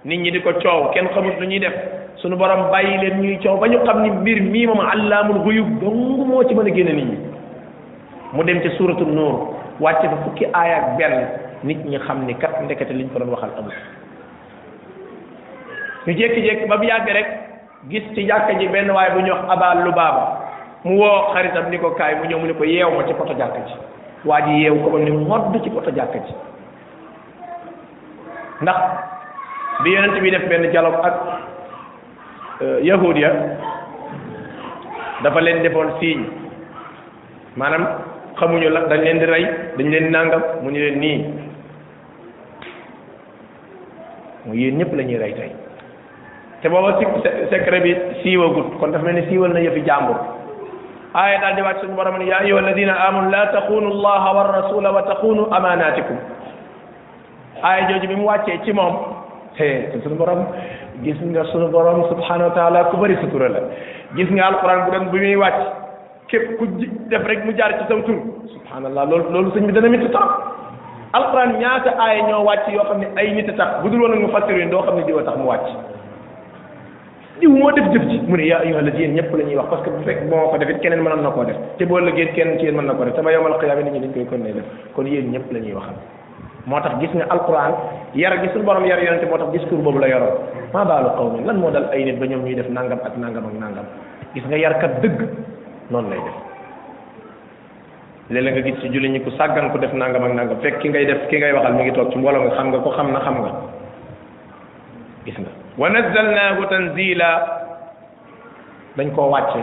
nit 0.06 0.20
ñi 0.20 0.32
di 0.32 0.40
ko 0.42 0.52
coow 0.64 0.92
kenn 0.94 1.08
xamut 1.14 1.36
lu 1.40 1.46
ñuy 1.48 1.60
def 1.60 1.74
suñu 2.16 2.36
borom 2.38 2.72
bàyyi 2.72 2.98
leen 3.02 3.22
ñuy 3.22 3.38
coow 3.44 3.58
ba 3.62 3.68
ñu 3.68 3.78
xam 3.86 4.02
ni 4.04 4.10
mbir 4.10 4.42
mii 4.42 4.66
moom 4.68 4.80
allaamul 4.94 5.40
xuyub 5.46 5.68
dong 5.82 6.28
moo 6.28 6.44
ci 6.48 6.56
mën 6.56 6.68
a 6.72 6.76
génne 6.78 6.94
nit 6.94 7.06
ñi 7.06 7.18
mu 8.34 8.44
dem 8.46 8.62
ci 8.62 8.70
suuratu 8.78 9.06
nuur 9.06 9.58
wàcc 9.82 10.02
fa 10.06 10.18
fukki 10.26 10.46
aay 10.54 10.72
ak 10.74 10.86
benn 10.98 11.16
nit 11.66 11.80
ñi 11.86 11.98
xam 12.08 12.26
ni 12.28 12.34
kat 12.36 12.62
ndekete 12.64 12.92
liñ 12.94 13.10
ko 13.10 13.20
doon 13.20 13.32
waxal 13.34 13.50
amul 13.58 13.74
ñu 16.08 16.14
jékki-jékki 16.14 16.68
ba 16.70 16.78
bu 16.78 16.84
yàgg 16.86 17.10
rek 17.10 17.28
gis 17.90 18.04
ci 18.14 18.28
jàkka 18.28 18.54
ji 18.60 18.68
benn 18.68 18.92
waaye 18.92 19.12
bu 19.14 19.20
ñuy 19.22 19.32
wax 19.32 19.50
abaa 19.50 19.74
lubaaba 19.84 20.24
mu 20.84 20.98
woo 20.98 21.34
xaritam 21.34 21.70
ni 21.70 21.78
ko 21.80 21.92
kaay 21.92 22.16
mu 22.16 22.26
ñëw 22.30 22.38
mu 22.40 22.46
ne 22.48 22.54
ko 22.54 22.64
yeew 22.66 22.92
ma 22.92 23.04
ci 23.08 23.14
poto 23.14 23.34
jàkka 23.34 23.60
ji 23.66 23.74
waa 24.26 24.42
ji 24.46 24.62
yeew 24.62 24.76
ko 24.84 24.90
ba 24.90 24.98
mu 25.00 25.20
modd 25.26 25.64
ci 25.64 25.70
poto 25.70 25.90
jàkka 25.92 26.20
ji 26.20 26.34
ndax 28.62 28.78
bi 29.84 29.90
yonent 29.94 30.20
bi 30.22 30.30
def 30.32 30.46
benn 30.48 30.70
dialogue 30.70 31.02
ak 31.04 31.16
euh, 32.62 32.80
yahuud 32.84 33.18
ya 33.18 33.32
dafa 35.24 35.40
leen 35.42 35.64
defoon 35.64 35.92
siiñ 36.00 36.26
maanaam 37.58 38.06
xamuñu 38.40 38.70
la 38.70 38.80
dañ 38.88 39.02
leen 39.02 39.20
di 39.20 39.26
rey 39.26 39.46
dañ 39.78 39.90
leen 39.92 40.10
nangam 40.12 40.42
mu 40.62 40.70
ni 40.72 40.80
leen 40.80 41.00
nii 41.02 41.20
mu 44.46 44.54
yéen 44.56 44.78
ñëpp 44.78 44.94
la 44.98 45.04
ñuy 45.04 45.18
rey 45.18 45.34
tey 45.38 45.52
te 46.62 46.70
booba 46.70 46.96
si 47.00 47.06
secret 47.52 47.82
bi 47.84 47.94
siiwagut 48.22 48.78
kon 48.80 48.92
dafa 48.92 49.04
mel 49.06 49.16
ni 49.16 49.22
siiwal 49.30 49.52
na 49.54 49.60
yëfi 49.60 49.82
jàmbur 49.88 50.16
aaya 51.14 51.38
daal 51.42 51.56
di 51.56 51.62
wàcc 51.62 51.80
suñu 51.82 51.96
borom 51.96 52.18
ne 52.20 52.26
yaa 52.26 52.40
ayuha 52.40 53.08
amanu 53.08 53.30
la 53.30 53.48
taxunu 53.48 53.90
allaha 53.96 54.30
wa 54.36 54.44
rasula 54.60 54.92
wa 54.92 55.02
taxunu 55.02 55.44
amanatikum 55.52 56.18
aaya 57.66 57.88
jooju 57.90 58.08
bi 58.08 58.16
mu 58.16 58.26
wàccee 58.32 58.60
ci 58.64 58.72
moom 58.72 58.96
te 59.58 59.96
suñu 60.04 60.16
borom 60.16 60.46
gis 61.04 61.20
nga 61.32 61.44
sunu 61.52 61.68
borom 61.70 62.06
subhanahu 62.12 62.50
wa 62.50 62.56
taala 62.58 62.84
ku 62.86 62.98
bëri 62.98 63.16
sutura 63.22 63.50
la 63.50 63.60
nga 64.16 64.44
alquran 64.48 64.86
bu 64.86 64.92
doon 64.92 65.06
bu 65.12 65.18
muy 65.18 65.36
wàcc 65.36 65.89
képp 66.30 66.46
ku 66.58 66.66
ji 66.78 66.86
def 67.10 67.26
rek 67.26 67.46
mu 67.46 67.52
jaar 67.58 67.74
ci 67.74 67.84
saw 67.90 68.00
tur 68.06 68.16
subhanallah 68.54 69.04
loolu 69.10 69.26
loolu 69.34 69.50
sëñ 69.56 69.66
bi 69.66 69.74
dana 69.74 69.90
métti 69.90 70.10
trop 70.14 70.30
alquran 71.18 71.58
ñaata 71.60 71.92
aaya 71.98 72.22
ñoo 72.30 72.44
wàcc 72.46 72.68
yoo 72.74 72.86
xam 72.90 73.00
ne 73.02 73.08
ay 73.18 73.34
nit 73.34 73.50
a 73.50 73.54
tax 73.54 73.70
bu 73.82 73.90
dul 73.90 74.02
woon 74.02 74.14
ak 74.14 74.20
mu 74.22 74.30
fàttali 74.36 74.70
doo 74.70 74.82
xam 74.86 74.96
ne 74.98 75.04
diwa 75.06 75.24
tax 75.26 75.38
mu 75.38 75.46
wàcc 75.50 75.68
diw 77.42 77.50
moo 77.58 77.72
def 77.72 77.86
jëf 77.94 78.04
ji 78.12 78.22
mu 78.30 78.36
ne 78.38 78.46
yaa 78.46 78.62
ayyuha 78.62 78.80
alladina 78.82 79.14
ñëpp 79.18 79.32
la 79.38 79.44
ñuy 79.44 79.58
wax 79.58 79.68
parce 79.70 79.84
que 79.84 79.90
bu 79.90 80.02
fekk 80.06 80.20
moo 80.30 80.50
ko 80.52 80.58
def 80.58 80.70
keneen 80.82 81.02
mënoon 81.02 81.22
na 81.24 81.32
koo 81.32 81.44
def 81.46 81.58
te 81.78 81.86
boo 81.86 82.00
lëggee 82.00 82.32
kenn 82.36 82.58
ci 82.60 82.66
yéen 82.70 82.76
mën 82.78 82.86
na 82.86 82.94
ko 82.94 83.04
def 83.06 83.16
sama 83.16 83.32
yowmal 83.32 83.58
qiyaama 83.60 83.82
nit 83.82 83.94
ñi 83.94 84.00
dañ 84.00 84.14
koy 84.14 84.26
kon 84.30 84.44
ne 84.46 84.54
kon 84.96 85.06
yéen 85.06 85.32
ñëpp 85.34 85.52
la 85.54 85.60
ñuy 85.60 85.74
waxal 85.74 85.98
moo 86.70 86.80
tax 86.82 86.94
gis 87.00 87.14
nga 87.16 87.26
alquran 87.34 87.74
yar 88.14 88.38
gi 88.42 88.50
suñu 88.54 88.64
borom 88.66 88.86
yar 88.86 89.00
yonente 89.02 89.26
moo 89.26 89.38
tax 89.40 89.50
discours 89.52 89.82
boobu 89.82 89.98
la 89.98 90.08
yoroon 90.14 90.38
maa 90.74 90.86
baalu 90.86 91.10
qawmin 91.18 91.46
lan 91.46 91.58
moo 91.58 91.72
dal 91.72 91.90
ay 91.92 92.04
nit 92.06 92.20
ba 92.20 92.26
ñoom 92.28 92.44
ñuy 92.46 92.54
def 92.56 92.70
nangam 92.70 93.00
ak 93.04 93.18
nangam 93.18 93.46
ak 93.50 93.56
nangam 93.60 93.86
gis 94.34 94.44
nga 94.46 94.56
yarkat 94.58 95.02
dëgg 95.02 95.26
noonu 95.90 96.10
lay 96.10 96.22
def 96.26 96.38
léeg-léeg 98.30 98.54
nga 98.56 98.64
gis 98.66 98.78
ci 98.82 98.88
julli 98.94 99.10
ñi 99.10 99.22
ku 99.24 99.32
sàggan 99.38 99.70
ku 99.72 99.78
def 99.80 99.94
nangam 99.94 100.24
ak 100.26 100.34
nangam 100.34 100.62
fekk 100.62 100.80
ki 100.80 100.90
ngay 100.90 101.06
def 101.06 101.22
ki 101.30 101.38
ngay 101.38 101.54
waxal 101.54 101.74
mi 101.74 101.84
ngi 101.84 101.94
toog 101.98 102.12
ci 102.12 102.18
mbooloo 102.18 102.44
nga 102.48 102.56
xam 102.56 102.70
nga 102.72 102.80
ko 102.86 102.90
xam 102.96 103.12
na 103.14 103.20
xam 103.26 103.36
nga 103.42 103.52
gis 105.26 105.38
nga 105.38 105.52
wa 105.78 105.90
nazzalnaahu 105.90 106.66
dañ 108.98 109.08
koo 109.16 109.30
wàcce 109.32 109.62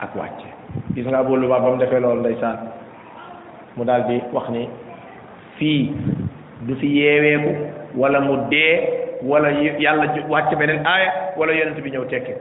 ak 0.00 0.14
wàcce 0.16 0.48
gis 0.94 1.06
nga 1.06 1.18
Abu 1.18 1.36
Lubaaba 1.36 1.64
ba 1.64 1.70
mu 1.72 1.78
defee 1.78 2.00
loolu 2.00 2.20
ndeysaan 2.20 2.58
mu 3.76 3.84
daldi 3.84 4.20
wax 4.32 4.48
ni 4.50 4.68
fii 5.58 5.92
du 6.68 6.74
fi 6.76 6.86
yeeweeku 6.86 7.52
walla 8.00 8.20
mu 8.20 8.48
dee 8.48 8.74
wala 9.22 9.50
yàlla 9.52 10.14
wàcce 10.28 10.56
beneen 10.56 10.86
aaya 10.86 11.34
wala 11.36 11.52
yonent 11.52 11.80
bi 11.82 11.90
ñëw 11.90 12.06
tekki 12.08 12.32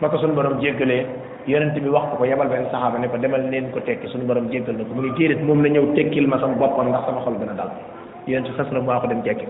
ba 0.00 0.08
ko 0.10 0.18
sunu 0.18 0.34
borom 0.34 0.60
jéggalee 0.60 1.06
yonent 1.48 1.72
bi 1.80 1.88
wax 1.88 2.12
ko 2.12 2.16
ko 2.18 2.24
yebal 2.28 2.46
benn 2.46 2.68
saxaaba 2.68 3.00
ne 3.00 3.08
ko 3.08 3.16
demal 3.16 3.40
leen 3.48 3.72
ko 3.72 3.80
tekki 3.80 4.06
suñu 4.12 4.28
borom 4.28 4.52
jéggal 4.52 4.76
na 4.76 4.84
ko 4.84 4.92
mu 4.94 5.02
ni 5.08 5.16
déedéet 5.16 5.42
moom 5.42 5.62
la 5.64 5.68
ñëw 5.70 5.94
tekkil 5.96 6.28
ma 6.28 6.38
sama 6.38 6.60
boppam 6.60 6.92
ndax 6.92 7.08
sama 7.08 7.20
xol 7.24 7.34
dina 7.40 7.56
na 7.56 8.80
maa 8.84 9.00
ko 9.00 9.06
dem 9.08 9.22
tekki 9.24 9.46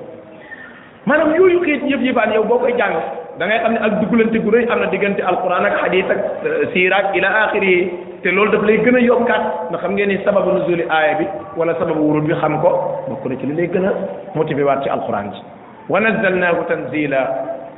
boo 2.46 2.58
koy 2.58 2.74
jàng 2.78 2.94
da 3.38 3.46
ngay 3.46 3.58
xam 3.58 3.72
ne 3.74 3.78
ak 3.82 4.00
duggalante 4.00 4.38
gu 4.38 4.72
am 4.72 4.78
na 4.78 4.86
diggante 4.86 5.20
alquran 5.22 5.64
ak 5.66 5.74
hadith 5.82 6.10
ak 6.10 6.20
euh, 6.46 6.70
siira 6.72 6.96
ak 7.02 7.16
ila 7.16 7.28
axiri 7.44 7.90
te 8.22 8.30
loolu 8.30 8.50
daf 8.52 8.62
lay 8.62 8.78
gën 8.78 8.94
a 8.96 9.00
yokkaat 9.00 9.42
nga 9.70 9.78
xam 9.78 9.92
ngeen 9.96 10.08
ni 10.08 10.24
sababu 10.24 10.52
nuzuli 10.54 10.86
aaya 10.88 11.18
bi 11.18 11.26
wala 11.56 11.74
sababu 11.78 11.98
wurud 11.98 12.26
bi 12.26 12.34
xam 12.34 12.60
ko 12.62 12.70
bokk 13.08 13.26
na 13.26 13.36
ci 13.38 13.46
li 13.46 13.54
lay 13.54 13.66
gën 13.68 13.84
a 13.86 13.92
motivé 14.34 14.62
waat 14.62 14.82
ci 14.84 14.88
alquran 14.88 15.30
ji 15.34 15.38
wa 15.88 15.98
nazzalnaahu 16.00 16.66
tanzila 16.68 17.20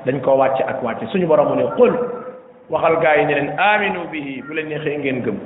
dañ 0.06 0.20
koo 0.20 0.36
wàcce 0.40 0.62
ak 0.64 0.82
wàcce 0.82 1.06
suñu 1.12 1.26
borom 1.26 1.48
mu 1.48 1.54
ne 1.56 1.64
qul 1.76 1.92
waxal 2.72 2.96
gaa 3.02 3.16
yi 3.18 3.24
ne 3.28 3.34
leen 3.38 3.50
aminu 3.68 4.06
bihi 4.14 4.34
bu 4.48 4.54
leen 4.56 4.68
neexee 4.72 4.96
ngeen 4.98 5.18
gëm 5.26 5.36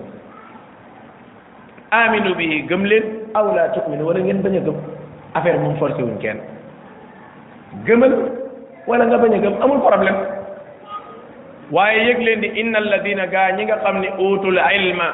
aminu 2.00 2.34
bihi 2.40 2.56
gëm 2.70 2.84
leen 2.92 3.04
aw 3.40 3.46
laa 3.56 3.68
tu'minu 3.76 4.04
wala 4.10 4.20
ngeen 4.20 4.42
bañ 4.44 4.54
a 4.60 4.64
gëm 4.68 4.76
affaire 5.34 5.58
moom 5.64 5.76
forcé 5.80 6.02
wuñ 6.04 6.18
kenn 6.24 6.40
gëmal 7.86 8.12
wala 8.88 9.06
nga 9.08 9.18
bañ 9.24 9.32
a 9.36 9.42
gëm 9.44 9.56
amul 9.64 9.80
problème 9.88 10.18
waaye 11.74 12.04
yëg 12.08 12.20
leen 12.26 12.40
di 12.44 12.48
inna 12.60 12.78
alladina 12.84 13.26
gaa 13.34 13.48
ñi 13.56 13.64
nga 13.64 13.80
xam 13.84 13.98
ne 14.04 14.08
utul 14.28 14.58
ilma 14.78 15.08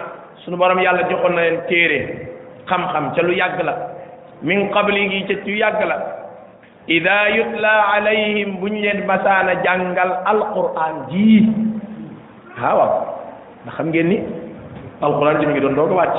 sunu 0.44 0.56
borom 0.58 0.82
yàlla 0.82 1.06
joxoon 1.11 1.34
na 1.38 1.42
leen 1.46 1.61
téere 1.70 1.98
xam-xam 2.68 3.14
ca 3.14 3.22
lu 3.22 3.32
yàgg 3.40 3.62
la 3.68 3.74
min 4.42 4.66
qabli 4.74 5.08
gi 5.12 5.20
ca 5.28 5.34
lu 5.46 5.54
yàgg 5.62 5.80
la 5.90 5.96
ida 6.96 7.18
yutla 7.38 7.74
alayhim 7.94 8.58
buñ 8.61 8.74
leen 8.84 9.06
masaana 9.06 9.54
jàngal 9.64 10.11
alquran 10.32 11.06
jii 11.11 11.69
ah 12.61 12.72
waaw 12.76 12.94
xam 13.76 13.88
ngeen 13.90 14.08
ni 14.12 14.16
alxuraan 15.06 15.40
ji 15.40 15.44
mi 15.48 15.52
ngi 15.54 15.62
doon 15.64 15.76
doog 15.78 15.90
a 15.94 16.00
wàcc 16.00 16.16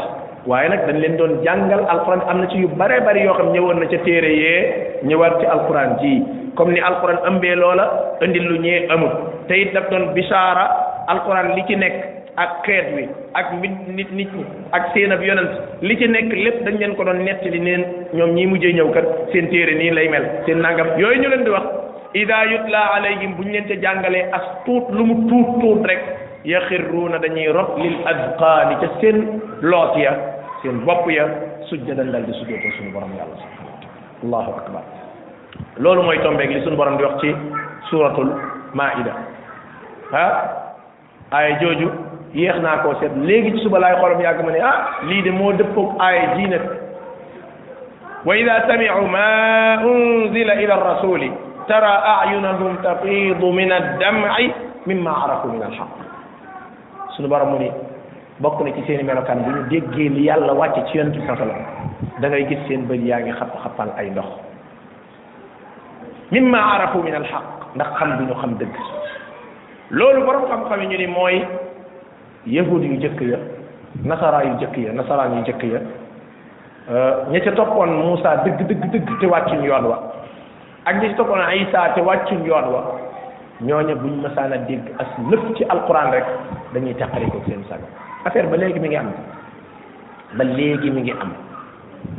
waaye 0.50 0.70
nag 0.70 0.82
dañ 0.88 0.98
leen 1.04 1.18
doon 1.20 1.32
jàngal 1.46 1.82
alxuraan 1.94 2.22
am 2.30 2.38
na 2.42 2.46
ci 2.52 2.58
yu 2.64 2.68
bare 2.80 2.98
bari 3.06 3.24
yoo 3.26 3.34
xam 3.40 3.50
ñëwoon 3.54 3.78
na 3.82 3.86
ca 3.92 3.98
téere 4.06 4.32
yee 4.42 4.62
ñëwaat 5.08 5.34
ci 5.40 5.46
alxuraan 5.54 5.90
ji 6.00 6.14
comme 6.56 6.74
ni 6.74 6.80
alxuraan 6.90 7.20
ëmbee 7.30 7.56
loola 7.62 7.84
indi 8.24 8.40
lu 8.50 8.56
ñee 8.66 8.88
amul 8.94 9.12
te 9.48 9.54
it 9.62 9.70
daf 9.76 9.86
doon 9.92 10.14
bisaara 10.16 10.66
alxuraan 11.12 11.48
li 11.56 11.62
ci 11.68 11.76
nekk 11.84 11.96
ak 12.44 12.52
xeet 12.66 12.86
wi 12.96 13.04
ak 13.40 13.48
nit 13.62 13.78
nit 13.96 14.10
nit 14.18 14.32
ñi 14.38 14.44
ak 14.78 14.84
seen 14.94 15.12
ab 15.12 15.22
yonent 15.28 15.52
li 15.88 15.94
ci 16.00 16.08
nekk 16.16 16.30
lépp 16.44 16.58
dañ 16.66 16.76
leen 16.82 16.96
ko 16.96 17.04
doon 17.08 17.20
nettali 17.26 17.60
neen 17.68 17.84
ñoom 18.16 18.32
ñii 18.38 18.48
mujjee 18.52 18.74
ñëw 18.78 18.90
kat 18.96 19.06
seen 19.32 19.46
téere 19.52 19.74
nii 19.78 19.92
lay 19.98 20.08
mel 20.14 20.26
seen 20.46 20.58
nangam 20.66 20.88
yooyu 21.02 21.22
ñu 21.22 21.30
leen 21.30 21.44
di 21.46 21.50
wax 21.56 21.66
ida 22.22 22.38
yutla 22.52 22.80
alayhim 22.96 23.32
bu 23.36 23.42
ñu 23.44 23.52
leen 23.54 23.66
ca 23.70 23.76
jàngalee 23.84 24.26
as 24.38 24.44
tuut 24.66 24.86
lu 24.98 25.04
mu 25.06 25.16
tuut 25.30 25.82
rek 25.90 26.04
يخرون 26.46 27.20
دني 27.22 27.50
رب 27.50 27.80
للأذقان 27.80 28.68
كسن 28.82 29.40
لوتيا 29.62 30.12
سن 30.64 30.80
بابيا 30.86 31.26
سجدا 31.70 32.02
لله 32.04 32.26
سجود 32.40 32.62
سن 32.82 32.88
برام 32.94 33.12
الله 33.14 33.30
سبحانه 33.42 33.82
الله 34.24 34.44
أكبر 34.62 34.82
لول 35.78 35.98
ما 36.06 36.14
يتم 36.14 36.34
بيجلي 36.38 36.66
سن 36.66 36.76
برام 36.78 36.98
دوقتي 36.98 37.30
سورة 37.90 38.18
المائدة 38.26 39.14
ها 40.14 40.26
أي 41.34 41.54
جوجو 41.62 41.90
يخنا 42.34 42.76
كوسيد 42.76 43.12
ليجي 43.18 43.52
تسوب 43.52 43.76
الله 43.76 43.90
يقرب 43.90 44.22
يا 44.22 44.32
كمان 44.34 44.56
آه 44.62 44.80
ليد 45.10 45.28
مود 45.28 45.62
فوق 45.76 46.02
أي 46.04 46.18
جينة 46.38 46.60
وإذا 48.26 48.56
سمعوا 48.70 49.08
ما 49.08 49.30
أنزل 49.92 50.50
إلى 50.62 50.74
الرسول 50.74 51.32
ترى 51.68 51.94
أعينهم 52.16 52.76
تفيض 52.84 53.44
من 53.46 53.72
الدمع 53.72 54.38
مما 54.88 55.12
عرفوا 55.12 55.52
من 55.52 55.64
الحق 55.64 56.11
suñu 57.16 57.28
borom 57.28 57.52
mu 57.54 57.60
ni 57.60 57.72
bokk 58.40 58.62
na 58.64 58.72
ci 58.74 58.84
seen 58.86 59.04
melokaan 59.06 59.44
bi 59.44 59.52
ñu 59.52 59.62
déggee 59.70 60.10
li 60.10 60.24
yàlla 60.26 60.54
wàcc 60.54 60.88
ci 60.90 60.98
yonent 60.98 61.12
bi 61.16 61.26
sallam 61.26 61.58
da 62.20 62.30
gis 62.46 62.58
seen 62.68 62.86
bëri 62.88 63.06
yaa 63.08 63.20
ngi 63.22 63.32
xapp 63.32 63.56
xappal 63.64 63.90
ay 63.98 64.10
ndox 64.10 64.26
mimma 66.32 66.58
arafu 66.58 67.00
min 67.04 67.14
alxaq 67.16 67.44
ndax 67.76 67.88
xam 67.98 68.18
duñu 68.18 68.34
xam 68.34 68.54
dëgg 68.58 68.74
loolu 69.92 70.26
borom 70.26 70.46
xam-xam 70.50 70.82
yi 70.82 70.88
ñu 70.88 70.98
ni 70.98 71.08
mooy 71.08 71.46
yahud 72.48 72.84
yu 72.84 72.98
jëkk 73.00 73.22
ya 73.22 73.38
nasaraa 74.04 74.44
yu 74.46 74.56
jëkk 74.60 74.78
ya 74.78 74.92
nasaraan 74.94 75.38
yu 75.38 75.44
jëkk 75.44 75.64
ya 75.64 75.80
euh, 76.90 77.14
ña 77.32 77.40
ca 77.40 77.52
toppoon 77.52 77.88
Muusa 77.90 78.36
dëgg 78.44 78.68
dëgg 78.68 78.90
dëgg 78.92 79.20
te 79.20 79.26
wàccuñ 79.26 79.64
yoon 79.64 79.86
wa 79.86 79.98
ak 80.86 80.96
ña 80.96 81.10
ca 81.10 81.16
toppoon 81.16 81.42
Isa 81.54 81.90
te 81.94 82.02
wàccuñ 82.02 82.46
yoon 82.46 82.74
wa 82.74 82.96
ñooña 83.64 83.96
buñ 83.96 84.22
mësaan 84.24 84.52
a 84.52 84.58
dégg 84.70 84.84
as 84.98 85.10
lëf 85.30 85.40
ci 85.58 85.64
alquran 85.70 86.12
rek 86.12 86.26
dañuy 86.74 86.94
ko 87.32 87.38
seen 87.48 87.62
sàng 87.70 87.84
affaire 88.26 88.48
ba 88.50 88.58
léegi 88.58 88.80
mi 88.80 88.88
ngi 88.90 88.96
am 88.98 89.10
ba 90.38 90.44
léegi 90.44 90.90
mi 90.90 91.02
ngi 91.02 91.12
am 91.22 91.32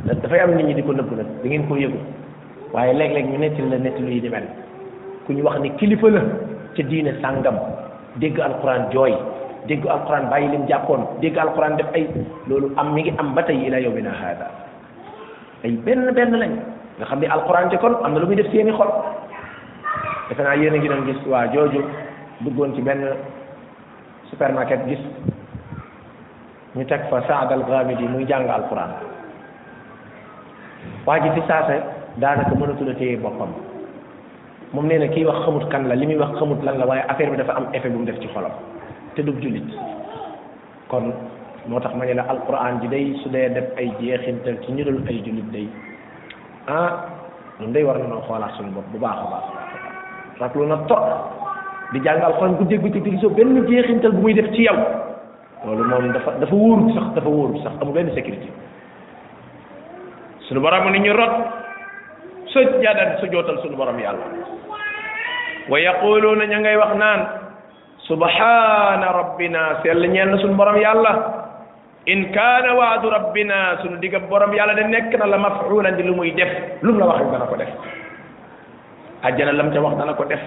da 0.07 0.13
dafay 0.13 0.39
am 0.39 0.55
nit 0.55 0.65
ñi 0.67 0.73
di 0.75 0.81
ko 0.83 0.93
nëbb 0.93 1.11
nag 1.17 1.27
da 1.43 1.47
ngeen 1.49 1.67
koo 1.67 1.75
yëgu 1.75 1.97
waaye 2.73 2.93
léeg-léeg 2.93 3.25
ñu 3.31 3.37
nettali 3.37 3.69
la 3.69 3.77
nettali 3.77 4.13
yi 4.15 4.21
di 4.21 4.29
ku 5.25 5.33
ñu 5.33 5.43
wax 5.43 5.59
ni 5.59 5.69
kilifa 5.75 6.09
la 6.09 6.21
ci 6.75 6.83
diine 6.83 7.11
sàngam 7.21 7.57
dégg 8.15 8.39
alquran 8.39 8.89
jooy 8.93 9.13
dégg 9.67 9.85
alquran 9.87 10.29
bàyyi 10.29 10.47
lim 10.51 10.67
jàppoon 10.69 11.01
dégg 11.21 11.37
alquran 11.37 11.75
def 11.77 11.87
ay 11.93 12.07
loolu 12.47 12.71
am 12.77 12.93
mi 12.93 13.01
ngi 13.01 13.13
am 13.17 13.33
ba 13.33 13.43
tey 13.43 13.57
ila 13.67 13.79
yawmina 13.79 14.11
haada 14.11 14.47
ay 15.63 15.71
benn 15.71 16.11
benn 16.13 16.31
lañ 16.39 16.51
nga 16.99 17.05
xam 17.05 17.19
ne 17.19 17.27
alquran 17.27 17.69
te 17.69 17.77
kon 17.77 17.95
am 18.03 18.13
na 18.13 18.19
lu 18.19 18.27
muy 18.27 18.35
def 18.35 18.49
seeni 18.51 18.71
xol 18.71 18.87
defe 20.33 20.43
naa 20.43 20.55
yéen 20.57 20.73
a 20.73 20.77
ngi 20.77 21.13
gis 21.13 21.21
waa 21.29 21.47
jooju 21.53 21.81
duggoon 22.41 22.73
ci 22.75 22.81
benn 22.81 23.01
supermarket 24.29 24.79
gis 24.87 24.99
ñu 26.75 26.85
teg 26.85 27.01
fa 27.09 27.21
saagal 27.27 27.59
al-Ghamidi 27.61 28.07
muy 28.09 28.25
jàng 28.25 28.49
alquran 28.49 28.89
waa 31.05 31.19
ji 31.19 31.29
fi 31.35 31.41
saase 31.47 31.75
daanaka 32.17 32.55
mënatul 32.55 32.89
a 32.89 33.17
boppam 33.21 33.49
moom 34.73 34.85
nee 34.87 35.07
kiy 35.13 35.25
wax 35.25 35.37
xamut 35.45 35.69
kan 35.71 35.85
la 35.87 35.95
li 35.95 36.05
muy 36.07 36.17
wax 36.17 36.33
xamut 36.39 36.57
lan 36.63 36.77
la 36.77 36.85
waaye 36.85 37.03
affaire 37.07 37.29
bi 37.31 37.37
dafa 37.37 37.53
am 37.53 37.67
effet 37.73 37.89
bu 37.91 37.99
mu 37.99 38.05
def 38.05 38.19
ci 38.19 38.27
xolam 38.33 38.51
te 39.15 39.21
dub 39.23 39.37
jullit 39.39 39.69
kon 40.89 41.13
moo 41.67 41.79
tax 41.79 41.93
ma 41.95 42.05
ne 42.05 42.13
la 42.17 42.23
alquran 42.33 42.81
ji 42.81 42.87
day 42.87 43.13
su 43.23 43.29
dee 43.29 43.49
def 43.53 43.77
ay 43.77 43.91
jeexintal 43.99 44.57
ci 44.65 44.71
ñu 44.71 44.83
dul 44.83 45.03
ay 45.07 45.21
jullit 45.21 45.45
day 45.53 45.67
ah 46.67 47.05
ñun 47.61 47.71
day 47.73 47.83
war 47.85 47.97
na 48.01 48.07
noo 48.07 48.21
xoolaat 48.25 48.53
suñu 48.57 48.71
bopp 48.73 48.89
bu 48.91 48.97
baax 48.97 49.19
a 49.19 49.29
baax 49.29 49.62
raflu 50.39 50.65
na 50.65 50.77
tok 50.89 51.01
di 51.93 51.99
jangal 52.01 52.33
xon 52.39 52.55
gudde 52.57 52.77
gudde 52.77 52.99
di 53.03 53.17
so 53.21 53.29
ben 53.29 53.53
jeexintal 53.67 54.13
bu 54.13 54.21
muy 54.21 54.33
def 54.33 54.49
ci 54.53 54.63
yow 54.65 54.77
lolu 55.65 55.83
mom 55.89 56.05
dafa 56.13 56.31
dafa 56.41 56.55
wóor 56.55 56.79
sax 56.93 57.05
dafa 57.13 57.29
wóor 57.29 57.51
sax 57.63 57.73
amul 57.81 57.93
ben 57.93 58.09
sécurité 58.15 58.49
sunu 60.47 60.59
borom 60.61 60.89
ni 60.91 60.99
ñu 61.05 61.13
rot 61.13 61.33
sujjadan 62.53 63.17
sujootal 63.21 63.57
sunu 63.61 63.77
borom 63.77 63.99
yalla 63.99 64.25
wa 65.69 65.77
yaquluna 65.79 66.45
ña 66.45 66.57
ngay 66.59 66.77
wax 66.77 66.93
naan 66.97 67.21
subhana 68.09 69.07
rabbina 69.19 69.79
sel 69.83 70.01
ñen 70.09 70.37
sunu 70.41 70.55
borom 70.57 70.77
yalla 70.81 71.13
in 72.05 72.33
kana 72.35 72.73
wa'du 72.75 73.07
rabbina 73.09 73.77
sunu 73.85 74.01
digam 74.01 74.25
borom 74.27 74.51
yalla 74.53 74.73
de 74.73 74.83
nek 74.83 75.13
na 75.19 75.25
la 75.29 75.37
maf'ulan 75.37 75.95
di 75.95 76.03
lu 76.03 76.13
muy 76.17 76.33
def 76.33 76.81
lu 76.81 76.97
la 76.97 77.05
wax 77.05 77.21
dana 77.31 77.45
ko 77.45 77.55
def 77.55 77.69
àjjana 79.27 79.53
lam 79.57 79.71
ca 79.73 79.79
wax 79.79 79.95
dana 79.97 80.13
ko 80.13 80.23
def 80.25 80.39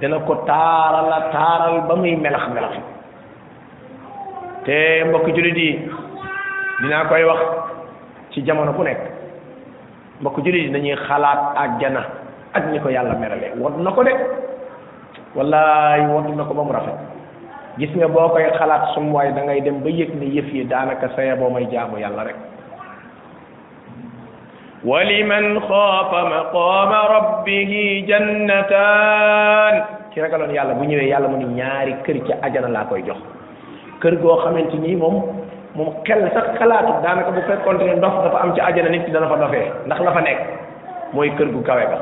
dana 0.00 0.18
ko 0.26 0.34
taarala 0.48 1.18
taaral 1.32 1.76
ba 1.88 1.94
muy 1.96 2.16
melax 2.16 2.48
melax 2.56 2.74
te 4.64 5.04
mbokk 5.08 5.26
jullit 5.36 5.56
yi 5.58 5.70
dinaa 6.80 7.04
koy 7.08 7.24
wax 7.24 7.40
ci 8.32 8.42
jamono 8.46 8.72
bu 8.72 8.82
nekk 8.82 9.00
mbokk 10.20 10.36
jullit 10.44 10.64
yi 10.64 10.70
dañuy 10.72 10.96
xalaat 11.06 11.42
àjjana 11.60 12.00
ak 12.54 12.64
ñi 12.72 12.80
ko 12.80 12.88
yàlla 12.88 13.14
merale 13.14 13.52
wod 13.58 13.76
na 13.78 13.90
ko 13.92 14.02
de 14.04 14.10
wallaay 15.36 16.00
wod 16.08 16.32
na 16.36 16.44
ko 16.44 16.54
ba 16.54 16.62
mu 16.64 16.72
rafet 16.72 16.96
gis 17.78 17.90
nga 17.96 18.08
boo 18.08 18.28
koy 18.30 18.46
xalaat 18.58 18.94
sum 18.94 19.12
waay 19.12 19.32
da 19.32 19.42
ngay 19.44 19.60
dem 19.60 19.82
ba 19.82 19.88
yëg 19.90 20.16
ne 20.18 20.26
yëf 20.32 20.48
yi 20.52 20.64
daanaka 20.64 21.08
saya 21.14 21.36
boo 21.36 21.50
may 21.50 21.68
jaamu 21.70 21.98
yàlla 22.00 22.24
rek 22.24 22.36
waliman 24.84 25.60
xaafa 25.68 26.20
maqaama 26.32 27.00
rabbihi 27.12 28.00
jannataan 28.08 29.74
ki 30.14 30.20
ragaloon 30.24 30.54
yàlla 30.56 30.72
bu 30.80 30.84
ñëwee 30.88 31.04
yàlla 31.12 31.28
mu 31.28 31.36
ñaari 31.36 31.92
kër 32.04 32.18
ca 32.28 32.34
ajana 32.48 32.68
laa 32.72 32.88
koy 32.88 33.02
jox 33.04 33.20
kër 34.00 34.14
goo 34.24 34.38
xamante 34.40 34.78
nii 34.80 34.96
moom 34.96 35.16
moom 35.76 35.88
xel 36.08 36.24
sax 36.32 36.56
xalaatu 36.58 36.96
daanaka 37.04 37.30
bu 37.30 37.42
fekkoonte 37.48 37.84
ne 37.84 37.94
ndox 38.00 38.24
dafa 38.24 38.38
am 38.40 38.54
ci 38.54 38.60
ajana 38.60 38.88
nit 38.88 39.04
ki 39.04 39.12
dana 39.12 39.28
fa 39.28 39.36
dofee 39.36 39.68
ndax 39.86 40.00
la 40.00 40.12
fa 40.16 40.20
nekk 40.24 40.40
mooy 41.12 41.28
kër 41.36 41.48
gu 41.52 41.60
kawe 41.68 41.84
ga 41.90 41.98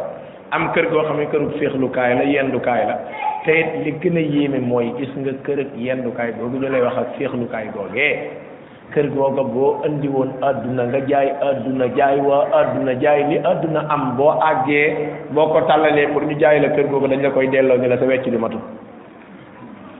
am 0.55 0.71
kër 0.73 0.87
goo 0.91 1.03
xam 1.03 1.19
ne 1.19 1.27
kër 1.35 1.41
gu 1.47 1.51
féexlukaay 1.59 2.15
la 2.15 2.25
yendukaay 2.35 2.83
la 2.87 2.97
te 3.45 3.59
it 3.61 3.71
li 3.85 3.91
gën 4.01 4.17
a 4.19 4.23
yéeme 4.23 4.59
mooy 4.63 4.95
gis 4.99 5.11
nga 5.19 5.33
kër 5.47 5.61
ak 5.67 5.71
yendukaay 5.75 6.31
boobu 6.39 6.57
ñu 6.63 6.69
lay 6.71 6.81
wax 6.87 6.97
ak 7.03 7.09
féexlukaay 7.19 7.67
googee 7.75 8.47
kër 8.95 9.09
googa 9.13 9.43
boo 9.45 9.79
andi 9.85 10.09
woon 10.09 10.33
àdduna 10.45 10.85
nga 10.91 11.01
jaay 11.11 11.29
àdduna 11.49 11.87
jaay 11.99 12.21
waa 12.29 12.45
àdduna 12.61 12.95
jaay 13.03 13.21
li 13.31 13.37
àdduna 13.51 13.85
am 13.95 14.17
boo 14.17 14.31
àggee 14.41 14.93
boo 15.31 15.47
ko 15.53 15.61
tàllalee 15.69 16.07
pour 16.13 16.23
ñu 16.25 16.39
jaay 16.41 16.61
la 16.61 16.69
kër 16.77 16.87
googa 16.89 17.09
dañ 17.09 17.23
la 17.23 17.31
koy 17.31 17.49
delloo 17.53 17.77
ni 17.77 17.89
la 17.89 17.99
sa 17.99 18.05
wecc 18.09 18.25
li 18.27 18.39
matul 18.41 18.61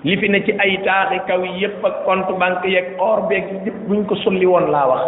li 0.05 0.17
ci 0.45 0.53
ay 0.59 0.79
taaxi 0.85 1.21
kaw 1.29 1.41
yëpp 1.45 1.85
ak 1.85 2.05
compte 2.05 2.33
banque 2.41 2.67
yeeg 2.73 2.95
or 2.99 3.27
beeg 3.29 3.45
yëpp 3.67 3.79
buñ 3.89 4.05
ko 4.09 4.15
sulli 4.25 4.47
woon 4.47 4.71
laa 4.73 4.87
wax 4.89 5.03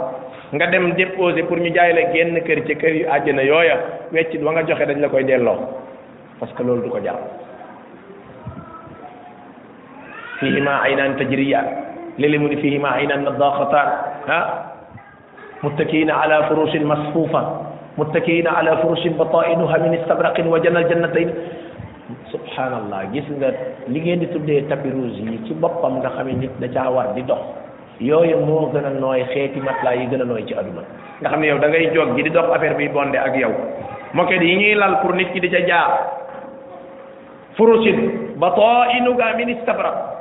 nga 0.52 0.66
dem 0.66 0.92
déposer 0.94 1.44
pour 1.48 1.56
ñu 1.58 1.72
jaay 1.74 1.92
la 1.96 2.12
genn 2.12 2.36
kër 2.42 2.60
ci 2.66 2.74
kër 2.76 2.94
yu 3.00 3.04
àjjana 3.08 3.42
yooya 3.48 3.76
wecc 4.12 4.36
wa 4.44 4.52
nga 4.52 4.62
joxe 4.68 4.84
dañ 4.86 5.00
la 5.00 5.08
koy 5.08 5.24
delloo 5.24 5.56
parce 6.38 6.52
que 6.54 6.62
loolu 6.62 6.82
du 6.84 6.90
ko 6.90 7.00
jar 7.00 7.16
fiihimaa 10.40 10.82
aynaan 10.84 11.16
tajriyaan 11.16 11.89
léeg-léeg 12.20 12.40
mu 12.40 12.48
ni 12.48 12.56
fihi 12.60 12.78
ma 12.78 12.90
aynan 13.00 13.24
nadaqatan 13.24 13.86
ah 14.28 14.46
muttakiina 15.62 16.12
ala 16.24 16.42
furushin 16.48 16.84
masfuufa 16.84 17.40
muttakiina 17.96 18.50
ala 18.60 18.76
furushin 18.82 19.16
batainuha 19.16 19.78
min 19.78 19.92
istabraqin 19.98 20.46
wa 20.52 20.60
janal 20.60 20.84
jannatayn 20.88 21.32
subhanallah 22.32 23.00
gis 23.12 23.24
nga 23.38 23.48
li 23.88 24.00
ngeen 24.00 24.20
di 24.20 24.26
tuddee 24.34 24.68
tapis 24.68 24.92
rouge 24.92 25.18
yi 25.24 25.38
ci 25.46 25.54
boppam 25.54 25.98
nga 26.00 26.10
xam 26.16 26.28
ne 26.28 26.34
nit 26.44 26.52
da 26.60 26.68
caa 26.68 26.90
war 26.92 27.08
di 27.16 27.22
dox 27.22 27.40
yooyu 28.00 28.36
moo 28.46 28.68
gën 28.72 28.84
a 28.84 28.90
nooy 28.90 29.24
xeeti 29.32 29.60
matelas 29.64 29.96
yi 29.96 30.06
gën 30.12 30.20
a 30.20 30.24
nooy 30.24 30.44
ci 30.44 30.54
aduna 30.54 30.82
nga 31.20 31.28
xam 31.30 31.40
ne 31.40 31.46
yow 31.46 31.58
da 31.58 31.68
ngay 31.72 31.90
jóg 31.94 32.14
gi 32.16 32.22
di 32.22 32.30
dox 32.30 32.52
affaire 32.54 32.74
bi 32.76 32.88
bondé 32.92 33.18
ak 33.18 33.34
yow 33.36 33.52
moket 34.12 34.42
yi 34.42 34.56
ñuy 34.60 34.74
lal 34.74 35.00
pour 35.00 35.14
nit 35.14 35.32
ki 35.32 35.40
di 35.40 35.48
ca 35.48 35.60
jaar 35.66 35.90
furusin 37.56 37.98
batainuha 38.38 39.26
min 39.40 39.48
istabraq 39.56 40.19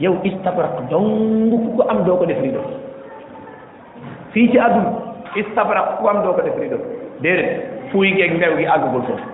yow 0.00 0.16
istabraq 0.24 0.80
dong 0.88 1.52
ku 1.52 1.76
ko 1.76 1.82
am 1.92 2.02
doo 2.08 2.16
ko 2.16 2.24
def 2.24 2.40
rido 2.40 2.64
fii 4.32 4.48
ci 4.48 4.56
àdduna 4.56 4.96
istabraq 5.36 6.00
ku 6.00 6.02
ko 6.02 6.08
am 6.08 6.18
doo 6.24 6.32
ko 6.32 6.40
def 6.42 6.56
rido 6.56 6.80
déedéet 7.20 7.92
fuuy 7.92 8.16
geeg 8.16 8.34
mbew 8.40 8.56
gi 8.56 8.64
àggugul 8.64 9.04
foofu 9.04 9.28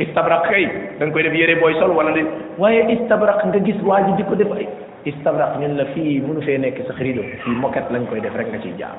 istabraq 0.00 0.48
kay 0.48 0.64
da 0.98 1.04
koy 1.12 1.22
def 1.22 1.36
yére 1.36 1.60
booy 1.60 1.76
sol 1.76 1.92
wala 1.92 2.16
de 2.16 2.24
waaye 2.56 2.88
istabraq 2.96 3.44
nga 3.44 3.60
gis 3.60 3.76
waa 3.84 4.00
ji 4.08 4.16
di 4.16 4.24
ko 4.24 4.34
def 4.40 4.48
ay 4.56 4.64
istabraq 5.04 5.60
ñun 5.60 5.76
la 5.76 5.84
fii 5.92 6.24
mënu 6.24 6.40
fee 6.48 6.56
nekk 6.58 6.80
sax 6.88 6.96
rido 6.96 7.20
fii 7.44 7.60
moket 7.60 7.92
lañ 7.92 8.08
koy 8.08 8.24
def 8.24 8.32
rek 8.40 8.48
nga 8.48 8.60
ciy 8.64 8.72
jaar 8.80 8.96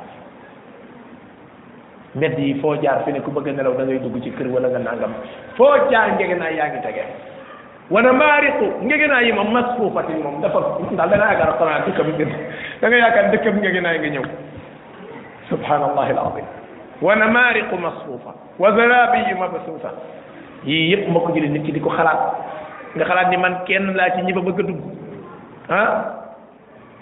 mbedd 2.14 2.38
yi 2.38 2.54
foo 2.62 2.78
jaar 2.78 3.02
fi 3.06 3.12
ne 3.12 3.26
ku 3.26 3.32
bëgg 3.32 3.56
nelaw 3.58 3.74
da 3.74 3.84
ngay 3.89 3.97
dugg 4.06 4.22
ci 4.22 4.30
kër 4.38 4.54
wala 4.54 4.70
nga 4.70 4.80
nangam 4.86 5.18
foo 5.58 5.74
jaar 5.89 6.14
njege 6.14 6.38
naa 6.38 6.54
yaa 6.54 6.70
ngi 6.70 6.86
tege 6.86 7.06
wana 7.92 8.10
maariqu 8.16 8.88
ngegenaay 8.88 9.28
yi 9.28 9.32
moom 9.36 9.52
masruufatin 9.52 10.24
moom 10.24 10.39
dafa 10.39 10.64
daal 10.96 11.10
da 11.12 11.16
ngaa 11.20 11.28
yaakaar 11.36 11.60
xanaa 11.60 11.80
dëkk 11.88 12.00
bi 12.08 12.14
gën 12.24 12.30
da 12.82 12.86
nga 12.88 12.98
yaakaar 13.04 13.26
dëkk 13.36 13.46
bi 13.52 13.60
ngegenaay 13.60 13.98
nga 14.00 14.10
ñëw 14.16 14.26
subhanallahi 15.52 16.12
alazim 16.16 16.48
wa 17.04 17.12
namaariqu 17.20 17.76
masruufa 17.76 18.32
wa 18.64 18.68
zarabiyu 18.80 19.36
mabsuusa 19.36 19.89
yii 20.64 20.88
yëpp 20.96 21.04
mbokk 21.12 21.28
jullit 21.36 21.52
nit 21.52 21.64
ki 21.68 21.72
di 21.76 21.84
ko 21.84 21.92
xalaat 21.92 22.20
nga 22.96 23.04
xalaat 23.06 23.28
ni 23.28 23.38
man 23.38 23.60
kenn 23.68 23.92
laa 24.00 24.16
ci 24.16 24.24
ñi 24.24 24.32
ba 24.34 24.42
bëgg 24.42 24.60
a 24.60 24.64
dugg 24.64 24.82
ah 25.68 25.88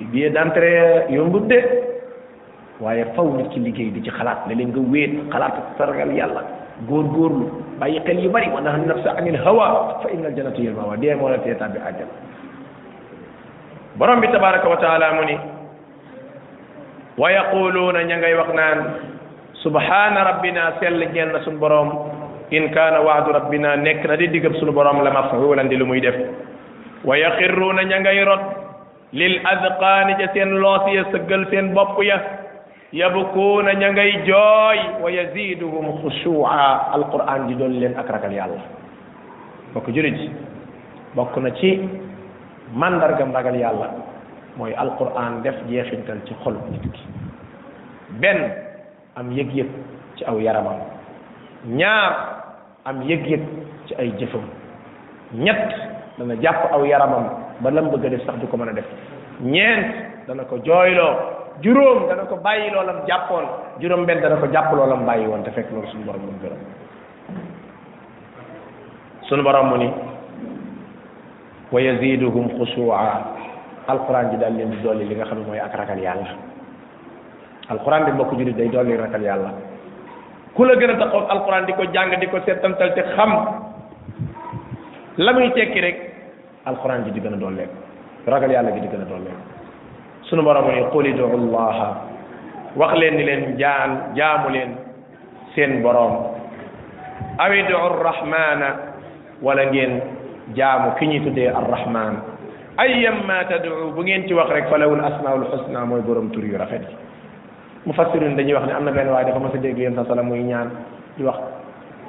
billet 0.10 0.34
d'entrée 0.34 1.06
yombut 1.14 1.46
de 1.46 1.60
waaye 2.82 3.06
faw 3.14 3.30
nit 3.38 3.50
ki 3.54 3.60
liggéey 3.60 3.92
di 3.94 4.02
ci 4.02 4.10
xalaat 4.10 4.48
ne 4.48 4.56
leen 4.58 4.74
nga 4.74 4.82
wéet 4.82 5.14
xalaat 5.30 5.54
sargal 5.78 6.10
yàlla 6.18 6.42
góorgóorlu 6.88 7.46
bàyyi 7.80 8.00
xel 8.06 8.20
yu 8.26 8.32
bari 8.34 8.48
wa 8.56 8.62
nahan 8.62 8.88
nafsa 8.88 9.12
anil 9.18 9.38
hawa 9.44 10.00
fa 10.04 10.08
innal 10.14 10.32
jannata 10.36 10.58
hiya 10.58 10.72
al-mawa 10.72 10.96
dee 11.02 11.16
moo 11.16 11.30
la 11.30 11.38
tee 11.38 11.54
tàbbi 11.56 11.80
àjjana 11.80 12.14
borom 13.98 14.20
bi 14.22 14.28
tabaraka 14.32 14.70
wa 14.70 14.78
taala 14.78 15.12
mu 15.14 15.24
ni 15.26 15.36
wa 17.18 17.32
yaquluuna 17.32 18.04
ña 18.04 18.16
ngay 18.18 18.34
wax 18.40 18.50
naan 18.56 18.80
subhana 19.64 20.20
rabbina 20.24 20.74
sell 20.80 21.00
ñeel 21.14 21.30
na 21.34 21.40
suñu 21.44 21.60
borom 21.60 21.90
in 22.52 22.70
kaana 22.72 23.02
waadu 23.02 23.32
rabbina 23.32 23.76
nekk 23.76 24.06
na 24.08 24.16
di 24.16 24.28
diggab 24.28 24.54
suñu 24.56 24.72
borom 24.72 25.04
la 25.04 25.12
mafulan 25.12 25.68
di 25.68 25.76
lu 25.76 25.86
muy 25.86 26.00
def 26.02 26.16
wa 27.04 27.18
yaxiruuna 27.18 27.82
ña 27.84 27.98
ngay 28.00 28.24
rot 28.24 28.44
lil 29.12 29.36
adqaani 29.44 30.14
ja 30.20 30.28
seen 30.34 30.52
loos 30.64 30.84
ya 30.96 31.04
sëggal 31.12 31.44
seen 31.52 31.74
bopp 31.76 32.00
ya 32.04 32.18
yabkuuna 32.94 33.74
ña 33.74 33.92
ngay 33.94 34.12
jooy 34.26 34.80
wa 35.02 35.12
yaziduhum 35.12 36.02
xushuuca 36.02 36.90
alquran 36.94 37.46
di 37.50 37.54
doon 37.54 37.78
leen 37.80 37.94
ak 37.94 38.10
ragal 38.10 38.34
yàlla 38.34 38.62
bokk 39.74 39.94
jurit 39.94 40.18
bokk 41.14 41.38
na 41.38 41.54
ci 41.54 41.80
mandargam 42.74 43.30
ragal 43.32 43.54
yàlla 43.56 43.94
mooy 44.58 44.74
alquran 44.74 45.42
def 45.44 45.56
jeexintal 45.70 46.18
ci 46.26 46.34
xol 46.44 46.58
benn 48.20 48.50
am 49.16 49.30
yëg-yëg 49.38 49.70
ci 50.18 50.26
aw 50.26 50.38
yaramam 50.42 50.82
ñaar 51.68 52.42
am 52.86 53.02
yëg-yëg 53.06 53.42
ci 53.86 53.94
ay 54.02 54.10
jëfam 54.18 54.50
ñett 55.34 55.70
dana 56.18 56.34
jàpp 56.42 56.72
aw 56.74 56.84
yaramam 56.86 57.30
ba 57.62 57.70
lam 57.70 57.92
bëgg 57.94 58.10
def 58.10 58.26
sax 58.26 58.36
di 58.42 58.48
ko 58.48 58.58
mën 58.58 58.70
a 58.70 58.74
def 58.74 58.86
ñeent 59.42 60.26
dana 60.26 60.44
ko 60.44 60.58
jooyloo 60.58 61.39
juróom 61.62 62.08
dana 62.08 62.26
ko 62.28 62.38
bàyyi 62.40 62.72
loolam 62.72 63.02
jàppoon 63.08 63.46
juróom 63.80 64.06
benn 64.06 64.22
dana 64.24 64.36
ko 64.40 64.48
jàpp 64.52 64.74
loolam 64.74 65.06
bàyyi 65.06 65.28
woon 65.28 65.44
te 65.44 65.52
fekk 65.52 65.72
loolu 65.72 65.88
suñu 65.88 66.06
borom 66.06 66.22
mu 66.22 66.34
gërëm 66.44 66.60
suñu 69.28 69.44
borom 69.44 69.66
mu 69.70 69.78
ni 69.78 69.90
ji 74.32 74.38
daal 74.40 74.54
leen 74.56 74.70
di 74.70 74.82
dolli 74.82 75.06
li 75.08 75.16
nga 75.16 75.26
xam 75.26 75.40
ne 75.40 75.46
mooy 75.46 75.60
ak 75.60 75.74
ragal 75.76 76.00
yàlla 76.00 76.28
alquran 77.70 78.06
bi 78.06 78.12
mbokk 78.12 78.32
jurit 78.38 78.56
day 78.56 78.70
dolli 78.70 78.96
ragal 78.96 79.22
yàlla 79.22 79.52
ku 80.56 80.64
la 80.64 80.76
gën 80.76 80.90
a 80.92 80.98
taxaw 80.98 81.28
alquran 81.30 81.66
di 81.66 81.74
ko 81.74 81.84
jàng 81.92 82.18
di 82.20 82.28
ko 82.28 82.40
seetantal 82.46 82.94
te 82.94 83.02
xam 83.16 83.32
la 85.18 85.34
muy 85.34 85.52
tekki 85.52 85.80
rek 85.80 85.98
alquran 86.66 87.04
ji 87.06 87.12
di 87.12 87.20
gën 87.20 87.34
a 87.34 87.38
dolleeku 87.38 87.76
ragal 88.28 88.52
yàlla 88.52 88.72
gi 88.72 88.80
di 88.80 88.88
gën 88.88 89.02
a 89.02 89.06
dolleeku 89.10 89.58
sunu 90.30 90.46
borom 90.46 90.70
ne 90.70 90.86
qul 90.94 91.04
idu 91.10 91.26
llaha 91.26 91.90
wax 92.78 92.94
leen 93.02 93.18
ni 93.18 93.24
leen 93.26 93.44
jaan 93.58 94.14
jaamu 94.14 94.54
leen 94.54 94.78
seen 95.58 95.82
borom 95.82 96.32
aw 97.42 97.52
idu 97.52 97.74
rrahmana 97.74 98.94
wala 99.42 99.66
ngeen 99.74 100.00
jaamu 100.54 100.94
ki 101.02 101.06
ñuy 101.10 101.22
tuddee 101.26 101.50
arrahman 101.50 102.22
ayyamma 102.78 103.50
tad'u 103.50 103.90
bu 103.98 104.02
ngeen 104.06 104.30
ci 104.30 104.34
wax 104.38 104.54
rek 104.54 104.70
fa 104.70 104.78
lawul 104.78 105.02
asmaul 105.02 105.50
husna 105.50 105.86
mooy 105.86 106.02
borom 106.06 106.30
tur 106.30 106.46
yu 106.46 106.58
rafet 106.62 106.86
yi 106.86 106.96
mufassirin 107.90 108.38
dañuy 108.38 108.54
wax 108.54 108.66
ne 108.70 108.74
am 108.78 108.86
na 108.86 108.92
benn 108.94 109.10
waaye 109.10 109.26
dafa 109.26 109.40
mas 109.42 109.54
a 109.58 109.58
dégg 109.58 109.78
yéen 109.82 109.96
sa 109.98 110.06
sala 110.06 110.22
muy 110.22 110.44
ñaan 110.46 110.70
di 111.18 111.24
wax 111.26 111.42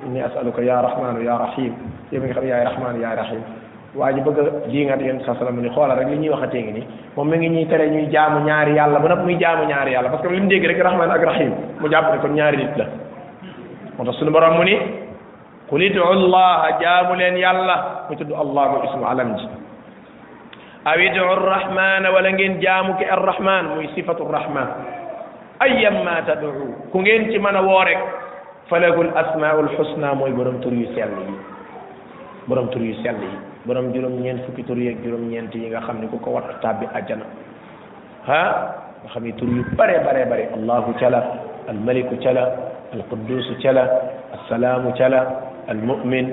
inni 0.07 0.21
as'aluka 0.21 0.61
ya 0.63 0.81
rahmanu 0.85 1.25
ya 1.25 1.39
rahim 1.41 1.73
yow 2.13 2.21
mi 2.21 2.29
nga 2.29 2.35
xam 2.37 2.45
yaay 2.49 2.65
rahmanu 2.69 3.01
yaay 3.01 3.17
rahim 3.17 3.43
waa 3.95 4.13
ji 4.13 4.21
bëgg 4.23 4.39
a 4.39 4.69
diingat 4.71 5.01
yonent 5.03 5.25
saa 5.27 5.35
ni 5.51 5.71
xoolal 5.75 5.99
rek 5.99 6.09
li 6.15 6.23
ñuy 6.23 6.31
waxatee 6.31 6.63
ngi 6.63 6.73
nii 6.79 6.87
moom 7.17 7.27
mi 7.29 7.37
ngi 7.37 7.49
ñuy 7.51 7.67
tere 7.67 7.91
ñuy 7.91 8.07
jaamu 8.07 8.39
ñaari 8.47 8.75
yàlla 8.79 8.99
ba 9.01 9.09
nag 9.09 9.25
muy 9.25 9.35
jaamu 9.37 9.65
ñaari 9.67 9.91
yàlla 9.93 10.11
parce 10.11 10.23
que 10.29 10.33
li 10.35 10.41
mu 10.41 10.47
dégg 10.49 10.65
rek 10.67 10.79
rahman 10.79 11.11
ak 11.11 11.23
rahim 11.25 11.53
mu 11.81 11.89
jàpp 11.91 12.13
ne 12.15 12.19
kon 12.23 12.29
ñaari 12.31 12.57
nit 12.57 12.77
la 12.77 12.85
moo 13.99 14.05
tax 14.07 14.15
suñu 14.19 14.31
borom 14.31 14.57
mu 14.57 14.63
ni 14.65 14.79
qul 15.69 15.83
idu 15.83 16.01
llaha 16.31 16.79
jaamu 16.81 17.15
leen 17.17 17.37
yàlla 17.37 18.07
mu 18.11 18.17
tudd 18.17 18.33
allah 18.33 18.65
mu 18.71 18.79
ismu 18.85 19.05
alam 19.05 19.37
ji 19.37 19.49
aw 20.85 20.99
idu 21.01 21.23
rrahmana 21.25 22.11
wala 22.15 22.31
ngeen 22.31 22.61
jaamu 22.63 22.95
ki 22.97 23.05
arrahman 23.05 23.75
muy 23.75 23.89
sifatu 23.95 24.23
rahman 24.31 24.69
ayyam 25.67 26.05
ma 26.05 26.23
tad'u 26.23 26.53
ku 26.93 26.99
ngeen 26.99 27.31
ci 27.33 27.39
mën 27.39 27.57
a 27.59 27.63
woo 27.63 27.83
rek 27.83 27.99
falakul 28.71 29.11
asmaul 29.17 29.67
husna 29.77 30.15
mooy 30.15 30.31
borom 30.31 30.61
tur 32.71 32.83
yu 32.83 32.95
sell 33.03 33.19
borom 33.67 33.93
juróom-ñeent 33.93 34.47
fukki 34.47 34.65
tur 34.65 34.79
yeeg 34.79 34.99
juróom-ñeent 35.05 35.53
yi 35.55 35.69
nga 35.69 35.81
xam 35.85 36.01
ne 36.01 36.07
ku 36.09 36.17
ko 36.19 36.31
war 36.31 36.45
tàbbi 36.65 36.87
àjjana 36.97 37.25
ha 38.27 38.43
nga 39.03 39.09
xam 39.13 39.25
ne 39.25 39.33
tur 39.37 39.49
yu 39.49 39.65
bare 39.77 40.01
bare 40.05 40.25
bare 40.27 40.45
allahu 40.57 40.95
cala 41.01 41.21
almaliku 41.69 42.17
cala 42.25 42.43
alqudusu 42.93 43.55
cala 43.63 43.85
assalaamu 44.37 44.93
cala 44.97 45.21
almumin 45.69 46.27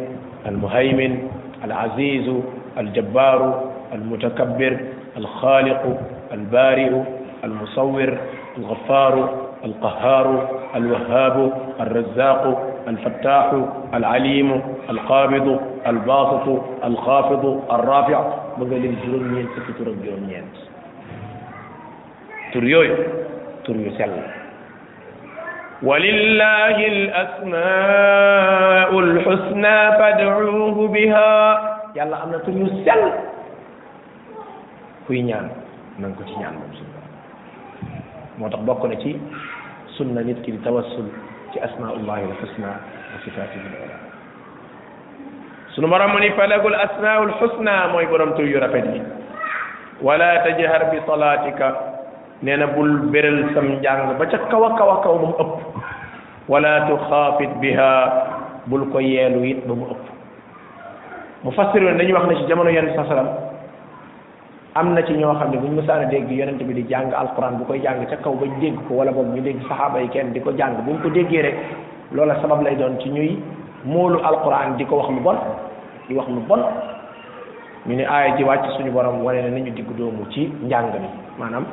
almuhaymin 0.45 1.27
alazizu 1.63 2.43
aljabaru 2.77 3.51
almutakabbir 3.91 4.73
alxaaliqu 5.19 5.91
albariu 6.31 7.03
almusawir 7.43 8.09
algafaru 8.55 9.23
alqaharu 9.67 10.35
alwahabu 10.73 11.43
alrazaqu 11.79 12.76
الفتاح 12.87 13.51
العليم 13.93 14.61
القابض 14.89 15.47
الباسط 15.87 16.47
الخافض 16.83 17.43
الرافع 17.71 18.19
bëggalim 18.57 18.93
juróom 19.03 19.25
ñeent 19.35 19.49
fukki 19.55 19.71
tur 19.77 19.87
ak 19.91 19.95
juróom 20.03 20.23
ñeent 20.31 20.55
tur 22.51 22.63
yooyu 22.73 22.95
ولله 25.77 26.77
الأسماء 26.97 28.89
الحسنى 29.05 29.77
فادعوه 29.99 30.77
بها 30.95 31.31
يلا 31.95 32.17
أمنا 32.23 32.37
تر 32.41 32.49
يسل 32.57 33.01
كوي 35.05 35.21
نعم 35.21 35.53
من 36.01 36.17
تي 36.17 36.33
نعم 36.41 36.57
موم 36.57 36.73
سبحانه 36.81 38.41
موتاخ 38.41 39.05
سنة 39.93 40.19
نتكي 40.25 40.65
توسل 40.65 41.05
أسماء 41.65 41.95
الله 41.97 42.19
الحسنى 42.25 42.71
وصفاته 43.15 43.59
العلى 43.71 43.95
سنمرم 45.75 46.11
فلق 46.37 46.65
الأسماء 46.65 47.23
الحسنى 47.23 47.87
موي 47.93 48.05
برم 48.05 48.31
توي 48.33 48.53
ولا 50.01 50.31
تجهر 50.45 50.81
بصلاتك 50.93 51.61
نينا 52.43 52.65
بول 52.65 52.97
بيرل 53.09 53.53
سام 53.55 53.81
جانغ 53.81 54.13
با 54.13 54.25
كوا 54.25 54.69
كوا 54.77 54.93
كوا 55.03 55.17
بوم 55.17 55.33
اوب 55.39 55.61
ولا 56.49 56.85
تخافت 56.89 57.49
بها 57.57 57.93
بول 58.69 58.93
كو 58.93 58.99
ييلو 58.99 59.43
ييت 59.43 59.65
بوم 59.67 59.81
اوب 59.89 60.01
مفسرون 61.43 61.97
ناني 61.97 62.13
واخنا 62.13 62.33
سي 62.37 62.45
جامونو 62.45 62.69
يان 62.69 62.85
صلى 62.87 62.93
الله 62.93 63.05
عليه 63.09 63.13
وسلم 63.17 63.29
am 64.79 64.93
na 64.93 65.01
ci 65.01 65.13
ñoo 65.17 65.33
xam 65.33 65.49
ne 65.51 65.57
bu 65.57 65.67
ñu 65.67 65.81
mësaan 65.81 66.01
a 66.01 66.05
dégg 66.05 66.29
yonent 66.31 66.61
bi 66.63 66.73
di 66.75 66.85
jàng 66.87 67.11
alquran 67.13 67.57
bu 67.57 67.65
koy 67.65 67.79
jàng 67.81 68.05
ca 68.09 68.15
kaw 68.17 68.33
bañ 68.35 68.51
dégg 68.61 68.75
ko 68.87 68.93
wala 68.93 69.11
boobu 69.11 69.33
ñu 69.35 69.41
dégg 69.41 69.59
saxaaba 69.67 69.99
yi 70.01 70.09
kenn 70.09 70.33
di 70.33 70.39
ko 70.39 70.51
jàng 70.55 70.83
bu 70.85 70.91
ñu 70.91 70.97
ko 71.01 71.09
déggee 71.09 71.41
rek 71.41 71.55
lay 72.13 72.75
doon 72.75 72.99
ci 72.99 73.09
ñuy 73.09 73.39
moolu 73.85 74.19
alquran 74.23 74.75
di 74.77 74.85
ko 74.85 74.95
wax 74.97 75.09
lu 75.09 75.19
bon 75.19 75.35
di 76.07 76.13
wax 76.15 76.27
lu 76.29 76.41
bon 76.47 76.59
ñu 77.87 77.95
ne 77.95 78.03
aaya 78.05 78.35
ji 78.37 78.43
wàcc 78.43 78.65
suñu 78.77 78.91
borom 78.91 79.23
wane 79.23 79.49
nañu 79.49 79.71
diggu 79.73 79.93
doomu 79.97 80.27
ci 80.29 80.47
njàng 80.63 80.93
mi 80.93 81.07
maanaam 81.39 81.65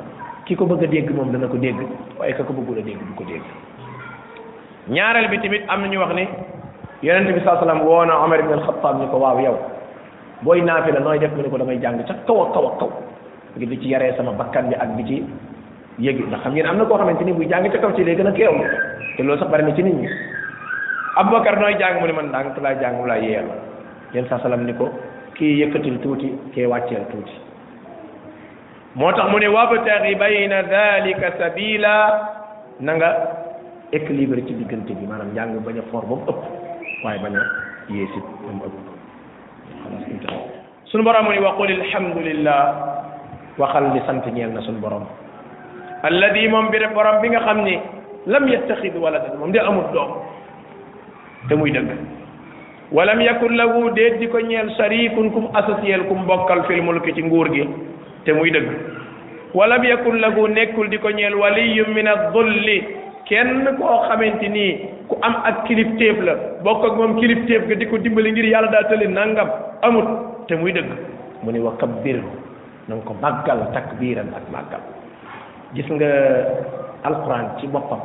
ki 0.46 0.56
ko 0.56 0.64
bëgg 0.66 0.84
a 0.84 0.86
dégg 0.86 1.10
moom 1.14 1.30
dana 1.30 1.46
ko 1.46 1.56
dégg 1.58 1.76
waaye 2.18 2.34
ka 2.34 2.42
ko 2.42 2.52
bëggul 2.54 2.78
a 2.78 2.82
dégg 2.82 2.98
du 2.98 3.14
ko 3.16 3.24
dégg 3.24 3.42
ñaareel 4.88 5.28
bi 5.28 5.38
tamit 5.40 5.62
am 5.68 5.82
na 5.82 5.88
ñu 5.88 5.98
wax 5.98 6.12
ne 6.14 6.24
yonent 7.02 7.32
bi 7.34 7.40
saa 7.44 7.58
salaam 7.60 7.82
woo 7.82 8.04
na 8.04 8.16
Omar 8.24 8.38
ibn 8.40 8.52
al-Khattab 8.52 8.98
ni 9.00 9.06
ko 9.08 9.18
waaw 9.18 9.40
yow 9.40 9.56
booy 10.44 10.60
naafila 10.60 11.00
nooy 11.00 11.18
def 11.18 11.32
mu 11.32 11.42
ne 11.42 11.48
ko 11.48 11.56
damay 11.58 11.78
jàng 11.80 11.96
ca 12.06 12.14
kaw 12.28 12.52
kaw 12.52 12.68
kaw 12.80 12.90
ngir 13.56 13.68
di 13.72 13.76
ci 13.80 13.88
yaree 13.96 14.12
sama 14.14 14.32
bakkan 14.36 14.68
bi 14.68 14.76
ak 14.76 14.90
di 15.00 15.04
ci 15.08 15.16
yëgi 15.98 16.22
ndax 16.28 16.40
xam 16.44 16.52
ngeen 16.52 16.66
am 16.66 16.76
na 16.78 16.84
koo 16.84 16.98
xamante 17.00 17.24
ni 17.24 17.32
buy 17.32 17.48
jàng 17.48 17.64
ca 17.72 17.78
kaw 17.80 17.92
ci 17.96 18.04
lay 18.04 18.14
gën 18.16 18.28
a 18.28 18.32
keew 18.32 18.52
te 19.16 19.22
loolu 19.22 19.38
sax 19.40 19.48
bari 19.50 19.64
na 19.64 19.72
ci 19.74 19.82
nit 19.82 19.94
ñi 19.96 20.08
abubakar 21.16 21.56
nooy 21.60 21.74
jàng 21.80 22.00
mu 22.00 22.06
ne 22.06 22.12
man 22.12 22.28
ndànk 22.28 22.58
laa 22.60 22.74
jàng 22.76 22.94
mu 23.00 23.06
yeel 23.08 23.48
yéen 24.12 24.26
sa 24.28 24.38
salam 24.42 24.64
ni 24.66 24.72
ko 24.74 24.88
kii 25.34 25.64
yëkkatil 25.64 25.96
tuuti 26.04 26.28
kee 26.54 26.66
wàcceel 26.66 27.02
tuuti 27.10 27.32
moo 28.96 29.12
tax 29.16 29.30
mu 29.32 29.38
ne 29.40 29.48
wabtari 29.48 30.14
bayna 30.14 30.62
dhalika 30.62 31.32
sabila 31.38 31.94
nanga 32.80 32.96
nga 33.08 33.10
équilibre 33.92 34.42
ci 34.46 34.52
diggante 34.52 34.92
bi 34.92 35.06
maanaam 35.08 35.32
njàng 35.32 35.64
bañ 35.64 35.78
a 35.80 35.82
for 35.90 36.04
ba 36.04 36.14
ëpp 36.14 36.40
waaye 37.04 37.18
bañ 37.24 37.34
a 37.38 37.42
yéesit 37.88 38.24
ëpp 38.50 38.93
sunu 40.86 41.02
borom 41.02 41.30
ni 41.30 41.38
wa 41.42 41.54
alhamdulillah 41.58 42.62
waxal 43.58 43.84
ni 43.92 44.00
sant 44.06 44.26
ñeel 44.34 44.50
na 44.54 44.60
sunu 44.62 44.78
borom 44.80 45.06
alladi 46.02 46.48
moom 46.48 46.70
bi 46.70 46.78
borom 46.94 47.18
bi 47.22 47.28
nga 47.30 47.40
xam 47.42 47.62
ni 47.64 47.78
lam 48.26 48.48
yattaxid 48.48 48.94
waladan 48.96 49.38
moom 49.38 49.50
de 49.52 49.58
amul 49.58 49.90
doom 49.92 50.10
te 51.48 51.54
muy 51.54 51.70
dëgg 51.70 51.88
walam 52.92 53.20
yakun 53.20 53.56
lahu 53.58 53.90
déet 53.94 54.18
di 54.18 54.26
ko 54.28 54.38
ñeel 54.38 54.70
sharikun 54.76 55.30
kum 55.30 55.48
associel 55.54 56.04
kum 56.06 56.24
bokkal 56.26 56.64
fil 56.66 56.82
mulki 56.82 57.14
ci 57.14 57.22
nguur 57.22 57.50
gi 57.52 57.66
te 58.24 58.32
muy 58.32 58.50
dëgg 58.50 58.68
walam 59.54 59.82
yakun 59.84 60.20
lahu 60.22 60.46
nekkul 60.46 60.88
di 60.88 60.98
ko 60.98 61.08
ñeel 61.10 61.34
waliyum 61.34 61.90
min 61.94 62.06
adulli 62.06 63.03
kenn 63.28 63.64
koo 63.80 64.04
xamante 64.08 64.48
nii 64.48 64.72
ku 65.08 65.14
am 65.24 65.34
ak 65.44 65.64
kilifteef 65.68 66.18
la 66.26 66.32
bokk 66.64 66.84
ak 66.84 66.94
moom 66.96 67.16
kilifteef 67.20 67.66
ga 67.68 67.74
di 67.76 67.86
ko 67.88 67.96
dimbali 67.98 68.32
ngir 68.32 68.48
yàlla 68.52 68.70
daal 68.72 68.88
tële 68.90 69.06
nangam 69.08 69.48
amut 69.82 70.08
te 70.48 70.54
muy 70.56 70.72
dëgg 70.72 70.90
mu 71.42 71.50
ni 71.52 71.58
wa 71.60 71.72
kabbir 71.80 72.00
biir 72.02 72.20
nga 72.88 72.96
ko 73.04 73.12
màggal 73.22 73.60
takbiiran 73.72 74.28
ak 74.36 74.44
màggal 74.52 74.82
gis 75.74 75.88
nga 75.90 76.10
alquran 77.08 77.48
ci 77.60 77.66
boppam 77.66 78.00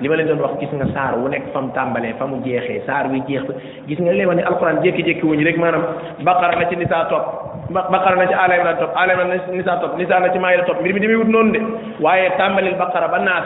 li 0.00 0.08
ma 0.08 0.16
leen 0.16 0.26
doon 0.28 0.42
wax 0.44 0.58
gis 0.60 0.72
nga 0.72 0.86
saar 0.94 1.14
wu 1.18 1.28
nekk 1.28 1.48
fa 1.52 1.60
mu 1.60 1.72
tàmbalee 1.74 2.14
fa 2.18 2.26
mu 2.26 2.40
jeexee 2.44 2.82
saar 2.86 3.06
wi 3.08 3.22
jeex 3.28 3.44
gis 3.86 3.98
nga 3.98 4.12
li 4.12 4.26
ma 4.26 4.34
ni 4.34 4.42
alkuraan 4.42 4.82
jékki-jékki 4.84 5.24
wuñu 5.26 5.44
rek 5.44 5.56
maanaam 5.58 5.84
baqara 6.24 6.58
la 6.60 6.68
ci 6.68 6.76
nisaa 6.76 7.08
topp 7.08 7.26
baqara 7.70 8.16
na 8.16 8.26
ci 8.28 8.34
ala 8.34 8.54
imran 8.60 8.76
top 8.78 8.92
ala 8.96 9.12
imran 9.14 9.30
na 9.32 9.36
nisa 9.52 9.72
top 9.80 9.96
nisa 9.96 10.20
na 10.20 10.28
ci 10.32 10.38
maayda 10.42 10.64
top 10.68 10.80
mbir 10.80 10.92
mi 10.92 11.00
demewut 11.00 11.28
noonu 11.28 11.52
de 11.56 11.60
waaye 12.02 12.30
tàmbalil 12.36 12.76
baqara 12.76 13.08
ba 13.08 13.18
naas 13.24 13.44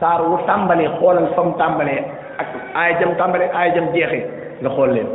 saar 0.00 0.22
wu 0.24 0.38
tàmbalee 0.46 0.88
xoolal 1.00 1.28
fa 1.36 1.42
mu 1.44 1.52
tàmbalee 1.58 2.00
ak 2.40 2.48
aaya 2.74 2.98
jam 3.00 3.12
tàmbalee 3.18 3.50
aaya 3.52 3.74
jam 3.74 3.92
jeexee 3.92 4.24
nga 4.62 4.70
xool 4.70 4.90
leen 4.92 5.06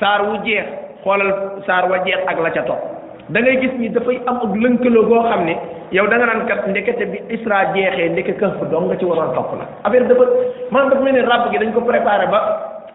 saar 0.00 0.22
wu 0.24 0.38
jeex 0.46 0.64
xoolal 1.04 1.30
saar 1.66 1.90
wa 1.90 1.98
jeex 2.06 2.20
ak 2.26 2.38
la 2.40 2.50
ca 2.50 2.62
top 2.64 2.80
da 3.28 3.40
ngay 3.40 3.60
gis 3.60 3.72
ni 3.78 3.88
dafay 3.90 4.16
am 4.26 4.40
ak 4.40 4.52
lënkaloo 4.64 5.04
goo 5.04 5.22
xam 5.28 5.44
ne 5.44 5.56
yow 5.92 6.06
da 6.08 6.16
nga 6.16 6.26
naan 6.26 6.46
kat 6.48 6.64
ndekete 6.68 7.04
bi 7.12 7.18
isra 7.28 7.64
jeexee 7.76 8.08
ndeke 8.08 8.32
këf 8.40 8.64
do 8.72 8.80
nga 8.80 8.96
ci 8.96 9.04
waroon 9.04 9.34
topp 9.36 9.52
la 9.60 9.66
affaire 9.84 10.08
dafa 10.08 10.24
maanaam 10.70 10.90
dafa 10.96 11.02
mel 11.04 11.12
ne 11.12 11.22
rab 11.28 11.50
gi 11.52 11.58
dañ 11.58 11.72
ko 11.76 11.80
préparé 11.84 12.24
ba 12.32 12.40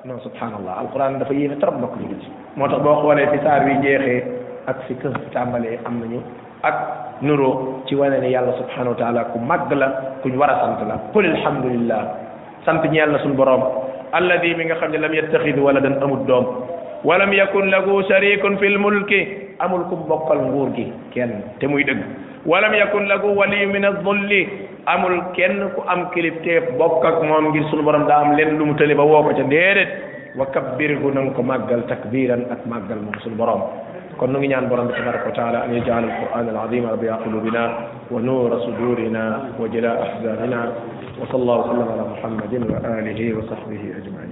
non 0.06 0.18
subhanallah 0.26 0.80
alquran 0.82 1.20
dafa 1.22 1.34
yéene 1.34 1.54
trop 1.62 1.72
mbokk 1.78 1.96
ñu 2.02 2.16
ci 2.22 2.30
moo 2.58 2.68
tax 2.68 2.82
boo 2.82 2.96
xoolee 3.06 3.28
fi 3.30 3.38
saar 3.46 3.62
wi 3.66 3.78
jeexee 3.82 4.42
ak 4.68 4.86
fi 4.88 4.94
kër 5.00 5.14
tambalé 5.34 5.80
am 5.86 6.00
nañu 6.02 6.20
ak 6.64 6.76
nuro 7.22 7.82
ci 7.88 7.96
wane 7.96 8.20
ni 8.22 8.32
yàlla 8.34 8.54
subhanahu 8.58 8.96
wa 8.98 8.98
taala 9.00 9.24
ku 9.32 9.40
màgg 9.40 9.72
la 9.74 9.88
kuñ 10.24 10.36
war 10.38 10.50
sant 10.50 10.82
la 10.88 10.96
qul 11.14 11.26
alhamdulillah 11.26 12.02
sant 12.66 12.82
ni 12.90 12.98
yalla 12.98 13.20
suñ 13.20 13.36
borom 13.36 13.64
alladhi 14.12 14.56
mi 14.56 14.66
nga 14.66 14.76
xamni 14.80 14.98
lam 14.98 15.14
yattaxid 15.14 15.58
waladan 15.60 16.02
amul 16.02 16.26
doom 16.26 16.46
walam 17.04 17.32
yakun 17.34 17.70
lahu 17.72 18.02
sharikun 18.10 18.58
fil 18.58 18.78
mulki 18.78 19.20
amul 19.60 19.84
ku 19.90 19.96
bokal 20.10 20.40
nguur 20.48 20.70
gi 20.76 20.86
kenn 21.14 21.34
te 21.60 21.68
muy 21.68 21.84
dëgg 21.84 22.02
walam 22.46 22.74
yakun 22.74 23.06
lahu 23.12 23.36
wali 23.40 23.66
min 23.68 23.86
adh-dhulli 23.86 24.42
amul 24.88 25.16
kenn 25.36 25.58
ku 25.76 25.82
am 25.94 26.10
kilif 26.14 26.42
te 26.42 26.60
bok 26.80 27.06
ak 27.06 27.22
mom 27.24 27.50
ngir 27.52 27.66
sun 27.70 27.84
borom 27.86 28.08
da 28.08 28.16
am 28.24 28.34
len 28.38 28.58
lu 28.58 28.66
mu 28.66 28.74
tele 28.76 28.96
ba 28.98 29.04
woo 29.04 29.24
ko 29.26 29.30
ca 29.38 29.44
dedet 29.54 29.90
wa 30.38 30.46
kabbirhu 30.54 31.14
nang 31.14 31.30
ko 31.36 31.42
màggal 31.44 31.82
takbiran 31.90 32.42
ak 32.54 32.62
màggal 32.72 32.98
moom 33.06 33.14
sunu 33.24 33.36
borom 33.38 33.62
kon 34.18 34.32
nu 34.32 34.40
ngi 34.40 34.48
ñaan 34.52 34.70
borom 34.70 34.88
bi 34.88 34.94
tabaraka 34.94 35.28
wa 35.28 35.36
taala 35.36 35.60
an 35.68 35.74
yajal 35.76 36.04
alquran 36.08 36.48
alazim 36.52 36.88
rabia 36.88 37.20
qulubina 37.24 37.64
wa 38.12 38.20
nura 38.20 38.58
sudurina 38.64 39.52
wa 39.60 39.68
jila 39.68 39.92
ahzanina 40.00 40.62
wa 41.20 41.26
sallallahu 41.28 41.64
sallam 41.72 41.88
ala 41.96 42.06
muhammadin 42.16 42.64
wa 42.64 42.80
alihi 42.80 43.34
wa 43.36 43.44
sahbihi 43.44 43.92
ajmain 43.92 44.32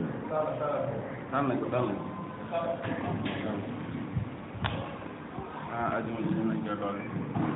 أجمل 5.74 7.52